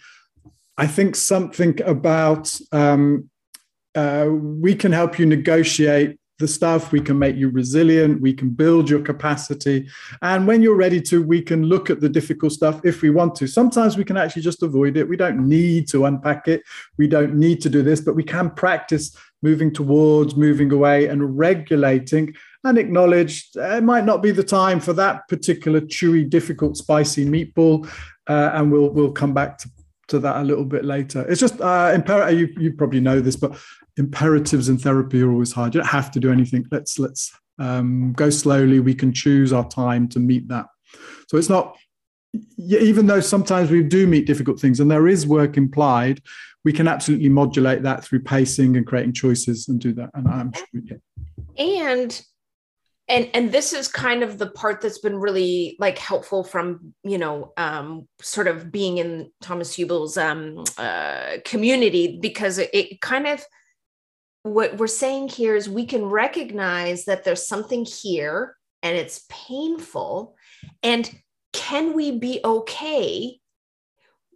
I 0.76 0.86
think 0.86 1.16
something 1.16 1.80
about 1.82 2.58
um, 2.72 3.29
uh, 3.94 4.28
we 4.30 4.74
can 4.74 4.92
help 4.92 5.18
you 5.18 5.26
negotiate 5.26 6.18
the 6.40 6.48
stuff, 6.48 6.90
we 6.90 7.00
can 7.00 7.18
make 7.18 7.36
you 7.36 7.50
resilient, 7.50 8.20
we 8.20 8.32
can 8.32 8.48
build 8.48 8.90
your 8.90 9.00
capacity. 9.00 9.86
And 10.22 10.46
when 10.46 10.62
you're 10.62 10.76
ready 10.76 11.00
to, 11.02 11.22
we 11.22 11.42
can 11.42 11.64
look 11.64 11.90
at 11.90 12.00
the 12.00 12.08
difficult 12.08 12.52
stuff 12.52 12.80
if 12.82 13.02
we 13.02 13.10
want 13.10 13.34
to. 13.36 13.46
Sometimes 13.46 13.96
we 13.96 14.04
can 14.04 14.16
actually 14.16 14.42
just 14.42 14.62
avoid 14.62 14.96
it. 14.96 15.08
We 15.08 15.16
don't 15.16 15.46
need 15.46 15.86
to 15.88 16.06
unpack 16.06 16.48
it. 16.48 16.62
We 16.98 17.06
don't 17.06 17.34
need 17.34 17.60
to 17.60 17.68
do 17.68 17.82
this, 17.82 18.00
but 18.00 18.16
we 18.16 18.24
can 18.24 18.50
practice 18.50 19.14
moving 19.42 19.72
towards, 19.72 20.34
moving 20.34 20.72
away, 20.72 21.06
and 21.06 21.38
regulating 21.38 22.34
and 22.64 22.76
acknowledge 22.76 23.48
it 23.54 23.84
might 23.84 24.04
not 24.04 24.22
be 24.22 24.32
the 24.32 24.44
time 24.44 24.80
for 24.80 24.92
that 24.94 25.28
particular 25.28 25.80
chewy, 25.80 26.28
difficult, 26.28 26.76
spicy 26.76 27.24
meatball. 27.24 27.88
Uh, 28.26 28.50
and 28.54 28.70
we'll 28.70 28.90
we'll 28.90 29.12
come 29.12 29.34
back 29.34 29.58
to, 29.58 29.68
to 30.10 30.18
that 30.20 30.36
a 30.36 30.44
little 30.44 30.64
bit 30.64 30.84
later. 30.84 31.26
It's 31.28 31.40
just 31.40 31.60
uh, 31.60 31.92
imperative. 31.94 32.38
You, 32.38 32.48
you 32.58 32.72
probably 32.72 33.00
know 33.00 33.20
this, 33.20 33.36
but 33.36 33.58
imperatives 33.96 34.68
in 34.68 34.78
therapy 34.78 35.22
are 35.22 35.30
always 35.30 35.52
hard. 35.52 35.74
You 35.74 35.80
don't 35.80 35.88
have 35.88 36.10
to 36.12 36.20
do 36.20 36.30
anything. 36.30 36.66
Let's 36.70 36.98
let's 36.98 37.32
um, 37.58 38.12
go 38.12 38.30
slowly. 38.30 38.80
We 38.80 38.94
can 38.94 39.12
choose 39.12 39.52
our 39.52 39.68
time 39.68 40.08
to 40.10 40.20
meet 40.20 40.48
that. 40.48 40.66
So 41.28 41.36
it's 41.36 41.48
not 41.48 41.76
even 42.58 43.06
though 43.06 43.20
sometimes 43.20 43.70
we 43.70 43.82
do 43.82 44.06
meet 44.06 44.26
difficult 44.26 44.60
things 44.60 44.78
and 44.78 44.90
there 44.90 45.08
is 45.08 45.26
work 45.26 45.56
implied, 45.56 46.20
we 46.64 46.72
can 46.72 46.86
absolutely 46.86 47.28
modulate 47.28 47.82
that 47.82 48.04
through 48.04 48.20
pacing 48.20 48.76
and 48.76 48.86
creating 48.86 49.12
choices 49.12 49.68
and 49.68 49.80
do 49.80 49.92
that. 49.94 50.10
And 50.14 50.28
I'm 50.28 50.52
sure 50.52 50.66
can. 50.86 51.02
And 51.58 52.22
and 53.10 53.28
and 53.34 53.52
this 53.52 53.72
is 53.72 53.88
kind 53.88 54.22
of 54.22 54.38
the 54.38 54.46
part 54.46 54.80
that's 54.80 54.98
been 54.98 55.16
really 55.16 55.76
like 55.78 55.98
helpful 55.98 56.44
from 56.44 56.94
you 57.02 57.18
know 57.18 57.52
um, 57.56 58.08
sort 58.20 58.46
of 58.46 58.72
being 58.72 58.98
in 58.98 59.30
Thomas 59.42 59.76
Hübl's 59.76 60.16
um, 60.16 60.64
uh, 60.78 61.38
community 61.44 62.18
because 62.20 62.58
it, 62.58 62.70
it 62.72 63.00
kind 63.00 63.26
of 63.26 63.44
what 64.42 64.78
we're 64.78 64.86
saying 64.86 65.28
here 65.28 65.54
is 65.54 65.68
we 65.68 65.84
can 65.84 66.04
recognize 66.04 67.04
that 67.04 67.24
there's 67.24 67.46
something 67.46 67.84
here 67.84 68.56
and 68.82 68.96
it's 68.96 69.26
painful. 69.28 70.36
And 70.82 71.10
can 71.52 71.94
we 71.94 72.12
be 72.12 72.40
okay 72.44 73.38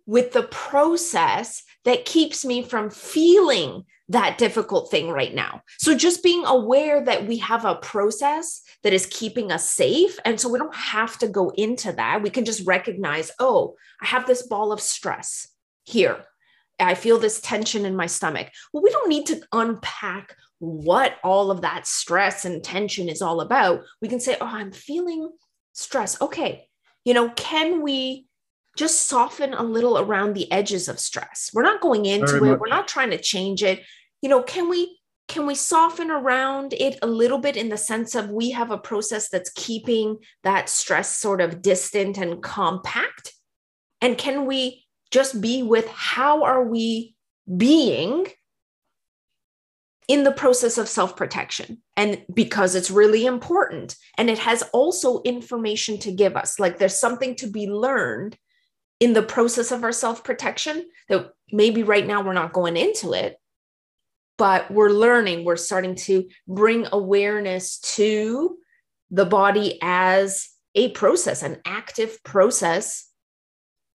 with 0.06 0.32
the 0.32 0.42
process 0.42 1.62
that 1.84 2.04
keeps 2.04 2.44
me 2.44 2.62
from 2.62 2.90
feeling 2.90 3.84
that 4.08 4.36
difficult 4.36 4.90
thing 4.90 5.08
right 5.08 5.34
now. 5.34 5.62
So 5.78 5.96
just 5.96 6.22
being 6.22 6.44
aware 6.44 7.02
that 7.04 7.26
we 7.26 7.38
have 7.38 7.64
a 7.64 7.76
process 7.76 8.60
that 8.82 8.92
is 8.92 9.06
keeping 9.06 9.50
us 9.50 9.70
safe. 9.70 10.18
And 10.24 10.38
so 10.38 10.48
we 10.48 10.58
don't 10.58 10.74
have 10.74 11.16
to 11.18 11.28
go 11.28 11.50
into 11.50 11.92
that. 11.92 12.22
We 12.22 12.30
can 12.30 12.44
just 12.44 12.66
recognize, 12.66 13.30
oh, 13.38 13.76
I 14.02 14.06
have 14.06 14.26
this 14.26 14.46
ball 14.46 14.72
of 14.72 14.80
stress 14.80 15.48
here. 15.84 16.24
I 16.78 16.94
feel 16.94 17.18
this 17.18 17.40
tension 17.40 17.86
in 17.86 17.96
my 17.96 18.06
stomach. 18.06 18.50
Well, 18.72 18.82
we 18.82 18.90
don't 18.90 19.08
need 19.08 19.26
to 19.26 19.40
unpack 19.52 20.36
what 20.58 21.16
all 21.22 21.50
of 21.50 21.62
that 21.62 21.86
stress 21.86 22.44
and 22.44 22.62
tension 22.62 23.08
is 23.08 23.22
all 23.22 23.40
about. 23.40 23.82
We 24.02 24.08
can 24.08 24.20
say, 24.20 24.36
oh, 24.40 24.46
I'm 24.46 24.72
feeling 24.72 25.30
stress. 25.72 26.20
Okay. 26.20 26.68
You 27.04 27.14
know, 27.14 27.30
can 27.30 27.82
we 27.82 28.26
just 28.76 29.08
soften 29.08 29.54
a 29.54 29.62
little 29.62 29.98
around 29.98 30.34
the 30.34 30.50
edges 30.50 30.88
of 30.88 30.98
stress. 30.98 31.50
We're 31.54 31.62
not 31.62 31.80
going 31.80 32.06
into 32.06 32.26
Very 32.26 32.48
it. 32.48 32.50
Much. 32.52 32.60
We're 32.60 32.68
not 32.68 32.88
trying 32.88 33.10
to 33.10 33.18
change 33.18 33.62
it. 33.62 33.82
You 34.22 34.28
know, 34.28 34.42
can 34.42 34.68
we 34.68 34.98
can 35.26 35.46
we 35.46 35.54
soften 35.54 36.10
around 36.10 36.74
it 36.74 36.98
a 37.00 37.06
little 37.06 37.38
bit 37.38 37.56
in 37.56 37.70
the 37.70 37.78
sense 37.78 38.14
of 38.14 38.28
we 38.28 38.50
have 38.50 38.70
a 38.70 38.78
process 38.78 39.30
that's 39.30 39.50
keeping 39.50 40.18
that 40.42 40.68
stress 40.68 41.16
sort 41.16 41.40
of 41.40 41.62
distant 41.62 42.18
and 42.18 42.42
compact? 42.42 43.32
And 44.02 44.18
can 44.18 44.44
we 44.46 44.84
just 45.10 45.40
be 45.40 45.62
with 45.62 45.88
how 45.88 46.44
are 46.44 46.64
we 46.64 47.14
being 47.56 48.26
in 50.08 50.24
the 50.24 50.32
process 50.32 50.76
of 50.76 50.88
self 50.88 51.16
protection 51.16 51.80
and 51.96 52.22
because 52.32 52.74
it's 52.74 52.90
really 52.90 53.24
important 53.24 53.96
and 54.18 54.28
it 54.28 54.38
has 54.38 54.62
also 54.72 55.22
information 55.22 55.98
to 55.98 56.12
give 56.12 56.36
us 56.36 56.58
like 56.58 56.78
there's 56.78 57.00
something 57.00 57.34
to 57.36 57.46
be 57.46 57.66
learned 57.66 58.36
in 59.04 59.12
the 59.12 59.22
process 59.22 59.70
of 59.70 59.84
our 59.84 59.92
self 59.92 60.24
protection 60.24 60.88
that 61.10 61.30
maybe 61.52 61.82
right 61.82 62.06
now 62.06 62.22
we're 62.22 62.32
not 62.32 62.54
going 62.54 62.74
into 62.74 63.12
it, 63.12 63.36
but 64.38 64.70
we're 64.70 64.88
learning, 64.88 65.44
we're 65.44 65.56
starting 65.56 65.94
to 65.94 66.26
bring 66.48 66.86
awareness 66.90 67.78
to 67.80 68.56
the 69.10 69.26
body 69.26 69.78
as 69.82 70.48
a 70.74 70.90
process, 70.92 71.42
an 71.42 71.60
active 71.66 72.24
process 72.24 73.10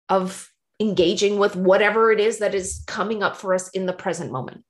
of 0.09 0.51
engaging 0.77 1.39
with 1.39 1.55
whatever 1.55 2.11
it 2.11 2.19
is 2.19 2.39
that 2.39 2.53
is 2.53 2.83
coming 2.85 3.23
up 3.23 3.37
for 3.37 3.53
us 3.53 3.69
in 3.69 3.85
the 3.85 3.93
present 3.93 4.29
moment. 4.29 4.65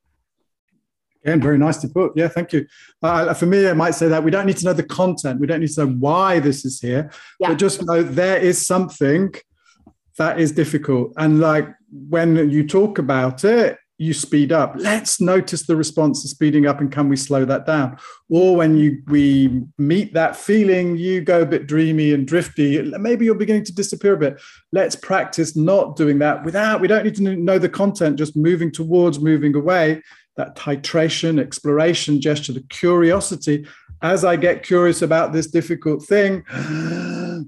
Again, 1.23 1.41
very 1.41 1.57
nicely 1.57 1.89
put. 1.89 2.11
Yeah, 2.15 2.27
thank 2.27 2.53
you. 2.53 2.67
Uh, 3.01 3.33
for 3.33 3.47
me, 3.47 3.67
I 3.67 3.73
might 3.73 3.95
say 3.95 4.07
that 4.07 4.23
we 4.23 4.29
don't 4.29 4.45
need 4.45 4.57
to 4.57 4.65
know 4.65 4.73
the 4.73 4.83
content. 4.83 5.39
We 5.39 5.47
don't 5.47 5.61
need 5.61 5.71
to 5.71 5.85
know 5.87 5.93
why 5.93 6.39
this 6.39 6.63
is 6.63 6.79
here, 6.79 7.09
yeah. 7.39 7.49
but 7.49 7.57
just 7.57 7.83
know 7.83 8.03
there 8.03 8.37
is 8.37 8.63
something 8.63 9.33
that 10.17 10.39
is 10.39 10.51
difficult. 10.51 11.13
And 11.17 11.39
like 11.39 11.67
when 12.09 12.49
you 12.49 12.67
talk 12.67 12.97
about 12.97 13.43
it, 13.43 13.77
you 13.99 14.13
speed 14.13 14.51
up. 14.51 14.75
Let's 14.77 15.19
notice 15.19 15.65
the 15.65 15.75
response 15.75 16.23
of 16.23 16.29
speeding 16.29 16.67
up 16.67 16.79
and 16.79 16.91
can 16.91 17.09
we 17.09 17.15
slow 17.15 17.45
that 17.45 17.65
down? 17.65 17.97
Or 18.29 18.55
when 18.55 18.77
you 18.77 19.01
we 19.07 19.63
meet 19.79 20.13
that 20.13 20.35
feeling, 20.35 20.97
you 20.97 21.21
go 21.21 21.41
a 21.41 21.45
bit 21.47 21.65
dreamy 21.65 22.13
and 22.13 22.27
drifty. 22.27 22.79
Maybe 22.99 23.25
you're 23.25 23.33
beginning 23.33 23.63
to 23.65 23.73
disappear 23.73 24.13
a 24.13 24.17
bit. 24.17 24.39
Let's 24.71 24.95
practice 24.95 25.55
not 25.55 25.95
doing 25.95 26.19
that 26.19 26.45
without, 26.45 26.79
we 26.79 26.87
don't 26.87 27.05
need 27.05 27.15
to 27.15 27.35
know 27.37 27.57
the 27.57 27.69
content, 27.69 28.19
just 28.19 28.35
moving 28.35 28.71
towards, 28.71 29.19
moving 29.19 29.55
away, 29.55 30.03
that 30.35 30.55
titration, 30.55 31.39
exploration 31.39 32.21
gesture, 32.21 32.53
the 32.53 32.61
curiosity. 32.69 33.65
As 34.01 34.23
I 34.23 34.35
get 34.35 34.63
curious 34.63 35.01
about 35.01 35.33
this 35.33 35.47
difficult 35.47 36.03
thing, 36.03 36.43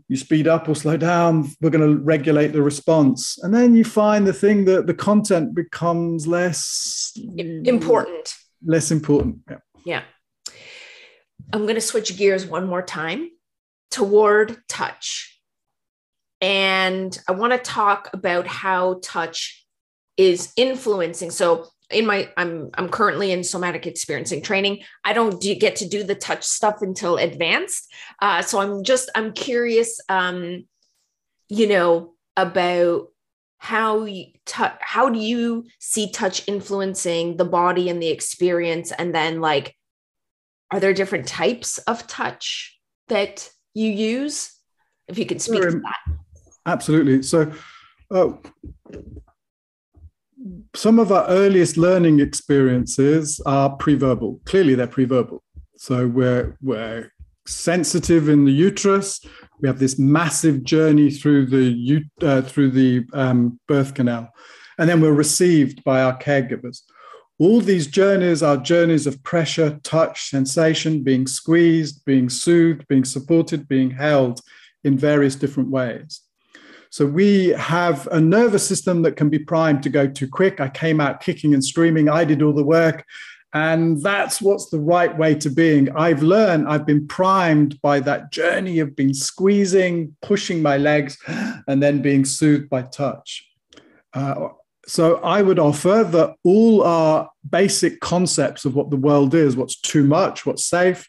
you 0.08 0.18
speed 0.18 0.48
up 0.48 0.68
or 0.68 0.76
slow 0.76 0.98
down 0.98 1.50
we're 1.62 1.70
going 1.70 1.88
to 1.88 2.02
regulate 2.04 2.48
the 2.48 2.62
response. 2.62 3.38
And 3.44 3.54
then 3.54 3.76
you 3.76 3.84
find 3.84 4.26
the 4.26 4.34
thing 4.34 4.66
that 4.66 4.88
the 4.88 4.94
content 4.94 5.54
becomes 5.54 6.28
less 6.28 7.14
important. 7.38 8.34
Less 8.66 8.92
important 8.92 9.38
yeah, 9.50 9.58
yeah. 9.86 10.02
i'm 11.54 11.62
going 11.62 11.76
to 11.76 11.82
switch 11.82 12.18
gears 12.18 12.46
one 12.46 12.68
more 12.68 12.82
time 12.82 13.30
toward 13.90 14.58
touch. 14.68 15.40
And 16.42 17.18
i 17.28 17.32
want 17.32 17.54
to 17.54 17.60
talk 17.60 18.10
about 18.14 18.48
how 18.48 19.00
touch 19.02 19.66
is 20.20 20.52
influencing. 20.58 21.32
So 21.32 21.68
in 21.92 22.06
my 22.06 22.30
i'm 22.38 22.70
i'm 22.76 22.90
currently 22.90 23.32
in 23.32 23.44
somatic 23.44 23.88
experiencing 23.88 24.42
training. 24.42 24.84
I 25.04 25.14
don't 25.14 25.40
do, 25.42 25.56
get 25.56 25.78
to 25.78 25.88
do 25.88 26.04
the 26.04 26.16
touch 26.16 26.44
stuff 26.44 26.82
until 26.82 27.18
advanced. 27.18 27.92
Uh, 28.22 28.42
so 28.42 28.60
i'm 28.60 28.84
just 28.84 29.10
i'm 29.16 29.34
curious 29.34 30.00
um 30.10 30.66
you 31.48 31.68
know 31.68 32.14
about 32.38 33.08
how 33.60 34.06
you 34.06 34.28
touch 34.46 34.76
how 34.80 35.10
do 35.10 35.20
you 35.20 35.66
see 35.80 36.10
touch 36.12 36.48
influencing 36.48 37.38
the 37.38 37.46
body 37.46 37.90
and 37.90 38.02
the 38.02 38.08
experience? 38.08 38.92
And 38.92 39.14
then 39.14 39.42
like 39.42 39.76
are 40.72 40.80
there 40.80 40.94
different 40.94 41.28
types 41.28 41.78
of 41.80 42.08
touch 42.08 42.80
that 43.10 43.50
you 43.74 43.90
use? 43.92 44.54
If 45.08 45.18
you 45.18 45.26
could 45.26 45.42
speak 45.42 45.64
sure. 45.64 45.72
to 45.72 45.80
that. 45.80 46.18
Absolutely. 46.66 47.24
So 47.24 47.52
uh, 48.12 48.30
some 50.76 51.00
of 51.00 51.12
our 51.12 51.28
earliest 51.28 51.78
learning 51.78 52.20
experiences 52.20 53.40
are 53.46 53.76
pre-verbal. 53.76 54.40
Clearly, 54.46 54.76
they're 54.76 54.88
pre-verbal. 54.88 55.44
So 55.78 56.08
we're 56.08 56.58
we're 56.62 57.12
sensitive 57.46 58.30
in 58.30 58.46
the 58.46 58.52
uterus. 58.52 59.22
We 59.60 59.68
have 59.68 59.80
this 59.80 59.98
massive 59.98 60.64
journey 60.64 61.10
through 61.10 61.48
the 61.48 62.04
uh, 62.22 62.42
through 62.42 62.72
the 62.72 63.06
um, 63.14 63.60
birth 63.68 63.94
canal, 63.94 64.30
and 64.78 64.90
then 64.90 65.02
we're 65.02 65.14
received 65.14 65.84
by 65.84 66.02
our 66.02 66.18
caregivers. 66.18 66.82
All 67.40 67.62
these 67.62 67.88
journeys 67.88 68.44
are 68.44 68.58
journeys 68.58 69.08
of 69.08 69.24
pressure, 69.24 69.80
touch, 69.84 70.30
sensation, 70.30 71.04
being 71.04 71.26
squeezed, 71.26 72.04
being 72.04 72.28
soothed, 72.28 72.86
being 72.90 73.06
supported, 73.06 73.68
being 73.70 73.92
held 73.92 74.42
in 74.84 74.98
various 74.98 75.36
different 75.36 75.70
ways. 75.70 76.22
So 76.90 77.06
we 77.06 77.50
have 77.50 78.08
a 78.08 78.20
nervous 78.20 78.68
system 78.68 79.04
that 79.04 79.16
can 79.16 79.30
be 79.30 79.40
primed 79.40 79.84
to 79.84 79.90
go 79.90 80.08
too 80.08 80.28
quick. 80.28 80.60
I 80.60 80.70
came 80.70 81.00
out 81.00 81.22
kicking 81.22 81.54
and 81.54 81.64
screaming. 81.64 82.10
I 82.10 82.24
did 82.24 82.42
all 82.42 82.54
the 82.54 82.64
work. 82.64 83.06
And 83.54 84.02
that's 84.02 84.42
what's 84.42 84.70
the 84.70 84.80
right 84.80 85.16
way 85.18 85.34
to 85.36 85.50
being. 85.50 85.90
I've 85.96 86.22
learned, 86.22 86.68
I've 86.68 86.86
been 86.86 87.08
primed 87.08 87.82
by 87.82 88.00
that 88.02 88.32
journey 88.32 88.80
of 88.80 88.96
being 88.96 89.14
squeezing, 89.14 90.16
pushing 90.22 90.62
my 90.62 90.78
legs, 90.78 91.18
and 91.68 91.82
then 91.82 92.02
being 92.02 92.26
soothed 92.26 92.70
by 92.70 92.84
touch. 92.84 93.48
Uh, 94.14 94.50
so 94.86 95.18
I 95.18 95.42
would 95.42 95.60
offer 95.60 96.04
that 96.04 96.36
all 96.44 96.84
our 96.84 97.30
basic 97.48 98.00
concepts 98.02 98.66
of 98.66 98.76
what 98.76 98.90
the 98.90 98.98
world 98.98 99.34
is, 99.34 99.56
what's 99.56 99.80
too 99.80 100.04
much, 100.04 100.46
what's 100.46 100.66
safe, 100.66 101.08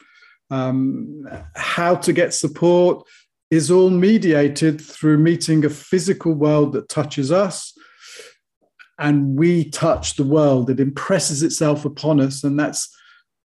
um, 0.51 1.27
how 1.57 1.95
to 1.95 2.13
get 2.13 2.35
support, 2.35 3.07
is 3.51 3.71
all 3.71 3.91
mediated 3.91 4.81
through 4.81 5.19
meeting 5.19 5.65
a 5.65 5.71
physical 5.71 6.33
world 6.35 6.73
that 6.73 6.89
touches 6.89 7.33
us 7.33 7.77
and 9.01 9.39
we 9.39 9.69
touch 9.71 10.15
the 10.15 10.25
world. 10.25 10.71
It 10.71 10.79
impresses 10.79 11.43
itself 11.43 11.85
upon 11.85 12.21
us, 12.21 12.45
and 12.45 12.61
that's 12.61 12.95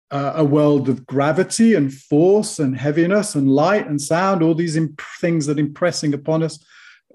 uh, 0.10 0.34
a 0.36 0.46
world 0.46 0.88
of 0.88 1.06
gravity 1.06 1.74
and 1.74 1.94
force 1.94 2.60
and 2.60 2.78
heaviness 2.78 3.36
and 3.36 3.52
light 3.52 3.88
and 3.88 4.02
sound, 4.02 4.42
all 4.42 4.56
these 4.56 4.78
imp- 4.78 5.02
things 5.20 5.46
that 5.46 5.60
impressing 5.60 6.14
upon 6.14 6.44
us. 6.44 6.64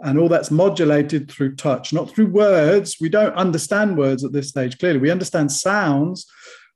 And 0.01 0.17
all 0.17 0.29
that's 0.29 0.53
modulated 0.53 1.29
through 1.29 1.57
touch, 1.57 1.93
not 1.93 2.09
through 2.09 2.29
words. 2.29 2.99
We 3.01 3.09
don't 3.09 3.35
understand 3.35 3.99
words 3.99 4.23
at 4.23 4.33
this 4.33 4.49
stage, 4.49 4.79
clearly. 4.79 5.01
We 5.01 5.11
understand 5.11 5.51
sounds, 5.51 6.25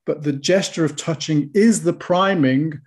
but 0.05 0.23
the 0.23 0.33
gesture 0.33 0.83
of 0.83 0.97
touching 0.97 1.49
is 1.53 1.83
the 1.83 1.93
priming 1.93 2.81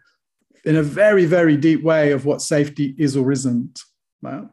in 0.66 0.76
a 0.76 0.82
very, 0.82 1.24
very 1.24 1.56
deep 1.56 1.82
way 1.82 2.10
of 2.10 2.26
what 2.26 2.42
safety 2.42 2.94
is 2.98 3.16
or 3.16 3.32
isn't. 3.32 3.80
Right? 4.20 4.48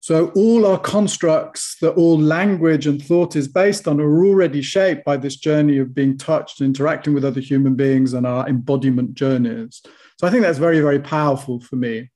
So 0.00 0.30
all 0.34 0.66
our 0.66 0.78
constructs 0.78 1.76
that 1.80 1.92
all 1.92 2.20
language 2.20 2.86
and 2.86 3.02
thought 3.02 3.36
is 3.36 3.48
based 3.48 3.86
on 3.86 4.00
are 4.00 4.26
already 4.26 4.60
shaped 4.60 5.04
by 5.04 5.16
this 5.16 5.36
journey 5.36 5.78
of 5.78 5.94
being 5.94 6.18
touched, 6.18 6.60
interacting 6.60 7.14
with 7.14 7.24
other 7.24 7.40
human 7.40 7.74
beings, 7.74 8.12
and 8.12 8.26
our 8.26 8.46
embodiment 8.48 9.14
journeys. 9.14 9.82
So 10.18 10.26
I 10.26 10.30
think 10.30 10.42
that's 10.42 10.58
very, 10.58 10.80
very 10.80 11.00
powerful 11.00 11.60
for 11.60 11.76
me. 11.76 12.10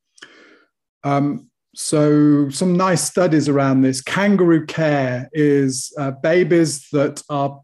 Um, 1.05 1.49
so 1.75 2.49
some 2.51 2.77
nice 2.77 3.03
studies 3.03 3.49
around 3.49 3.83
this. 3.83 4.01
Kangaroo 4.01 4.67
care 4.67 5.29
is 5.33 5.93
uh, 5.99 6.11
babies 6.11 6.89
that 6.93 7.23
are 7.31 7.61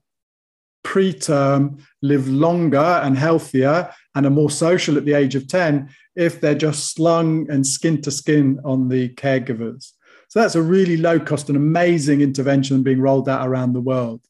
preterm 0.84 1.80
live 2.02 2.28
longer 2.28 3.00
and 3.02 3.18
healthier 3.18 3.92
and 4.14 4.26
are 4.26 4.30
more 4.30 4.50
social 4.50 4.96
at 4.96 5.04
the 5.04 5.14
age 5.14 5.34
of 5.34 5.48
10 5.48 5.88
if 6.16 6.40
they're 6.40 6.54
just 6.54 6.94
slung 6.94 7.50
and 7.50 7.66
skin 7.66 8.00
to 8.02 8.10
skin 8.10 8.60
on 8.64 8.88
the 8.88 9.08
caregivers. 9.10 9.92
So 10.28 10.40
that's 10.40 10.54
a 10.54 10.62
really 10.62 10.96
low 10.96 11.20
cost 11.20 11.48
and 11.48 11.56
amazing 11.56 12.20
intervention 12.20 12.82
being 12.82 13.00
rolled 13.00 13.28
out 13.28 13.46
around 13.46 13.72
the 13.72 13.80
world. 13.80 14.20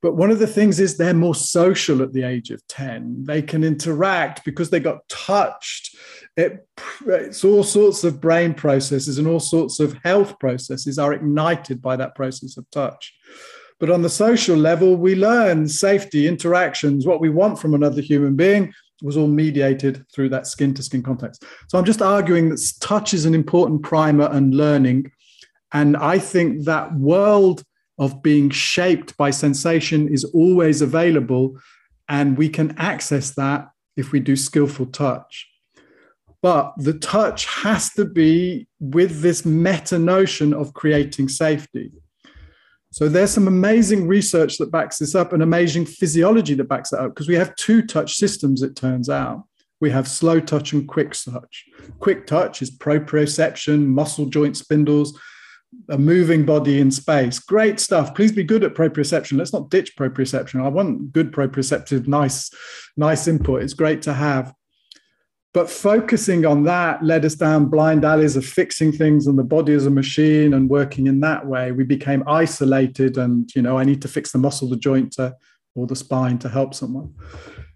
But 0.00 0.14
one 0.14 0.30
of 0.30 0.38
the 0.38 0.46
things 0.46 0.78
is 0.78 0.96
they're 0.96 1.12
more 1.12 1.34
social 1.34 2.02
at 2.02 2.12
the 2.12 2.22
age 2.22 2.50
of 2.50 2.66
10. 2.68 3.24
They 3.24 3.42
can 3.42 3.64
interact 3.64 4.44
because 4.44 4.70
they 4.70 4.78
got 4.78 5.08
touched. 5.08 5.96
It, 6.36 6.66
it's 7.06 7.44
all 7.44 7.64
sorts 7.64 8.04
of 8.04 8.20
brain 8.20 8.54
processes 8.54 9.18
and 9.18 9.26
all 9.26 9.40
sorts 9.40 9.80
of 9.80 9.98
health 10.04 10.38
processes 10.38 11.00
are 11.00 11.12
ignited 11.12 11.82
by 11.82 11.96
that 11.96 12.14
process 12.14 12.56
of 12.56 12.70
touch. 12.70 13.12
But 13.80 13.90
on 13.90 14.02
the 14.02 14.10
social 14.10 14.56
level, 14.56 14.96
we 14.96 15.14
learn 15.14 15.68
safety, 15.68 16.26
interactions, 16.26 17.06
what 17.06 17.20
we 17.20 17.28
want 17.28 17.58
from 17.58 17.74
another 17.74 18.00
human 18.00 18.34
being 18.34 18.72
was 19.02 19.16
all 19.16 19.28
mediated 19.28 20.04
through 20.12 20.28
that 20.30 20.46
skin 20.46 20.74
to 20.74 20.82
skin 20.82 21.02
context. 21.02 21.44
So 21.68 21.78
I'm 21.78 21.84
just 21.84 22.02
arguing 22.02 22.48
that 22.48 22.72
touch 22.80 23.14
is 23.14 23.24
an 23.24 23.34
important 23.34 23.82
primer 23.82 24.28
and 24.32 24.54
learning. 24.54 25.12
And 25.72 25.96
I 25.96 26.18
think 26.18 26.64
that 26.64 26.94
world 26.94 27.62
of 27.98 28.22
being 28.22 28.50
shaped 28.50 29.16
by 29.16 29.30
sensation 29.30 30.08
is 30.08 30.24
always 30.24 30.82
available. 30.82 31.58
And 32.08 32.36
we 32.36 32.48
can 32.48 32.76
access 32.78 33.30
that 33.34 33.68
if 33.96 34.12
we 34.12 34.20
do 34.20 34.34
skillful 34.34 34.86
touch. 34.86 35.48
But 36.40 36.72
the 36.76 36.94
touch 36.94 37.46
has 37.46 37.92
to 37.94 38.04
be 38.04 38.68
with 38.80 39.20
this 39.20 39.44
meta 39.44 39.98
notion 39.98 40.54
of 40.54 40.72
creating 40.72 41.28
safety. 41.28 41.92
So 42.98 43.08
there's 43.08 43.30
some 43.30 43.46
amazing 43.46 44.08
research 44.08 44.58
that 44.58 44.72
backs 44.72 44.98
this 44.98 45.14
up 45.14 45.32
and 45.32 45.40
amazing 45.40 45.86
physiology 45.86 46.54
that 46.54 46.64
backs 46.64 46.92
it 46.92 46.98
up 46.98 47.10
because 47.10 47.28
we 47.28 47.36
have 47.36 47.54
two 47.54 47.80
touch 47.80 48.14
systems, 48.16 48.60
it 48.60 48.74
turns 48.74 49.08
out. 49.08 49.44
We 49.80 49.88
have 49.90 50.08
slow 50.08 50.40
touch 50.40 50.72
and 50.72 50.88
quick 50.88 51.12
touch. 51.12 51.64
Quick 52.00 52.26
touch 52.26 52.60
is 52.60 52.76
proprioception, 52.76 53.86
muscle 53.86 54.26
joint 54.26 54.56
spindles, 54.56 55.16
a 55.88 55.96
moving 55.96 56.44
body 56.44 56.80
in 56.80 56.90
space. 56.90 57.38
Great 57.38 57.78
stuff. 57.78 58.16
Please 58.16 58.32
be 58.32 58.42
good 58.42 58.64
at 58.64 58.74
proprioception. 58.74 59.38
Let's 59.38 59.52
not 59.52 59.70
ditch 59.70 59.94
proprioception. 59.96 60.60
I 60.60 60.66
want 60.66 61.12
good 61.12 61.30
proprioceptive, 61.30 62.08
nice, 62.08 62.50
nice 62.96 63.28
input. 63.28 63.62
It's 63.62 63.74
great 63.74 64.02
to 64.02 64.12
have. 64.12 64.52
But 65.54 65.70
focusing 65.70 66.44
on 66.44 66.64
that 66.64 67.02
led 67.02 67.24
us 67.24 67.34
down 67.34 67.66
blind 67.66 68.04
alleys 68.04 68.36
of 68.36 68.44
fixing 68.44 68.92
things 68.92 69.26
and 69.26 69.38
the 69.38 69.44
body 69.44 69.72
as 69.72 69.86
a 69.86 69.90
machine 69.90 70.52
and 70.52 70.68
working 70.68 71.06
in 71.06 71.20
that 71.20 71.46
way. 71.46 71.72
We 71.72 71.84
became 71.84 72.22
isolated, 72.26 73.16
and 73.16 73.50
you 73.54 73.62
know, 73.62 73.78
I 73.78 73.84
need 73.84 74.02
to 74.02 74.08
fix 74.08 74.32
the 74.32 74.38
muscle, 74.38 74.68
the 74.68 74.76
joint, 74.76 75.12
to, 75.12 75.34
or 75.74 75.86
the 75.86 75.96
spine 75.96 76.38
to 76.40 76.48
help 76.48 76.74
someone. 76.74 77.14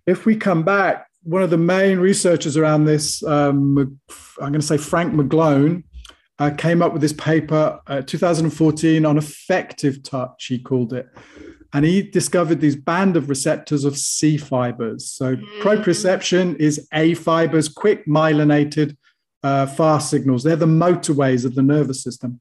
If 0.06 0.26
we 0.26 0.36
come 0.36 0.64
back, 0.64 1.06
one 1.22 1.42
of 1.42 1.50
the 1.50 1.56
main 1.56 1.98
researchers 1.98 2.56
around 2.56 2.84
this, 2.84 3.22
um, 3.22 3.98
I'm 4.40 4.52
going 4.52 4.60
to 4.60 4.62
say 4.62 4.76
Frank 4.76 5.14
McGlone, 5.14 5.84
uh, 6.38 6.50
came 6.50 6.82
up 6.82 6.92
with 6.92 7.00
this 7.02 7.12
paper, 7.12 7.80
uh, 7.86 8.02
2014, 8.02 9.06
on 9.06 9.18
affective 9.18 10.02
touch. 10.02 10.46
He 10.46 10.58
called 10.58 10.92
it, 10.92 11.08
and 11.72 11.84
he 11.84 12.02
discovered 12.02 12.60
these 12.60 12.76
band 12.76 13.16
of 13.16 13.28
receptors 13.28 13.84
of 13.84 13.96
C 13.96 14.36
fibers. 14.36 15.10
So 15.10 15.36
mm. 15.36 15.60
proprioception 15.60 16.56
is 16.56 16.86
A 16.92 17.14
fibers, 17.14 17.68
quick 17.68 18.06
myelinated 18.06 18.96
uh, 19.42 19.66
fast 19.66 20.10
signals. 20.10 20.42
They're 20.42 20.56
the 20.56 20.66
motorways 20.66 21.44
of 21.44 21.54
the 21.54 21.62
nervous 21.62 22.02
system. 22.02 22.40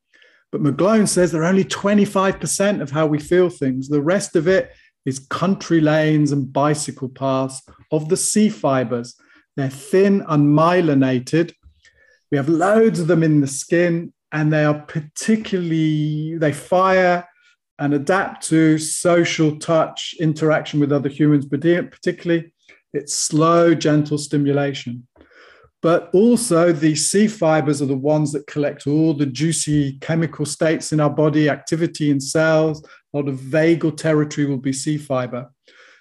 But 0.52 0.62
McGlone 0.62 1.08
says 1.08 1.32
they're 1.32 1.46
only 1.46 1.64
25% 1.64 2.82
of 2.82 2.92
how 2.92 3.08
we 3.08 3.20
feel 3.20 3.50
things. 3.50 3.88
The 3.88 4.02
rest 4.02 4.36
of 4.36 4.48
it 4.48 4.72
is 5.06 5.20
country 5.20 5.80
lanes 5.80 6.32
and 6.32 6.52
bicycle 6.52 7.10
paths 7.10 7.62
of 7.92 8.10
the 8.10 8.18
C 8.18 8.50
fibers. 8.50 9.16
They're 9.56 9.70
thin, 9.70 10.22
unmyelinated. 10.22 11.54
We 12.32 12.38
have 12.38 12.50
loads 12.50 13.00
of 13.00 13.08
them 13.08 13.24
in 13.24 13.42
the 13.42 13.48
skin, 13.48 14.14
and 14.32 14.52
they 14.52 14.66
are 14.66 14.80
particularly, 14.80 16.38
they 16.38 16.52
fire 16.52 17.28
and 17.82 17.96
adapt 17.96 18.48
to 18.48 18.78
social 18.78 19.58
touch 19.58 20.14
interaction 20.20 20.80
with 20.80 20.92
other 20.92 21.10
humans, 21.10 21.48
but 21.48 21.62
particularly 21.62 22.54
it's 22.94 23.16
slow, 23.16 23.74
gentle 23.74 24.20
stimulation. 24.20 25.08
But 25.82 26.12
also, 26.14 26.72
the 26.72 26.94
C 26.94 27.28
fibers 27.28 27.82
are 27.82 27.88
the 27.88 27.98
ones 27.98 28.34
that 28.34 28.46
collect 28.46 28.86
all 28.86 29.16
the 29.16 29.26
juicy 29.26 29.94
chemical 29.94 30.46
states 30.46 30.94
in 30.94 31.00
our 31.00 31.10
body, 31.10 31.50
activity 31.50 32.12
in 32.12 32.22
cells. 32.22 32.86
A 33.14 33.18
lot 33.18 33.28
of 33.28 33.40
vagal 33.40 33.98
territory 33.98 34.46
will 34.46 34.58
be 34.58 34.74
C 34.74 35.00
fiber. 35.00 35.52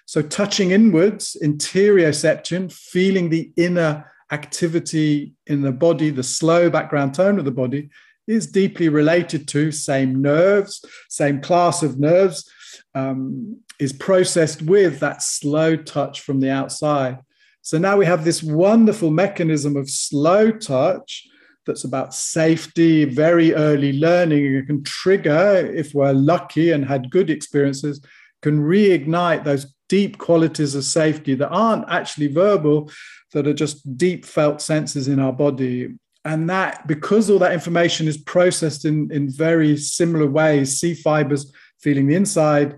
So, 0.05 0.21
touching 0.21 0.69
inwards, 0.69 1.35
interoception, 1.43 2.71
feeling 2.71 3.29
the 3.29 3.51
inner 3.57 4.05
activity 4.31 5.33
in 5.47 5.63
the 5.63 5.71
body, 5.71 6.11
the 6.11 6.21
slow 6.21 6.69
background 6.69 7.15
tone 7.15 7.39
of 7.39 7.45
the 7.45 7.51
body, 7.51 7.89
is 8.31 8.47
deeply 8.47 8.89
related 8.89 9.47
to 9.49 9.71
same 9.71 10.21
nerves, 10.21 10.83
same 11.09 11.41
class 11.41 11.83
of 11.83 11.99
nerves, 11.99 12.49
um, 12.95 13.59
is 13.79 13.93
processed 13.93 14.61
with 14.61 14.99
that 14.99 15.21
slow 15.21 15.75
touch 15.75 16.21
from 16.21 16.39
the 16.39 16.49
outside. 16.49 17.19
So 17.61 17.77
now 17.77 17.97
we 17.97 18.05
have 18.05 18.23
this 18.23 18.41
wonderful 18.41 19.11
mechanism 19.11 19.75
of 19.75 19.89
slow 19.89 20.51
touch 20.51 21.27
that's 21.65 21.83
about 21.83 22.13
safety, 22.13 23.05
very 23.05 23.53
early 23.53 23.93
learning. 23.93 24.55
It 24.55 24.67
can 24.67 24.83
trigger, 24.83 25.71
if 25.73 25.93
we're 25.93 26.13
lucky 26.13 26.71
and 26.71 26.85
had 26.85 27.11
good 27.11 27.29
experiences, 27.29 28.01
can 28.41 28.59
reignite 28.59 29.43
those 29.43 29.73
deep 29.87 30.17
qualities 30.17 30.73
of 30.73 30.83
safety 30.83 31.35
that 31.35 31.49
aren't 31.49 31.87
actually 31.89 32.27
verbal, 32.27 32.89
that 33.33 33.47
are 33.47 33.53
just 33.53 33.97
deep 33.97 34.25
felt 34.25 34.61
senses 34.61 35.07
in 35.07 35.19
our 35.19 35.33
body 35.33 35.89
and 36.23 36.49
that 36.49 36.85
because 36.87 37.29
all 37.29 37.39
that 37.39 37.53
information 37.53 38.07
is 38.07 38.17
processed 38.17 38.85
in, 38.85 39.11
in 39.11 39.29
very 39.29 39.75
similar 39.77 40.27
ways 40.27 40.79
c 40.79 40.93
fibers 40.93 41.51
feeling 41.79 42.07
the 42.07 42.15
inside 42.15 42.77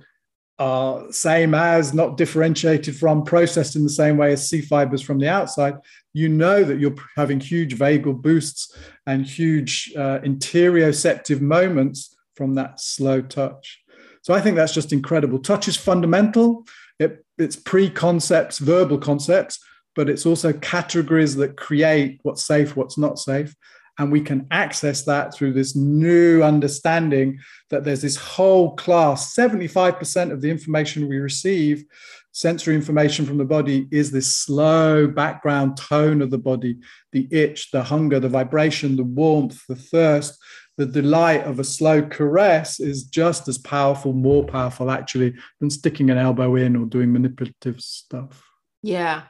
are 0.59 1.11
same 1.11 1.53
as 1.53 1.93
not 1.93 2.15
differentiated 2.15 2.95
from 2.95 3.23
processed 3.23 3.75
in 3.75 3.83
the 3.83 3.89
same 3.89 4.17
way 4.17 4.31
as 4.33 4.47
c 4.47 4.61
fibers 4.61 5.01
from 5.01 5.19
the 5.19 5.27
outside 5.27 5.75
you 6.13 6.29
know 6.29 6.63
that 6.63 6.79
you're 6.79 6.95
having 7.15 7.39
huge 7.39 7.75
vagal 7.75 8.21
boosts 8.21 8.75
and 9.07 9.25
huge 9.25 9.91
uh, 9.97 10.19
interoceptive 10.19 11.41
moments 11.41 12.15
from 12.35 12.53
that 12.55 12.79
slow 12.79 13.21
touch. 13.21 13.83
So 14.21 14.33
i 14.33 14.39
think 14.39 14.55
that's 14.55 14.73
just 14.73 14.93
incredible. 14.93 15.39
Touch 15.39 15.67
is 15.67 15.75
fundamental. 15.75 16.65
It, 16.99 17.25
it's 17.37 17.55
pre-concepts 17.55 18.59
verbal 18.59 18.99
concepts 18.99 19.59
but 19.95 20.09
it's 20.09 20.25
also 20.25 20.53
categories 20.53 21.35
that 21.35 21.57
create 21.57 22.19
what's 22.23 22.43
safe, 22.43 22.75
what's 22.75 22.97
not 22.97 23.19
safe. 23.19 23.55
And 23.99 24.11
we 24.11 24.21
can 24.21 24.47
access 24.49 25.03
that 25.03 25.35
through 25.35 25.53
this 25.53 25.75
new 25.75 26.41
understanding 26.41 27.39
that 27.69 27.83
there's 27.83 28.01
this 28.01 28.15
whole 28.15 28.75
class 28.75 29.35
75% 29.35 30.31
of 30.31 30.41
the 30.41 30.49
information 30.49 31.07
we 31.07 31.19
receive, 31.19 31.83
sensory 32.31 32.73
information 32.73 33.23
from 33.23 33.37
the 33.37 33.45
body, 33.45 33.87
is 33.91 34.09
this 34.09 34.35
slow 34.35 35.05
background 35.05 35.77
tone 35.77 36.23
of 36.23 36.31
the 36.31 36.39
body 36.39 36.79
the 37.11 37.27
itch, 37.29 37.69
the 37.69 37.83
hunger, 37.83 38.19
the 38.19 38.29
vibration, 38.29 38.95
the 38.95 39.03
warmth, 39.03 39.61
the 39.67 39.75
thirst. 39.75 40.39
The 40.75 40.87
delight 40.87 41.43
of 41.43 41.59
a 41.59 41.63
slow 41.63 42.01
caress 42.01 42.79
is 42.79 43.03
just 43.03 43.47
as 43.47 43.59
powerful, 43.59 44.11
more 44.11 44.43
powerful 44.43 44.89
actually, 44.89 45.35
than 45.59 45.69
sticking 45.69 46.09
an 46.09 46.17
elbow 46.17 46.55
in 46.55 46.75
or 46.75 46.87
doing 46.87 47.13
manipulative 47.13 47.79
stuff. 47.79 48.43
Yeah, 48.81 49.21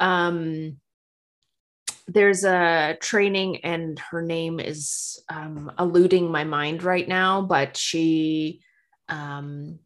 um, 0.00 0.76
there's 2.06 2.44
a 2.44 2.96
training 3.00 3.64
and 3.64 3.98
her 3.98 4.22
name 4.22 4.60
is 4.60 5.22
um, 5.28 5.72
eluding 5.78 6.30
my 6.30 6.44
mind 6.44 6.82
right 6.82 7.08
now 7.08 7.40
but 7.42 7.76
she 7.76 8.60
um, 9.08 9.78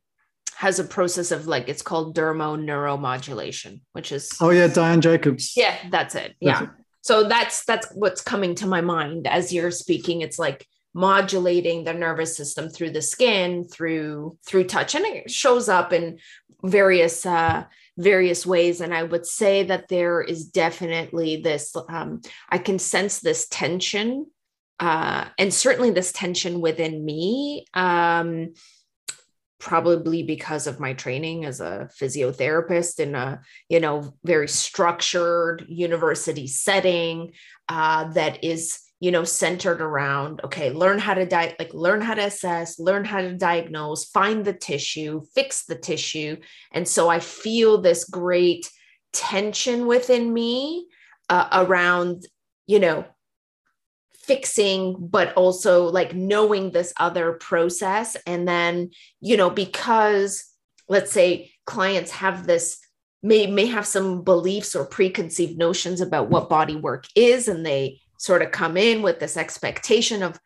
has 0.58 0.80
a 0.80 0.84
process 0.84 1.30
of 1.30 1.46
like 1.46 1.68
it's 1.68 1.82
called 1.82 2.16
dermo 2.16 2.58
neuromodulation 2.58 3.80
which 3.92 4.10
is 4.10 4.30
oh 4.40 4.50
yeah 4.50 4.66
diane 4.66 5.00
jacobs. 5.00 5.52
Yeah 5.56 5.76
that's 5.90 6.16
it. 6.16 6.34
Yeah. 6.40 6.66
So 7.02 7.28
that's 7.28 7.64
that's 7.64 7.86
what's 7.94 8.20
coming 8.20 8.54
to 8.56 8.66
my 8.66 8.80
mind 8.80 9.26
as 9.28 9.52
you're 9.52 9.70
speaking. 9.70 10.20
It's 10.20 10.38
like 10.38 10.66
modulating 10.94 11.84
the 11.84 11.94
nervous 11.94 12.36
system 12.36 12.68
through 12.68 12.90
the 12.90 13.02
skin 13.02 13.68
through 13.68 14.36
through 14.44 14.64
touch. 14.64 14.96
And 14.96 15.06
it 15.06 15.30
shows 15.30 15.68
up 15.68 15.92
in 15.92 16.18
various 16.64 17.24
uh 17.24 17.64
various 17.98 18.46
ways 18.46 18.80
and 18.80 18.94
i 18.94 19.02
would 19.02 19.26
say 19.26 19.64
that 19.64 19.88
there 19.88 20.22
is 20.22 20.46
definitely 20.46 21.36
this 21.36 21.74
um 21.88 22.20
i 22.48 22.56
can 22.56 22.78
sense 22.78 23.20
this 23.20 23.46
tension 23.48 24.26
uh 24.80 25.26
and 25.36 25.52
certainly 25.52 25.90
this 25.90 26.12
tension 26.12 26.60
within 26.60 27.04
me 27.04 27.66
um 27.74 28.52
probably 29.58 30.22
because 30.22 30.68
of 30.68 30.78
my 30.78 30.92
training 30.92 31.44
as 31.44 31.60
a 31.60 31.90
physiotherapist 32.00 33.00
in 33.00 33.14
a 33.14 33.40
you 33.68 33.80
know 33.80 34.14
very 34.24 34.48
structured 34.48 35.64
university 35.68 36.46
setting 36.46 37.32
uh, 37.68 38.04
that 38.12 38.44
is 38.44 38.80
you 39.00 39.10
know 39.10 39.24
centered 39.24 39.80
around 39.80 40.40
okay 40.42 40.70
learn 40.70 40.98
how 40.98 41.14
to 41.14 41.24
di- 41.24 41.54
like 41.58 41.72
learn 41.72 42.00
how 42.00 42.14
to 42.14 42.24
assess 42.24 42.78
learn 42.78 43.04
how 43.04 43.20
to 43.20 43.34
diagnose 43.34 44.06
find 44.06 44.44
the 44.44 44.52
tissue 44.52 45.20
fix 45.34 45.64
the 45.64 45.76
tissue. 45.76 46.36
And 46.72 46.86
so 46.86 47.08
i 47.08 47.20
feel 47.20 47.80
this 47.80 48.04
great 48.04 48.70
tension 49.12 49.86
within 49.86 50.32
me 50.32 50.86
uh, 51.28 51.48
around 51.52 52.26
you 52.66 52.78
know 52.78 53.04
fixing 54.28 54.94
but 55.00 55.32
also 55.34 55.86
like 55.86 56.14
knowing 56.14 56.70
this 56.70 56.92
other 56.98 57.32
process. 57.32 58.16
And 58.26 58.46
then 58.46 58.90
you 59.20 59.36
know 59.36 59.50
because 59.50 60.44
let's 60.88 61.10
say 61.10 61.50
clients 61.64 62.10
have 62.10 62.46
this 62.46 62.78
may 63.22 63.46
may 63.46 63.66
have 63.66 63.86
some 63.86 64.22
beliefs 64.22 64.76
or 64.76 64.84
preconceived 64.84 65.58
notions 65.58 66.00
about 66.00 66.28
what 66.28 66.50
body 66.50 66.76
work 66.76 67.06
is 67.16 67.48
and 67.48 67.64
they 67.64 68.00
sort 68.18 68.42
of 68.42 68.50
come 68.50 68.76
in 68.76 69.02
with 69.02 69.18
this 69.18 69.36
expectation 69.36 70.22
of 70.22 70.38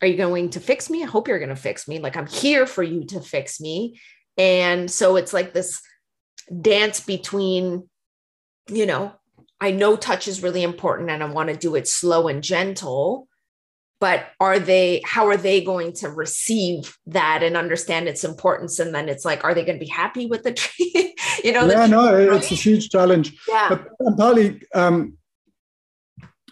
are 0.00 0.08
you 0.08 0.16
going 0.16 0.50
to 0.50 0.60
fix 0.60 0.88
me 0.88 1.02
i 1.02 1.06
hope 1.06 1.26
you're 1.26 1.38
going 1.38 1.48
to 1.48 1.56
fix 1.56 1.88
me 1.88 1.98
like 1.98 2.16
i'm 2.16 2.26
here 2.26 2.66
for 2.66 2.82
you 2.82 3.04
to 3.04 3.20
fix 3.20 3.60
me 3.60 4.00
and 4.38 4.90
so 4.90 5.16
it's 5.16 5.32
like 5.32 5.52
this 5.52 5.82
dance 6.60 7.00
between 7.00 7.88
you 8.68 8.86
know 8.86 9.12
I 9.64 9.70
know 9.70 9.96
touch 9.96 10.28
is 10.28 10.42
really 10.42 10.62
important 10.62 11.10
and 11.10 11.22
I 11.22 11.26
want 11.26 11.48
to 11.48 11.56
do 11.56 11.74
it 11.74 11.88
slow 11.88 12.28
and 12.28 12.42
gentle. 12.42 13.28
But 13.98 14.26
are 14.38 14.58
they, 14.58 15.00
how 15.06 15.28
are 15.28 15.38
they 15.38 15.64
going 15.64 15.94
to 15.94 16.10
receive 16.10 16.98
that 17.06 17.42
and 17.42 17.56
understand 17.56 18.06
its 18.06 18.24
importance? 18.24 18.78
And 18.78 18.94
then 18.94 19.08
it's 19.08 19.24
like, 19.24 19.42
are 19.42 19.54
they 19.54 19.64
going 19.64 19.78
to 19.78 19.84
be 19.84 19.90
happy 19.90 20.26
with 20.26 20.42
the 20.42 20.52
tree? 20.52 21.14
you 21.44 21.52
know? 21.52 21.66
Yeah, 21.66 21.86
no, 21.86 22.14
it's 22.14 22.50
a 22.50 22.54
huge 22.54 22.90
challenge. 22.90 23.34
Yeah. 23.48 23.68
But 23.70 24.18
partly, 24.18 24.60
um, 24.74 25.16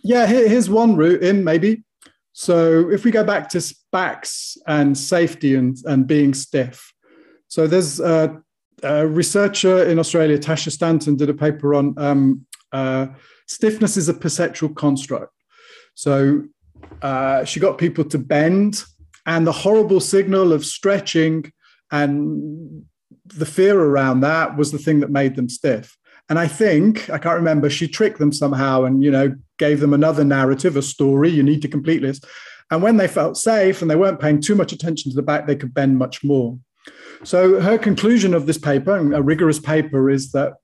yeah, 0.02 0.26
here's 0.26 0.68
one 0.68 0.96
route 0.96 1.22
in 1.22 1.44
maybe. 1.44 1.84
So 2.32 2.90
if 2.90 3.04
we 3.04 3.10
go 3.10 3.24
back 3.24 3.48
to 3.50 3.58
SPACs 3.58 4.56
and 4.66 4.96
safety 4.96 5.54
and, 5.54 5.76
and 5.84 6.06
being 6.06 6.34
stiff. 6.34 6.92
So 7.48 7.66
there's 7.66 8.00
a, 8.00 8.40
a 8.82 9.06
researcher 9.06 9.84
in 9.84 9.98
Australia, 9.98 10.38
Tasha 10.38 10.70
Stanton, 10.70 11.16
did 11.16 11.28
a 11.28 11.34
paper 11.34 11.74
on 11.74 11.94
um, 11.98 12.46
uh, 12.72 13.08
stiffness 13.46 13.96
is 13.96 14.08
a 14.08 14.14
perceptual 14.14 14.70
construct. 14.70 15.34
So 15.94 16.44
uh, 17.02 17.44
she 17.44 17.60
got 17.60 17.78
people 17.78 18.04
to 18.04 18.18
bend, 18.18 18.84
and 19.26 19.46
the 19.46 19.52
horrible 19.52 20.00
signal 20.00 20.52
of 20.52 20.64
stretching 20.64 21.52
and 21.90 22.84
the 23.26 23.46
fear 23.46 23.78
around 23.78 24.20
that 24.20 24.56
was 24.56 24.72
the 24.72 24.78
thing 24.78 25.00
that 25.00 25.10
made 25.10 25.36
them 25.36 25.48
stiff. 25.48 25.96
And 26.28 26.38
I 26.38 26.48
think 26.48 27.10
I 27.10 27.18
can't 27.18 27.36
remember. 27.36 27.68
She 27.68 27.88
tricked 27.88 28.18
them 28.18 28.32
somehow, 28.32 28.84
and 28.84 29.02
you 29.02 29.10
know, 29.10 29.34
gave 29.58 29.80
them 29.80 29.92
another 29.92 30.24
narrative, 30.24 30.76
a 30.76 30.82
story. 30.82 31.30
You 31.30 31.42
need 31.42 31.62
to 31.62 31.68
complete 31.68 32.02
this. 32.02 32.20
And 32.70 32.82
when 32.82 32.96
they 32.96 33.08
felt 33.08 33.36
safe 33.36 33.82
and 33.82 33.90
they 33.90 33.96
weren't 33.96 34.20
paying 34.20 34.40
too 34.40 34.54
much 34.54 34.72
attention 34.72 35.10
to 35.10 35.16
the 35.16 35.22
back, 35.22 35.46
they 35.46 35.56
could 35.56 35.74
bend 35.74 35.98
much 35.98 36.24
more. 36.24 36.58
So 37.22 37.60
her 37.60 37.78
conclusion 37.78 38.34
of 38.34 38.46
this 38.46 38.58
paper, 38.58 38.96
a 39.12 39.22
rigorous 39.22 39.58
paper, 39.58 40.10
is 40.10 40.32
that 40.32 40.54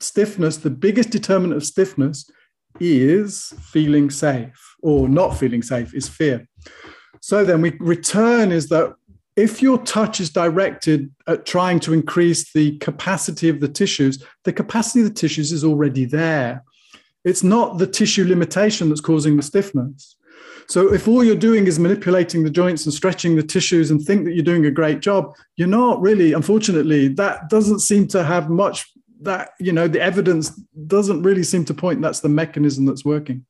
stiffness, 0.00 0.58
the 0.58 0.70
biggest 0.70 1.10
determinant 1.10 1.56
of 1.56 1.66
stiffness 1.66 2.30
is 2.78 3.52
feeling 3.60 4.10
safe 4.10 4.76
or 4.82 5.08
not 5.08 5.36
feeling 5.36 5.62
safe 5.62 5.94
is 5.94 6.08
fear. 6.08 6.46
So 7.20 7.44
then 7.44 7.60
we 7.60 7.76
return 7.80 8.52
is 8.52 8.68
that 8.68 8.94
if 9.36 9.60
your 9.60 9.78
touch 9.78 10.20
is 10.20 10.30
directed 10.30 11.10
at 11.26 11.44
trying 11.44 11.78
to 11.80 11.92
increase 11.92 12.52
the 12.52 12.78
capacity 12.78 13.48
of 13.48 13.60
the 13.60 13.68
tissues, 13.68 14.22
the 14.44 14.52
capacity 14.52 15.00
of 15.00 15.08
the 15.08 15.14
tissues 15.14 15.52
is 15.52 15.62
already 15.62 16.06
there. 16.06 16.64
It's 17.24 17.42
not 17.42 17.78
the 17.78 17.86
tissue 17.86 18.24
limitation 18.24 18.88
that's 18.88 19.00
causing 19.00 19.36
the 19.36 19.42
stiffness. 19.42 20.16
So 20.68 20.92
if 20.92 21.06
all 21.06 21.22
you're 21.22 21.36
doing 21.36 21.66
is 21.66 21.78
manipulating 21.78 22.42
the 22.42 22.50
joints 22.50 22.86
and 22.86 22.94
stretching 22.94 23.36
the 23.36 23.42
tissues 23.42 23.90
and 23.90 24.02
think 24.02 24.24
that 24.24 24.32
you're 24.32 24.44
doing 24.44 24.66
a 24.66 24.70
great 24.70 25.00
job, 25.00 25.34
you're 25.56 25.68
not 25.68 26.00
really, 26.00 26.32
unfortunately, 26.32 27.08
that 27.08 27.48
doesn't 27.48 27.80
seem 27.80 28.08
to 28.08 28.24
have 28.24 28.48
much 28.50 28.86
that 29.22 29.50
you 29.58 29.72
know 29.72 29.88
the 29.88 30.00
evidence 30.00 30.50
doesn't 30.86 31.22
really 31.22 31.42
seem 31.42 31.64
to 31.64 31.74
point 31.74 32.02
that's 32.02 32.20
the 32.20 32.28
mechanism 32.28 32.84
that's 32.84 33.04
working 33.04 33.44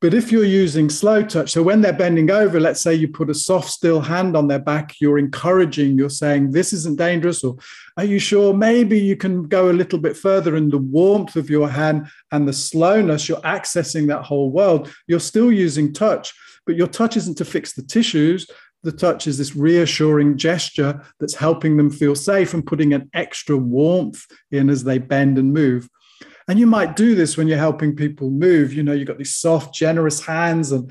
but 0.00 0.14
if 0.14 0.30
you're 0.30 0.44
using 0.44 0.88
slow 0.88 1.22
touch 1.22 1.50
so 1.50 1.62
when 1.62 1.80
they're 1.80 1.92
bending 1.92 2.30
over 2.30 2.60
let's 2.60 2.80
say 2.80 2.94
you 2.94 3.08
put 3.08 3.30
a 3.30 3.34
soft 3.34 3.68
still 3.68 4.00
hand 4.00 4.36
on 4.36 4.48
their 4.48 4.58
back 4.58 4.94
you're 5.00 5.18
encouraging 5.18 5.98
you're 5.98 6.10
saying 6.10 6.50
this 6.50 6.72
isn't 6.72 6.98
dangerous 6.98 7.42
or 7.44 7.56
are 7.98 8.04
you 8.04 8.20
sure? 8.20 8.54
Maybe 8.54 8.96
you 8.96 9.16
can 9.16 9.48
go 9.48 9.70
a 9.70 9.72
little 9.72 9.98
bit 9.98 10.16
further 10.16 10.54
in 10.54 10.70
the 10.70 10.78
warmth 10.78 11.34
of 11.34 11.50
your 11.50 11.68
hand 11.68 12.06
and 12.30 12.46
the 12.46 12.52
slowness 12.52 13.28
you're 13.28 13.40
accessing 13.40 14.06
that 14.06 14.22
whole 14.22 14.52
world 14.52 14.88
you're 15.08 15.18
still 15.18 15.50
using 15.50 15.92
touch. 15.92 16.32
But 16.64 16.76
your 16.76 16.86
touch 16.86 17.16
isn't 17.16 17.36
to 17.38 17.44
fix 17.44 17.72
the 17.72 17.82
tissues. 17.82 18.48
The 18.84 18.92
touch 18.92 19.26
is 19.26 19.38
this 19.38 19.56
reassuring 19.56 20.38
gesture 20.38 21.04
that's 21.18 21.34
helping 21.34 21.76
them 21.76 21.90
feel 21.90 22.14
safe 22.14 22.54
and 22.54 22.64
putting 22.64 22.94
an 22.94 23.10
extra 23.14 23.56
warmth 23.56 24.24
in 24.52 24.70
as 24.70 24.84
they 24.84 24.98
bend 24.98 25.38
and 25.38 25.52
move. 25.52 25.88
And 26.48 26.58
you 26.58 26.66
might 26.66 26.96
do 26.96 27.14
this 27.14 27.36
when 27.36 27.46
you're 27.46 27.58
helping 27.58 27.94
people 27.94 28.30
move. 28.30 28.72
You 28.72 28.82
know, 28.82 28.92
you've 28.92 29.06
got 29.06 29.18
these 29.18 29.34
soft, 29.34 29.74
generous 29.74 30.24
hands, 30.24 30.72
and 30.72 30.90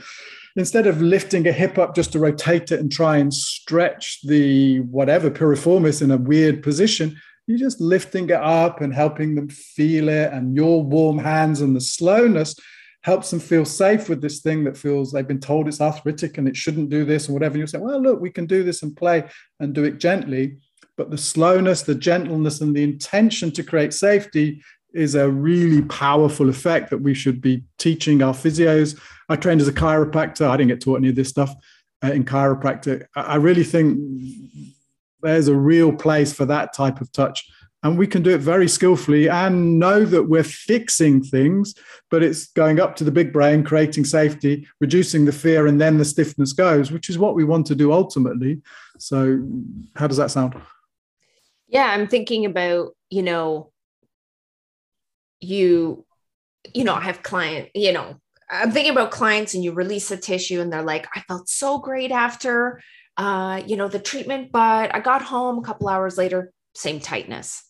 instead 0.56 0.88
of 0.88 1.02
lifting 1.02 1.48
a 1.48 1.52
hip 1.52 1.78
up 1.78 1.96
just 1.96 2.12
to 2.12 2.20
rotate 2.20 2.72
it 2.72 2.80
and 2.80 2.92
try 2.92 3.18
and 3.18 3.34
stretch 3.34 4.22
the 4.24 4.80
whatever 4.82 5.30
piriformis 5.30 6.02
in 6.02 6.12
a 6.12 6.18
weird 6.18 6.62
position, 6.62 7.20
you're 7.48 7.58
just 7.58 7.80
lifting 7.80 8.26
it 8.26 8.32
up 8.32 8.82
and 8.82 8.94
helping 8.94 9.36
them 9.36 9.50
feel 9.50 10.10
it. 10.10 10.32
And 10.34 10.56
your 10.56 10.84
warm 10.84 11.18
hands 11.18 11.62
and 11.62 11.76
the 11.76 11.82
slowness 11.82 12.56
helps 13.04 13.30
them 13.30 13.40
feel 13.40 13.66
safe 13.66 14.10
with 14.10 14.22
this 14.22 14.42
thing 14.42 14.64
that 14.66 14.78
feels 14.78 15.12
they've 15.12 15.28
been 15.28 15.40
told 15.40 15.68
it's 15.68 15.80
arthritic 15.80 16.38
and 16.38 16.48
it 16.48 16.58
shouldn't 16.58 16.90
do 16.90 17.06
this 17.06 17.28
and 17.28 17.34
whatever. 17.34 17.54
And 17.54 17.62
you 17.62 17.68
say, 17.68 17.78
well, 17.78 18.02
look, 18.02 18.20
we 18.20 18.30
can 18.30 18.46
do 18.46 18.64
this 18.64 18.84
and 18.84 18.98
play 18.98 19.24
and 19.60 19.74
do 19.74 19.86
it 19.86 19.98
gently. 19.98 20.58
But 20.98 21.12
the 21.12 21.18
slowness, 21.18 21.84
the 21.84 21.96
gentleness, 21.96 22.60
and 22.60 22.76
the 22.76 22.84
intention 22.84 23.52
to 23.52 23.64
create 23.64 23.94
safety 23.94 24.62
is 24.98 25.16
a 25.16 25.30
really 25.30 25.82
powerful 25.84 26.50
effect 26.50 26.90
that 26.90 27.00
we 27.00 27.14
should 27.14 27.40
be 27.42 27.64
teaching 27.78 28.22
our 28.22 28.34
physios. 28.34 29.00
I 29.30 29.36
trained 29.36 29.62
as 29.62 29.68
a 29.68 29.74
chiropractor. 29.74 30.50
I 30.50 30.58
didn't 30.58 30.70
get 30.70 30.82
taught 30.82 30.98
any 30.98 31.10
of 31.10 31.16
this 31.16 31.30
stuff 31.30 31.54
uh, 32.04 32.12
in 32.12 32.26
chiropractic. 32.26 33.06
I 33.16 33.36
really 33.36 33.64
think 33.64 34.00
there's 35.22 35.48
a 35.48 35.56
real 35.56 35.94
place 35.94 36.34
for 36.34 36.46
that 36.46 36.74
type 36.74 37.02
of 37.02 37.12
touch 37.12 37.48
and 37.84 37.98
we 37.98 38.08
can 38.08 38.24
do 38.24 38.32
it 38.32 38.42
very 38.42 38.68
skillfully 38.68 39.30
and 39.30 39.80
know 39.80 40.04
that 40.04 40.24
we're 40.24 40.44
fixing 40.44 41.24
things 41.24 41.74
but 42.10 42.24
it's 42.24 42.48
going 42.48 42.80
up 42.80 42.96
to 42.96 43.04
the 43.04 43.12
big 43.12 43.32
brain 43.32 43.64
creating 43.64 44.04
safety 44.04 44.68
reducing 44.80 45.26
the 45.26 45.32
fear 45.32 45.68
and 45.68 45.80
then 45.80 45.98
the 45.98 46.06
stiffness 46.06 46.54
goes 46.54 46.92
which 46.92 47.10
is 47.10 47.18
what 47.18 47.36
we 47.36 47.44
want 47.44 47.66
to 47.66 47.76
do 47.76 47.92
ultimately 47.92 48.62
so 48.98 49.42
how 49.96 50.08
does 50.08 50.18
that 50.18 50.32
sound 50.32 50.56
yeah 51.68 51.92
i'm 51.92 52.08
thinking 52.08 52.46
about 52.46 52.96
you 53.10 53.22
know 53.22 53.72
you 55.40 56.06
you 56.74 56.84
know 56.84 56.94
i 56.94 57.02
have 57.02 57.24
client 57.24 57.70
you 57.76 57.92
know 57.92 58.16
i'm 58.50 58.72
thinking 58.72 58.92
about 58.92 59.12
clients 59.12 59.54
and 59.54 59.64
you 59.64 59.72
release 59.72 60.12
a 60.12 60.18
tissue 60.18 60.60
and 60.60 60.72
they're 60.72 60.84
like 60.84 61.08
i 61.16 61.22
felt 61.22 61.48
so 61.48 61.78
great 61.78 62.12
after 62.12 62.82
uh 63.18 63.62
you 63.66 63.78
know 63.78 63.88
the 63.88 64.00
treatment 64.00 64.52
but 64.52 64.94
i 64.94 65.00
got 65.00 65.22
home 65.22 65.60
a 65.60 65.64
couple 65.64 65.88
hours 65.88 66.18
later 66.18 66.52
same 66.78 67.00
tightness. 67.00 67.64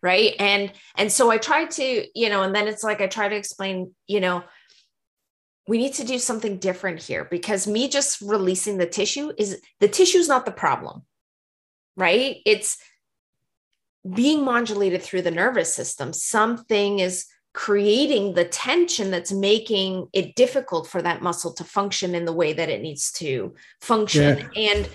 Right? 0.00 0.34
And 0.38 0.72
and 0.96 1.10
so 1.10 1.30
i 1.30 1.38
try 1.38 1.64
to 1.64 2.06
you 2.14 2.28
know 2.28 2.42
and 2.42 2.54
then 2.54 2.68
it's 2.68 2.84
like 2.84 3.00
i 3.00 3.08
try 3.08 3.28
to 3.28 3.34
explain 3.34 3.94
you 4.06 4.20
know 4.20 4.44
we 5.66 5.76
need 5.76 5.94
to 5.94 6.04
do 6.04 6.18
something 6.18 6.58
different 6.58 7.02
here 7.02 7.26
because 7.30 7.66
me 7.66 7.88
just 7.88 8.20
releasing 8.20 8.78
the 8.78 8.86
tissue 8.86 9.32
is 9.36 9.60
the 9.80 9.88
tissue 9.88 10.18
is 10.18 10.28
not 10.28 10.46
the 10.46 10.52
problem. 10.52 11.02
Right? 11.96 12.36
It's 12.46 12.78
being 14.14 14.44
modulated 14.44 15.02
through 15.02 15.22
the 15.22 15.30
nervous 15.30 15.74
system 15.74 16.12
something 16.12 16.98
is 17.00 17.26
creating 17.54 18.34
the 18.34 18.44
tension 18.44 19.10
that's 19.10 19.32
making 19.32 20.06
it 20.12 20.34
difficult 20.36 20.86
for 20.86 21.02
that 21.02 21.22
muscle 21.22 21.52
to 21.52 21.64
function 21.64 22.14
in 22.14 22.24
the 22.24 22.32
way 22.32 22.52
that 22.52 22.68
it 22.68 22.82
needs 22.82 23.10
to 23.10 23.54
function 23.80 24.38
yeah. 24.54 24.72
and 24.72 24.88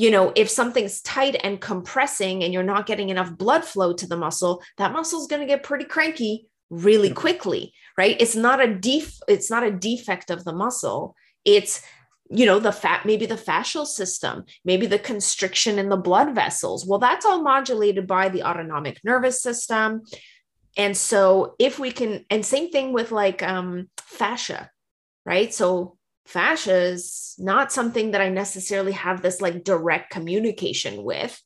you 0.00 0.10
know, 0.10 0.32
if 0.34 0.48
something's 0.48 1.02
tight 1.02 1.36
and 1.44 1.60
compressing 1.60 2.42
and 2.42 2.54
you're 2.54 2.62
not 2.62 2.86
getting 2.86 3.10
enough 3.10 3.36
blood 3.36 3.66
flow 3.66 3.92
to 3.92 4.06
the 4.06 4.16
muscle, 4.16 4.62
that 4.78 4.94
muscle 4.94 5.20
is 5.20 5.26
going 5.26 5.42
to 5.42 5.46
get 5.46 5.62
pretty 5.62 5.84
cranky 5.84 6.46
really 6.70 7.10
quickly, 7.10 7.74
right? 7.98 8.16
It's 8.18 8.34
not 8.34 8.62
a 8.62 8.74
def 8.74 9.18
it's 9.28 9.50
not 9.50 9.62
a 9.62 9.70
defect 9.70 10.30
of 10.30 10.42
the 10.44 10.54
muscle. 10.54 11.14
It's 11.44 11.82
you 12.30 12.46
know 12.46 12.60
the 12.60 12.72
fat 12.72 13.04
maybe 13.04 13.26
the 13.26 13.34
fascial 13.34 13.84
system 13.84 14.44
maybe 14.64 14.86
the 14.86 14.98
constriction 14.98 15.78
in 15.78 15.88
the 15.88 15.96
blood 15.96 16.34
vessels. 16.34 16.86
Well 16.86 16.98
that's 16.98 17.26
all 17.26 17.42
modulated 17.42 18.06
by 18.06 18.28
the 18.28 18.44
autonomic 18.44 19.00
nervous 19.04 19.42
system. 19.42 20.02
And 20.76 20.96
so 20.96 21.56
if 21.58 21.78
we 21.78 21.90
can 21.90 22.24
and 22.30 22.46
same 22.46 22.70
thing 22.70 22.92
with 22.92 23.10
like 23.10 23.42
um 23.42 23.90
fascia 23.98 24.70
right? 25.26 25.52
So 25.52 25.98
fascia 26.26 26.74
is 26.74 27.34
not 27.38 27.72
something 27.72 28.12
that 28.12 28.20
i 28.20 28.28
necessarily 28.28 28.92
have 28.92 29.20
this 29.20 29.40
like 29.40 29.64
direct 29.64 30.10
communication 30.10 31.02
with. 31.02 31.42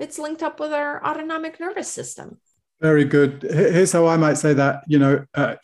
It's 0.00 0.18
linked 0.18 0.42
up 0.42 0.60
with 0.60 0.72
our 0.72 1.04
autonomic 1.04 1.60
nervous 1.60 1.90
system. 1.90 2.38
Very 2.80 3.04
good. 3.04 3.42
Here's 3.42 3.92
how 3.92 4.06
i 4.06 4.16
might 4.16 4.38
say 4.38 4.52
that 4.54 4.82
you 4.88 4.98
know 4.98 5.24
uh, 5.34 5.54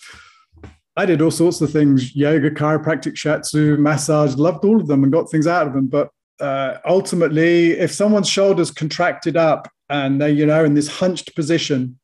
I 0.97 1.07
did 1.07 1.20
all 1.20 1.30
sorts 1.30 1.61
of 1.61 1.70
things 1.70 2.14
yoga, 2.14 2.51
chiropractic, 2.51 3.14
shiatsu, 3.14 3.78
massage, 3.78 4.36
loved 4.36 4.64
all 4.64 4.80
of 4.80 4.86
them 4.86 5.03
and 5.03 5.12
got 5.12 5.30
things 5.30 5.47
out 5.47 5.66
of 5.66 5.72
them. 5.72 5.86
But 5.88 6.11
uh, 6.40 6.78
ultimately, 6.86 7.72
if 7.72 7.90
someone's 7.90 8.28
shoulders 8.28 8.70
contracted 8.70 9.36
up 9.36 9.68
and 9.88 10.20
they're, 10.20 10.28
you 10.28 10.47
know, 10.47 10.64
in 10.64 10.74
this 10.74 10.88
hunched 10.88 11.34
position, 11.34 11.99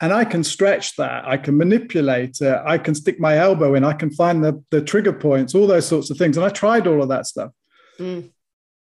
and 0.00 0.12
I 0.12 0.24
can 0.24 0.44
stretch 0.44 0.96
that, 0.96 1.26
I 1.26 1.36
can 1.36 1.56
manipulate 1.56 2.40
it, 2.40 2.60
I 2.64 2.78
can 2.78 2.94
stick 2.94 3.18
my 3.18 3.36
elbow 3.36 3.74
in, 3.74 3.84
I 3.84 3.94
can 3.94 4.10
find 4.10 4.44
the, 4.44 4.62
the 4.70 4.80
trigger 4.80 5.12
points, 5.12 5.54
all 5.54 5.66
those 5.66 5.86
sorts 5.86 6.10
of 6.10 6.16
things. 6.16 6.36
And 6.36 6.46
I 6.46 6.50
tried 6.50 6.86
all 6.86 7.02
of 7.02 7.08
that 7.08 7.26
stuff. 7.26 7.50
Mm. 7.98 8.30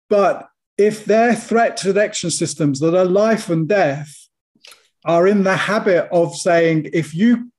But 0.10 0.48
if 0.78 1.06
their 1.06 1.34
threat 1.34 1.78
detection 1.78 2.32
systems 2.32 2.80
that 2.82 2.94
are 2.94 3.06
life 3.06 3.50
and 3.50 3.68
death 3.68 4.14
are 5.06 5.26
in 5.28 5.44
the 5.44 5.56
habit 5.56 6.10
of 6.12 6.36
saying, 6.36 6.90
if 6.92 7.14
you 7.16 7.50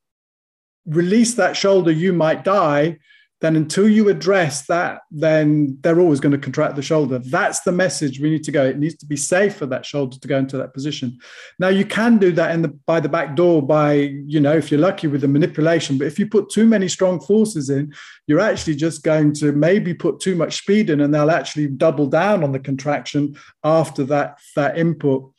release 0.86 1.34
that 1.34 1.56
shoulder, 1.56 1.90
you 1.90 2.12
might 2.12 2.44
die. 2.44 2.98
Then 3.42 3.54
until 3.54 3.86
you 3.86 4.08
address 4.08 4.64
that, 4.66 5.02
then 5.10 5.76
they're 5.82 6.00
always 6.00 6.20
going 6.20 6.32
to 6.32 6.38
contract 6.38 6.74
the 6.74 6.80
shoulder. 6.80 7.18
That's 7.18 7.60
the 7.60 7.72
message 7.72 8.18
we 8.18 8.30
need 8.30 8.44
to 8.44 8.50
go. 8.50 8.64
It 8.64 8.78
needs 8.78 8.96
to 8.96 9.06
be 9.06 9.16
safe 9.16 9.56
for 9.56 9.66
that 9.66 9.84
shoulder 9.84 10.18
to 10.18 10.28
go 10.28 10.38
into 10.38 10.56
that 10.56 10.72
position. 10.72 11.18
Now 11.58 11.68
you 11.68 11.84
can 11.84 12.16
do 12.16 12.32
that 12.32 12.54
in 12.54 12.62
the 12.62 12.68
by 12.68 12.98
the 12.98 13.10
back 13.10 13.36
door 13.36 13.60
by, 13.60 13.92
you 14.26 14.40
know, 14.40 14.56
if 14.56 14.70
you're 14.70 14.80
lucky 14.80 15.06
with 15.06 15.20
the 15.20 15.28
manipulation. 15.28 15.98
But 15.98 16.06
if 16.06 16.18
you 16.18 16.26
put 16.26 16.48
too 16.48 16.64
many 16.64 16.88
strong 16.88 17.20
forces 17.20 17.68
in, 17.68 17.92
you're 18.26 18.40
actually 18.40 18.76
just 18.76 19.02
going 19.02 19.34
to 19.34 19.52
maybe 19.52 19.92
put 19.92 20.18
too 20.18 20.34
much 20.34 20.56
speed 20.56 20.88
in, 20.88 21.02
and 21.02 21.14
they'll 21.14 21.30
actually 21.30 21.66
double 21.66 22.06
down 22.06 22.42
on 22.42 22.52
the 22.52 22.58
contraction 22.58 23.36
after 23.62 24.02
that 24.04 24.38
that 24.56 24.78
input. 24.78 25.30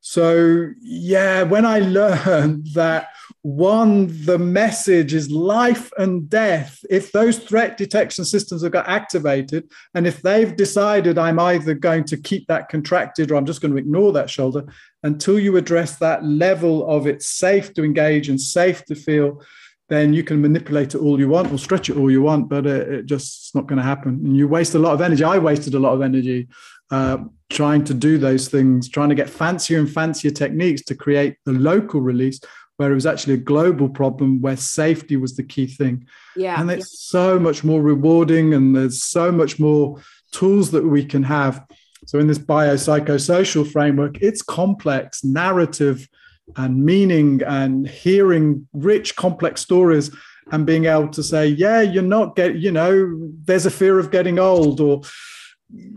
So 0.00 0.68
yeah, 0.80 1.42
when 1.42 1.64
I 1.64 1.78
learned 1.98 2.68
that 2.74 3.08
one, 3.42 4.06
the 4.24 4.38
message 4.38 5.14
is 5.14 5.28
life 5.30 5.92
and 5.98 6.30
death. 6.30 6.78
If 6.88 7.10
those 7.10 7.38
threat 7.38 7.76
detection 7.76 8.24
systems 8.24 8.62
have 8.62 8.70
got 8.70 8.88
activated, 8.88 9.68
and 9.94 10.06
if 10.06 10.22
they've 10.22 10.54
decided 10.54 11.18
I'm 11.18 11.40
either 11.40 11.74
going 11.74 12.04
to 12.04 12.16
keep 12.16 12.46
that 12.46 12.68
contracted 12.68 13.30
or 13.30 13.34
I'm 13.34 13.46
just 13.46 13.60
going 13.60 13.72
to 13.72 13.78
ignore 13.78 14.12
that 14.12 14.30
shoulder, 14.30 14.64
until 15.02 15.40
you 15.40 15.56
address 15.56 15.96
that 15.96 16.24
level 16.24 16.88
of 16.88 17.08
it's 17.08 17.28
safe 17.28 17.74
to 17.74 17.84
engage 17.84 18.28
and 18.28 18.40
safe 18.40 18.84
to 18.84 18.94
feel, 18.94 19.42
then 19.88 20.12
you 20.12 20.22
can 20.22 20.40
manipulate 20.40 20.94
it 20.94 20.98
all 20.98 21.18
you 21.18 21.28
want 21.28 21.52
or 21.52 21.58
stretch 21.58 21.90
it 21.90 21.96
all 21.96 22.10
you 22.12 22.22
want, 22.22 22.48
but 22.48 22.64
it, 22.64 22.88
it 22.88 23.06
just 23.06 23.42
it's 23.42 23.54
not 23.56 23.66
going 23.66 23.76
to 23.78 23.82
happen. 23.82 24.20
And 24.24 24.36
you 24.36 24.46
waste 24.46 24.76
a 24.76 24.78
lot 24.78 24.94
of 24.94 25.00
energy. 25.00 25.24
I 25.24 25.38
wasted 25.38 25.74
a 25.74 25.80
lot 25.80 25.94
of 25.94 26.00
energy 26.00 26.46
uh, 26.92 27.18
trying 27.50 27.82
to 27.84 27.94
do 27.94 28.18
those 28.18 28.48
things, 28.48 28.88
trying 28.88 29.08
to 29.08 29.14
get 29.16 29.28
fancier 29.28 29.80
and 29.80 29.90
fancier 29.90 30.30
techniques 30.30 30.82
to 30.82 30.94
create 30.94 31.36
the 31.44 31.52
local 31.52 32.00
release 32.00 32.38
where 32.82 32.90
it 32.90 32.96
was 32.96 33.06
actually 33.06 33.34
a 33.34 33.38
global 33.38 33.88
problem 33.88 34.40
where 34.40 34.56
safety 34.56 35.16
was 35.16 35.36
the 35.36 35.42
key 35.44 35.68
thing. 35.68 36.04
Yeah. 36.34 36.60
And 36.60 36.68
it's 36.68 36.92
yeah. 37.14 37.20
so 37.20 37.38
much 37.38 37.62
more 37.62 37.80
rewarding 37.80 38.54
and 38.54 38.74
there's 38.74 39.04
so 39.04 39.30
much 39.30 39.60
more 39.60 40.02
tools 40.32 40.72
that 40.72 40.84
we 40.84 41.04
can 41.04 41.22
have. 41.22 41.64
So 42.06 42.18
in 42.18 42.26
this 42.26 42.40
biopsychosocial 42.40 43.70
framework, 43.70 44.20
it's 44.20 44.42
complex 44.42 45.22
narrative 45.22 46.08
and 46.56 46.84
meaning 46.84 47.40
and 47.46 47.86
hearing 47.86 48.66
rich, 48.72 49.14
complex 49.14 49.60
stories 49.60 50.10
and 50.50 50.66
being 50.66 50.86
able 50.86 51.08
to 51.10 51.22
say, 51.22 51.46
yeah, 51.46 51.82
you're 51.82 52.02
not 52.02 52.34
get, 52.34 52.56
you 52.56 52.72
know, 52.72 53.16
there's 53.44 53.64
a 53.64 53.70
fear 53.70 54.00
of 54.00 54.10
getting 54.10 54.40
old 54.40 54.80
or 54.80 55.02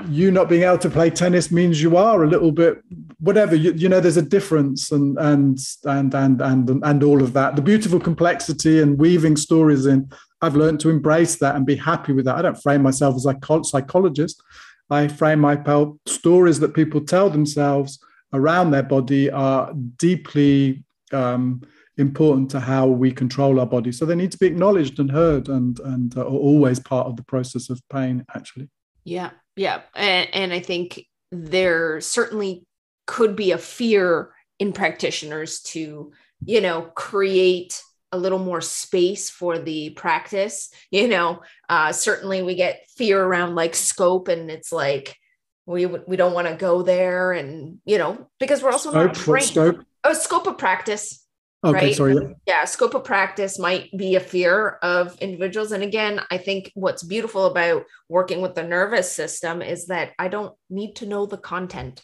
you 0.10 0.32
not 0.32 0.48
being 0.48 0.64
able 0.64 0.78
to 0.78 0.90
play 0.90 1.10
tennis 1.10 1.52
means 1.52 1.82
you 1.82 1.98
are 1.98 2.24
a 2.24 2.28
little 2.28 2.52
bit 2.52 2.82
whatever 3.20 3.56
you, 3.56 3.74
you 3.74 3.90
know 3.90 4.00
there's 4.00 4.18
a 4.18 4.22
difference 4.22 4.92
and 4.92 5.18
and 5.18 5.60
and 5.86 6.14
and 6.14 6.42
and 6.42 6.70
and 6.70 7.04
all 7.04 7.22
of 7.22 7.34
that. 7.34 7.56
The 7.56 7.62
beautiful 7.62 8.00
complexity 8.00 8.82
and 8.82 8.98
weaving 8.98 9.38
stories 9.38 9.86
in 9.86 10.10
i've 10.42 10.56
learned 10.56 10.80
to 10.82 10.90
embrace 10.90 11.38
that 11.38 11.56
and 11.56 11.66
be 11.66 11.76
happy 11.76 12.14
with 12.14 12.26
that. 12.26 12.36
I 12.36 12.42
don't 12.42 12.62
frame 12.62 12.82
myself 12.82 13.16
as 13.16 13.26
a 13.26 13.64
psychologist. 13.64 14.42
I 14.90 15.08
frame 15.08 15.40
my 15.40 15.58
stories 16.06 16.60
that 16.60 16.76
people 16.76 17.02
tell 17.02 17.30
themselves 17.30 18.00
around 18.34 18.72
their 18.72 18.84
body 18.84 19.32
are 19.32 19.74
deeply 19.98 20.84
um, 21.12 21.62
important 21.98 22.52
to 22.52 22.60
how 22.60 22.86
we 22.86 23.12
control 23.12 23.60
our 23.60 23.66
body. 23.66 23.92
So 23.92 24.06
they 24.06 24.16
need 24.16 24.32
to 24.34 24.38
be 24.38 24.48
acknowledged 24.48 25.00
and 25.00 25.10
heard 25.10 25.50
and 25.50 25.80
and 25.80 26.18
uh, 26.18 26.22
are 26.22 26.26
always 26.50 26.80
part 26.80 27.08
of 27.08 27.18
the 27.18 27.24
process 27.24 27.70
of 27.70 27.82
pain 27.90 28.26
actually. 28.36 28.70
Yeah 29.04 29.32
yeah 29.56 29.82
and, 29.96 30.30
and 30.34 30.54
i 30.54 30.60
think 30.60 31.06
there 31.32 32.00
certainly 32.02 32.66
could 33.08 33.36
be 33.36 33.52
a 33.52 33.58
fear 33.58 34.34
in 34.60 34.74
practitioners 34.74 35.62
to 35.62 36.12
you 36.46 36.62
know 36.62 36.84
create 36.96 37.82
a 38.12 38.18
little 38.18 38.40
more 38.40 38.62
space 38.62 39.30
for 39.30 39.60
the 39.60 39.90
practice 39.92 40.70
you 40.92 41.08
know 41.08 41.42
uh, 41.70 41.92
certainly 41.92 42.42
we 42.42 42.56
get 42.56 42.86
fear 42.96 43.22
around 43.22 43.56
like 43.56 43.76
scope 43.76 44.28
and 44.28 44.50
it's 44.50 44.72
like 44.72 45.18
we 45.66 45.86
we 45.86 46.16
don't 46.16 46.34
want 46.34 46.48
to 46.48 46.56
go 46.56 46.82
there 46.82 47.34
and 47.34 47.80
you 47.86 47.98
know 47.98 48.28
because 48.40 48.62
we're 48.62 48.72
also 48.72 48.92
scope, 48.92 49.08
not 49.08 49.16
trained. 49.16 49.46
Scope? 49.46 49.80
Oh, 50.04 50.14
scope 50.14 50.48
of 50.48 50.58
practice 50.58 51.25
Okay, 51.66 51.88
right? 51.88 51.96
sorry. 51.96 52.36
Yeah. 52.46 52.66
scope 52.66 52.94
of 52.94 53.04
practice 53.04 53.58
might 53.58 53.90
be 53.98 54.16
a 54.16 54.20
fear 54.20 54.78
of 54.84 55.18
individuals. 55.20 55.72
And 55.72 55.84
again, 55.84 56.22
I 56.30 56.38
think 56.38 56.72
what's 56.76 57.04
beautiful 57.04 57.46
about 57.46 57.86
working 58.08 58.42
with 58.42 58.54
the 58.54 58.64
nervous 58.64 59.12
system 59.12 59.62
is 59.62 59.88
that 59.88 60.12
I 60.20 60.28
don't 60.28 60.54
need 60.70 60.96
to 60.98 61.08
know 61.08 61.26
the 61.26 61.38
content. 61.38 62.04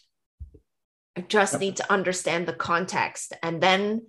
I 1.15 1.21
just 1.21 1.53
yep. 1.53 1.61
need 1.61 1.75
to 1.77 1.91
understand 1.91 2.47
the 2.47 2.53
context. 2.53 3.33
And 3.43 3.61
then 3.61 4.07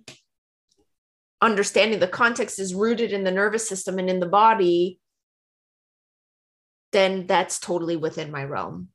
understanding 1.41 1.99
the 1.99 2.07
context 2.07 2.57
is 2.57 2.73
rooted 2.73 3.11
in 3.11 3.23
the 3.23 3.31
nervous 3.31 3.67
system 3.67 3.99
and 3.99 4.09
in 4.09 4.19
the 4.19 4.25
body, 4.25 4.99
then 6.93 7.27
that's 7.27 7.59
totally 7.59 7.97
within 7.97 8.31
my 8.31 8.43
realm 8.43 8.87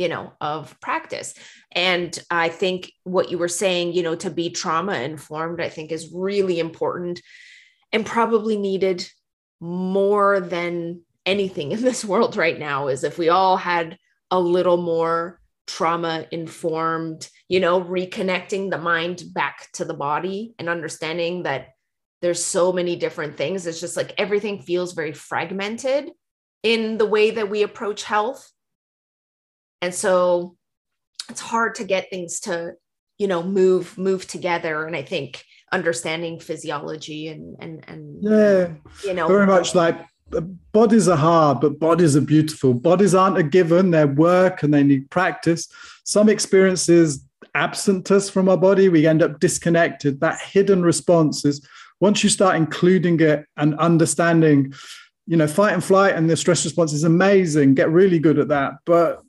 you 0.00 0.08
know 0.08 0.32
of 0.40 0.78
practice. 0.80 1.34
And 1.72 2.18
i 2.30 2.48
think 2.48 2.92
what 3.04 3.30
you 3.30 3.38
were 3.38 3.48
saying 3.62 3.92
you 3.92 4.02
know 4.02 4.16
to 4.16 4.30
be 4.30 4.50
trauma 4.50 4.94
informed 4.94 5.60
i 5.60 5.68
think 5.68 5.92
is 5.92 6.12
really 6.12 6.58
important 6.58 7.22
and 7.92 8.04
probably 8.04 8.56
needed 8.56 9.08
more 9.60 10.40
than 10.40 11.02
anything 11.26 11.72
in 11.72 11.82
this 11.82 12.04
world 12.04 12.36
right 12.36 12.58
now 12.58 12.88
is 12.88 13.04
if 13.04 13.18
we 13.18 13.28
all 13.28 13.56
had 13.56 13.96
a 14.30 14.40
little 14.40 14.78
more 14.78 15.40
trauma 15.66 16.26
informed 16.32 17.28
you 17.48 17.60
know 17.60 17.80
reconnecting 17.80 18.70
the 18.70 18.78
mind 18.78 19.22
back 19.32 19.68
to 19.74 19.84
the 19.84 19.94
body 20.08 20.54
and 20.58 20.68
understanding 20.68 21.44
that 21.44 21.68
there's 22.22 22.44
so 22.44 22.72
many 22.72 22.96
different 22.96 23.36
things. 23.36 23.66
It's 23.66 23.80
just 23.80 23.96
like 23.96 24.14
everything 24.18 24.62
feels 24.62 24.92
very 24.92 25.12
fragmented 25.12 26.10
in 26.62 26.98
the 26.98 27.06
way 27.06 27.30
that 27.30 27.48
we 27.48 27.62
approach 27.62 28.04
health 28.04 28.50
and 29.80 29.94
so 29.94 30.56
it's 31.28 31.40
hard 31.40 31.74
to 31.76 31.84
get 31.84 32.10
things 32.10 32.40
to 32.40 32.74
you 33.18 33.26
know 33.26 33.42
move 33.42 33.96
move 33.98 34.26
together. 34.26 34.86
And 34.86 34.96
i 34.96 35.02
think 35.02 35.44
understanding 35.72 36.40
physiology 36.40 37.28
and 37.28 37.56
and 37.60 37.84
and 37.86 38.22
yeah. 38.22 38.68
you 39.04 39.14
know 39.14 39.28
very 39.28 39.46
much 39.46 39.74
like 39.74 39.96
uh, 40.34 40.40
bodies 40.72 41.06
are 41.08 41.16
hard 41.16 41.60
but 41.60 41.78
bodies 41.78 42.16
are 42.16 42.20
beautiful. 42.20 42.74
Bodies 42.74 43.14
aren't 43.14 43.38
a 43.38 43.42
given. 43.42 43.90
They're 43.90 44.06
work 44.06 44.62
and 44.62 44.72
they 44.74 44.82
need 44.82 45.10
practice. 45.10 45.68
Some 46.04 46.28
experiences 46.28 47.24
absent 47.54 48.10
us 48.10 48.30
from 48.30 48.48
our 48.48 48.56
body 48.56 48.88
we 48.88 49.06
end 49.06 49.22
up 49.22 49.40
disconnected. 49.40 50.20
That 50.20 50.40
hidden 50.40 50.82
response 50.82 51.44
is 51.44 51.66
once 52.00 52.22
you 52.24 52.30
start 52.30 52.56
including 52.56 53.20
it 53.20 53.46
and 53.56 53.74
understanding 53.78 54.72
you 55.26 55.36
know 55.36 55.46
fight 55.46 55.74
and 55.74 55.84
flight 55.84 56.16
and 56.16 56.28
the 56.28 56.36
stress 56.36 56.64
response 56.64 56.92
is 56.92 57.04
amazing. 57.04 57.74
Get 57.74 57.90
really 57.90 58.18
good 58.18 58.38
at 58.38 58.48
that. 58.48 58.74
But 58.84 59.22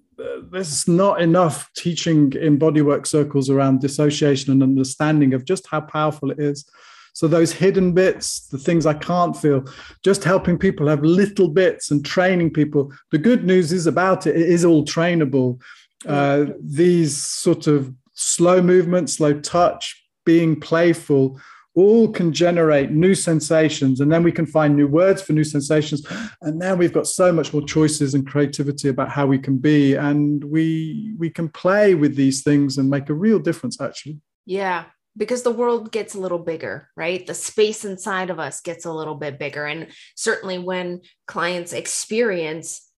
there's 0.52 0.88
not 0.88 1.22
enough 1.22 1.70
teaching 1.76 2.34
in 2.34 2.60
bodywork 2.60 3.06
circles 3.06 3.50
around 3.50 3.82
dissociation 3.82 4.52
and 4.52 4.64
understanding 4.64 5.34
of 5.34 5.46
just 5.46 5.68
how 5.68 5.82
powerful 5.82 6.32
it 6.32 6.40
is. 6.40 6.70
So 7.14 7.28
those 7.28 7.52
hidden 7.52 7.94
bits, 7.94 8.48
the 8.48 8.58
things 8.58 8.86
I 8.86 8.94
can't 8.94 9.36
feel, 9.36 9.66
just 10.04 10.24
helping 10.24 10.58
people 10.58 10.88
have 10.88 11.04
little 11.04 11.50
bits 11.50 11.92
and 11.92 12.06
training 12.06 12.52
people. 12.52 12.92
The 13.12 13.18
good 13.18 13.44
news 13.44 13.72
is 13.72 13.86
about 13.86 14.28
it; 14.28 14.36
it 14.36 14.50
is 14.50 14.64
all 14.64 14.86
trainable. 14.86 15.62
Uh, 16.06 16.46
these 16.60 17.18
sort 17.18 17.68
of 17.68 17.94
slow 18.14 18.62
movements, 18.62 19.14
slow 19.14 19.40
touch, 19.40 20.02
being 20.26 20.60
playful, 20.60 21.40
all 21.76 22.10
can 22.10 22.34
generate 22.34 22.92
new 22.92 23.16
sensations. 23.16 24.02
And 24.02 24.12
then 24.12 24.24
we 24.24 24.32
can 24.32 24.46
find 24.46 24.76
new 24.76 24.88
words 24.88 25.22
for 25.22 25.34
new 25.34 25.44
sensations. 25.44 26.06
And 26.42 26.60
now 26.60 26.76
we've 26.76 26.94
got 26.94 27.08
so 27.08 27.32
much 27.32 27.54
more 27.54 27.62
choices 27.62 28.14
and 28.14 28.28
creativity 28.28 28.90
about 28.90 29.10
how 29.10 29.26
we 29.26 29.40
can 29.40 29.58
be. 29.58 29.96
And 29.96 30.44
we 30.44 31.16
we 31.18 31.30
can 31.30 31.50
play 31.50 31.96
with 31.96 32.16
these 32.16 32.44
things 32.44 32.78
and 32.78 32.90
make 32.90 33.10
a 33.10 33.14
real 33.14 33.40
difference, 33.40 33.80
actually. 33.80 34.20
Yeah. 34.46 34.86
Because 35.18 35.44
the 35.44 35.52
world 35.52 35.92
gets 35.92 36.16
a 36.16 36.20
little 36.20 36.40
bigger, 36.40 36.90
right? 36.96 37.26
The 37.26 37.34
space 37.34 37.84
inside 37.84 38.30
of 38.30 38.40
us 38.40 38.62
gets 38.62 38.86
a 38.86 38.94
little 38.94 39.16
bit 39.16 39.38
bigger. 39.40 39.66
And 39.66 39.88
certainly 40.16 40.58
when 40.58 41.02
clients 41.28 41.74
experience 41.74 42.90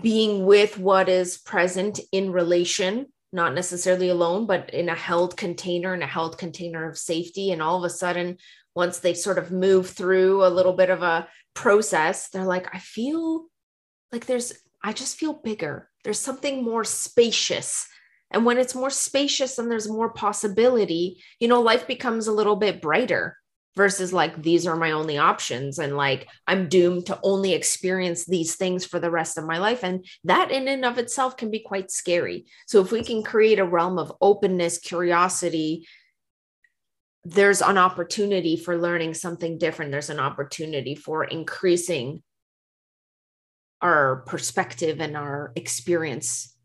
being 0.00 0.46
with 0.46 0.78
what 0.78 1.08
is 1.08 1.38
present 1.38 1.98
in 2.12 2.30
relation 2.30 3.06
not 3.32 3.54
necessarily 3.54 4.10
alone, 4.10 4.46
but 4.46 4.70
in 4.70 4.88
a 4.88 4.94
held 4.94 5.36
container, 5.36 5.94
in 5.94 6.02
a 6.02 6.06
held 6.06 6.38
container 6.38 6.88
of 6.88 6.98
safety. 6.98 7.50
And 7.50 7.62
all 7.62 7.78
of 7.78 7.84
a 7.84 7.90
sudden, 7.90 8.36
once 8.74 8.98
they 8.98 9.14
sort 9.14 9.38
of 9.38 9.50
move 9.50 9.90
through 9.90 10.44
a 10.44 10.48
little 10.48 10.74
bit 10.74 10.90
of 10.90 11.02
a 11.02 11.28
process, 11.54 12.28
they're 12.28 12.44
like, 12.44 12.74
I 12.74 12.78
feel 12.78 13.46
like 14.10 14.26
there's, 14.26 14.52
I 14.82 14.92
just 14.92 15.16
feel 15.16 15.32
bigger. 15.32 15.88
There's 16.04 16.18
something 16.18 16.62
more 16.62 16.84
spacious. 16.84 17.86
And 18.30 18.44
when 18.44 18.58
it's 18.58 18.74
more 18.74 18.90
spacious 18.90 19.58
and 19.58 19.70
there's 19.70 19.88
more 19.88 20.10
possibility, 20.10 21.22
you 21.38 21.48
know, 21.48 21.60
life 21.60 21.86
becomes 21.86 22.26
a 22.26 22.32
little 22.32 22.56
bit 22.56 22.82
brighter 22.82 23.36
versus 23.74 24.12
like 24.12 24.42
these 24.42 24.66
are 24.66 24.76
my 24.76 24.90
only 24.90 25.16
options 25.16 25.78
and 25.78 25.96
like 25.96 26.28
i'm 26.46 26.68
doomed 26.68 27.06
to 27.06 27.18
only 27.22 27.54
experience 27.54 28.26
these 28.26 28.54
things 28.54 28.84
for 28.84 29.00
the 29.00 29.10
rest 29.10 29.38
of 29.38 29.46
my 29.46 29.58
life. 29.58 29.82
And 29.82 30.04
that 30.24 30.50
in 30.50 30.68
and 30.68 30.84
of 30.84 30.98
itself 30.98 31.36
can 31.36 31.50
be 31.50 31.60
quite 31.60 31.90
scary. 31.90 32.46
So 32.66 32.80
if 32.80 32.92
we 32.92 33.02
can 33.02 33.22
create 33.22 33.58
a 33.58 33.64
realm 33.64 33.98
of 33.98 34.12
openness 34.20 34.78
curiosity 34.78 35.86
there's 37.24 37.62
an 37.62 37.78
opportunity 37.78 38.56
for 38.56 38.76
learning 38.76 39.14
something 39.14 39.56
different. 39.56 39.92
There's 39.92 40.10
an 40.10 40.18
opportunity 40.18 40.96
for 40.96 41.22
increasing 41.22 42.22
our 43.80 44.24
perspective 44.26 45.00
and 45.00 45.16
our 45.16 45.52
experience 45.54 46.56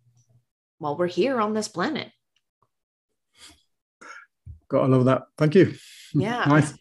while 0.80 0.98
we're 0.98 1.08
here 1.08 1.40
on 1.40 1.54
this 1.54 1.68
planet. 1.68 2.12
Got 4.68 4.84
all 4.86 4.94
of 4.96 5.06
that. 5.06 5.24
Thank 5.38 5.54
you. 5.54 5.76
Yeah. 6.14 6.46
Nice 6.48 6.74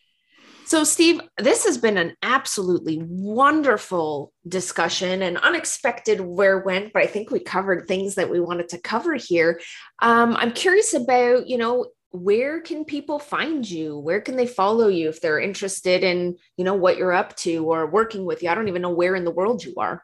so, 0.67 0.85
Steve, 0.85 1.21
this 1.39 1.64
has 1.64 1.79
been 1.79 1.97
an 1.97 2.17
absolutely 2.23 3.01
wonderful 3.03 4.33
discussion 4.49 5.23
and 5.23 5.39
unexpected 5.39 6.21
where 6.21 6.59
went, 6.59 6.93
but 6.93 7.03
I 7.03 7.07
think 7.07 7.31
we 7.31 7.41
covered 7.41 7.87
things 7.87 8.17
that 8.17 8.31
we 8.31 8.41
wanted 8.41 8.69
to 8.71 8.79
cover 8.79 9.14
here. 9.14 9.61
Um, 10.03 10.37
I'm 10.37 10.53
curious 10.53 10.93
about, 10.93 11.47
you 11.47 11.57
know, 11.57 11.87
where 12.11 12.61
can 12.61 12.85
people 12.85 13.19
find 13.19 13.69
you? 13.69 13.99
Where 13.99 14.21
can 14.21 14.37
they 14.37 14.47
follow 14.47 14.89
you 14.89 15.09
if 15.09 15.21
they're 15.21 15.41
interested 15.41 16.03
in, 16.03 16.37
you 16.57 16.64
know, 16.64 16.75
what 16.75 16.97
you're 16.97 17.12
up 17.12 17.37
to 17.37 17.71
or 17.71 17.87
working 17.87 18.25
with 18.25 18.43
you? 18.43 18.49
I 18.49 18.55
don't 18.55 18.69
even 18.69 18.83
know 18.83 18.91
where 18.91 19.14
in 19.14 19.25
the 19.25 19.31
world 19.31 19.64
you 19.64 19.75
are. 19.77 20.03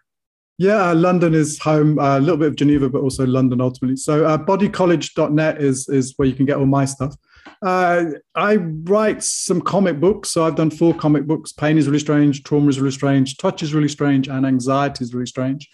Yeah, 0.59 0.91
uh, 0.91 0.95
London 0.95 1.35
is 1.35 1.59
home, 1.59 1.99
uh, 1.99 2.19
a 2.19 2.21
little 2.21 2.37
bit 2.37 2.49
of 2.49 2.57
Geneva, 2.57 2.89
but 2.89 3.01
also 3.01 3.27
London 3.27 3.61
ultimately. 3.61 3.97
So 3.97 4.25
uh, 4.25 4.39
bodycollege.net 4.39 5.61
is, 5.61 5.89
is 5.89 6.15
where 6.17 6.29
you 6.29 6.35
can 6.35 6.47
get 6.47 6.57
all 6.57 6.67
my 6.67 6.85
stuff. 6.85 7.17
Uh, 7.63 8.07
I 8.35 8.57
write 8.57 9.23
some 9.23 9.61
comic 9.61 10.01
books. 10.01 10.31
So 10.31 10.45
I've 10.45 10.57
done 10.57 10.71
four 10.71 10.95
comic 10.95 11.27
books. 11.27 11.53
Pain 11.53 11.79
is 11.79 11.87
really 11.87 12.01
strange, 12.01 12.43
trauma 12.43 12.69
is 12.69 12.81
really 12.81 12.93
strange, 12.93 13.37
touch 13.37 13.63
is 13.63 13.75
really 13.75 13.89
strange, 13.89 14.29
and 14.29 14.45
anxiety 14.45 15.05
is 15.05 15.15
really 15.15 15.27
strange. 15.27 15.69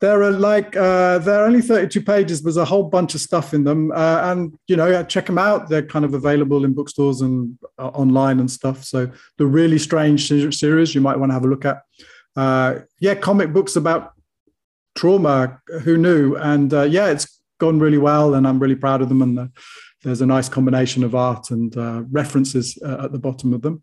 There 0.00 0.22
are 0.22 0.32
like 0.32 0.76
uh, 0.76 1.18
there 1.18 1.40
are 1.40 1.46
only 1.46 1.62
32 1.62 2.02
pages. 2.02 2.42
There's 2.42 2.58
a 2.58 2.66
whole 2.66 2.82
bunch 2.82 3.14
of 3.14 3.22
stuff 3.22 3.54
in 3.54 3.64
them, 3.64 3.90
uh, 3.92 4.20
and 4.24 4.54
you 4.68 4.76
know, 4.76 5.02
check 5.04 5.24
them 5.24 5.38
out. 5.38 5.70
They're 5.70 5.86
kind 5.86 6.04
of 6.04 6.12
available 6.12 6.66
in 6.66 6.74
bookstores 6.74 7.22
and 7.22 7.58
uh, 7.78 7.88
online 7.88 8.38
and 8.38 8.50
stuff. 8.50 8.84
So 8.84 9.10
the 9.38 9.46
really 9.46 9.78
strange 9.78 10.28
series 10.28 10.94
you 10.94 11.00
might 11.00 11.18
want 11.18 11.30
to 11.30 11.34
have 11.34 11.44
a 11.44 11.48
look 11.48 11.64
at. 11.64 11.82
Uh, 12.36 12.80
yeah, 13.00 13.14
comic 13.14 13.54
books 13.54 13.76
about 13.76 14.12
trauma. 14.94 15.62
Who 15.84 15.96
knew? 15.96 16.36
And 16.36 16.74
uh, 16.74 16.82
yeah, 16.82 17.06
it's 17.06 17.40
gone 17.58 17.78
really 17.78 17.98
well, 17.98 18.34
and 18.34 18.46
I'm 18.46 18.58
really 18.58 18.76
proud 18.76 19.00
of 19.00 19.08
them. 19.08 19.22
And 19.22 19.50
there's 20.02 20.20
a 20.20 20.26
nice 20.26 20.48
combination 20.48 21.04
of 21.04 21.14
art 21.14 21.50
and 21.50 21.76
uh, 21.76 22.02
references 22.10 22.78
uh, 22.84 23.04
at 23.04 23.12
the 23.12 23.18
bottom 23.18 23.52
of 23.52 23.62
them. 23.62 23.82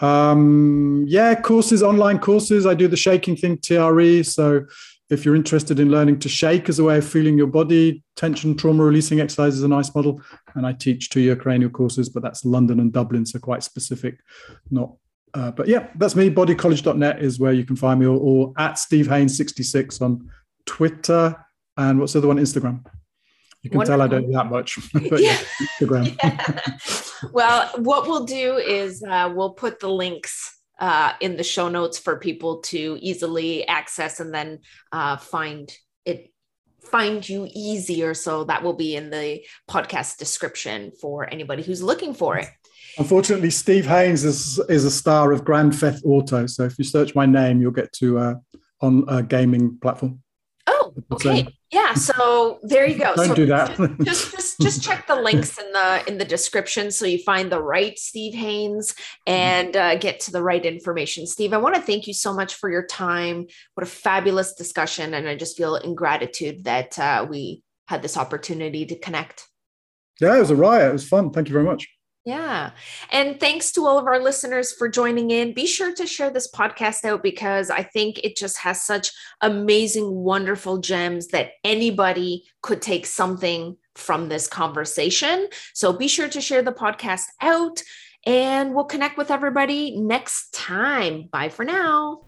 Um, 0.00 1.04
yeah, 1.08 1.34
courses, 1.34 1.82
online 1.82 2.18
courses. 2.18 2.66
I 2.66 2.74
do 2.74 2.88
the 2.88 2.96
shaking 2.96 3.36
thing, 3.36 3.58
TRE. 3.58 4.22
So 4.22 4.66
if 5.10 5.24
you're 5.24 5.34
interested 5.34 5.80
in 5.80 5.90
learning 5.90 6.18
to 6.20 6.28
shake 6.28 6.68
as 6.68 6.78
a 6.78 6.84
way 6.84 6.98
of 6.98 7.08
feeling 7.08 7.38
your 7.38 7.46
body, 7.46 8.02
tension, 8.14 8.56
trauma 8.56 8.84
releasing 8.84 9.20
exercise 9.20 9.54
is 9.54 9.62
a 9.62 9.68
nice 9.68 9.94
model. 9.94 10.20
And 10.54 10.66
I 10.66 10.72
teach 10.72 11.10
two 11.10 11.20
year 11.20 11.36
cranial 11.36 11.70
courses, 11.70 12.08
but 12.08 12.22
that's 12.22 12.44
London 12.44 12.78
and 12.80 12.92
Dublin, 12.92 13.24
so 13.26 13.38
quite 13.38 13.62
specific. 13.62 14.20
Not, 14.70 14.92
uh, 15.34 15.50
but 15.50 15.66
yeah, 15.66 15.88
that's 15.96 16.14
me. 16.14 16.30
Bodycollege.net 16.30 17.22
is 17.22 17.40
where 17.40 17.52
you 17.52 17.64
can 17.64 17.76
find 17.76 18.00
me, 18.00 18.06
or, 18.06 18.18
or 18.18 18.52
at 18.58 18.78
Steve 18.78 19.08
Haines 19.08 19.36
66 19.36 20.00
on 20.00 20.30
Twitter. 20.66 21.34
And 21.76 21.98
what's 21.98 22.12
the 22.12 22.18
other 22.18 22.28
one? 22.28 22.38
Instagram. 22.38 22.84
You 23.62 23.70
can 23.70 23.78
Wonderful. 23.78 23.98
tell 23.98 24.04
I 24.04 24.08
don't 24.08 24.26
do 24.26 24.32
that 24.32 24.46
much. 24.46 24.78
but 25.10 25.20
yeah. 25.20 25.36
Instagram. 25.80 26.16
Yeah. 26.22 27.30
well, 27.32 27.68
what 27.76 28.06
we'll 28.06 28.24
do 28.24 28.56
is 28.56 29.02
uh, 29.02 29.32
we'll 29.34 29.54
put 29.54 29.80
the 29.80 29.88
links 29.88 30.58
uh, 30.78 31.12
in 31.20 31.36
the 31.36 31.44
show 31.44 31.68
notes 31.68 31.98
for 31.98 32.18
people 32.18 32.58
to 32.58 32.98
easily 33.00 33.66
access 33.66 34.20
and 34.20 34.32
then 34.32 34.60
uh, 34.92 35.16
find 35.16 35.72
it 36.04 36.32
find 36.80 37.28
you 37.28 37.48
easier 37.52 38.14
so 38.14 38.44
that 38.44 38.62
will 38.62 38.72
be 38.72 38.96
in 38.96 39.10
the 39.10 39.44
podcast 39.68 40.16
description 40.16 40.90
for 41.00 41.28
anybody 41.30 41.62
who's 41.62 41.82
looking 41.82 42.14
for 42.14 42.38
it 42.38 42.48
unfortunately 42.96 43.50
steve 43.50 43.84
haines 43.84 44.24
is, 44.24 44.58
is 44.70 44.84
a 44.86 44.90
star 44.90 45.32
of 45.32 45.44
grand 45.44 45.74
theft 45.74 46.02
auto 46.06 46.46
so 46.46 46.64
if 46.64 46.78
you 46.78 46.84
search 46.84 47.14
my 47.14 47.26
name 47.26 47.60
you'll 47.60 47.70
get 47.70 47.92
to 47.92 48.18
uh, 48.18 48.34
on 48.80 49.04
a 49.08 49.22
gaming 49.22 49.76
platform 49.82 50.22
okay 51.12 51.46
yeah 51.70 51.94
so 51.94 52.58
there 52.62 52.86
you 52.86 52.98
go. 52.98 53.14
Don't 53.14 53.28
so 53.28 53.34
do 53.34 53.46
that. 53.46 53.76
just 54.02 54.32
just 54.32 54.60
just 54.60 54.82
check 54.82 55.06
the 55.06 55.16
links 55.16 55.58
in 55.58 55.70
the 55.72 56.04
in 56.06 56.18
the 56.18 56.24
description 56.24 56.90
so 56.90 57.06
you 57.06 57.18
find 57.18 57.52
the 57.52 57.62
right 57.62 57.98
steve 57.98 58.34
haines 58.34 58.94
and 59.26 59.76
uh, 59.76 59.96
get 59.96 60.20
to 60.20 60.30
the 60.30 60.42
right 60.42 60.64
information. 60.64 61.26
Steve 61.26 61.52
i 61.52 61.58
want 61.58 61.74
to 61.74 61.80
thank 61.80 62.06
you 62.06 62.14
so 62.14 62.32
much 62.32 62.54
for 62.54 62.70
your 62.70 62.86
time. 62.86 63.46
What 63.74 63.86
a 63.86 63.90
fabulous 63.90 64.54
discussion 64.54 65.14
and 65.14 65.28
i 65.28 65.36
just 65.36 65.56
feel 65.56 65.76
in 65.76 65.94
gratitude 65.94 66.64
that 66.64 66.98
uh, 66.98 67.26
we 67.28 67.62
had 67.86 68.02
this 68.02 68.16
opportunity 68.16 68.86
to 68.86 68.98
connect. 68.98 69.46
Yeah 70.20 70.36
it 70.36 70.40
was 70.40 70.50
a 70.50 70.56
riot. 70.56 70.90
It 70.90 70.92
was 70.92 71.08
fun. 71.08 71.30
Thank 71.30 71.48
you 71.48 71.52
very 71.52 71.64
much 71.64 71.86
yeah. 72.28 72.72
And 73.10 73.40
thanks 73.40 73.72
to 73.72 73.86
all 73.86 73.98
of 73.98 74.06
our 74.06 74.22
listeners 74.22 74.70
for 74.70 74.86
joining 74.86 75.30
in. 75.30 75.54
Be 75.54 75.66
sure 75.66 75.94
to 75.94 76.06
share 76.06 76.28
this 76.28 76.50
podcast 76.50 77.06
out 77.06 77.22
because 77.22 77.70
I 77.70 77.82
think 77.82 78.18
it 78.22 78.36
just 78.36 78.58
has 78.58 78.84
such 78.84 79.10
amazing, 79.40 80.14
wonderful 80.14 80.76
gems 80.76 81.28
that 81.28 81.52
anybody 81.64 82.44
could 82.60 82.82
take 82.82 83.06
something 83.06 83.78
from 83.94 84.28
this 84.28 84.46
conversation. 84.46 85.48
So 85.72 85.94
be 85.94 86.06
sure 86.06 86.28
to 86.28 86.42
share 86.42 86.60
the 86.60 86.70
podcast 86.70 87.24
out 87.40 87.82
and 88.26 88.74
we'll 88.74 88.84
connect 88.84 89.16
with 89.16 89.30
everybody 89.30 89.98
next 89.98 90.52
time. 90.52 91.30
Bye 91.32 91.48
for 91.48 91.64
now. 91.64 92.27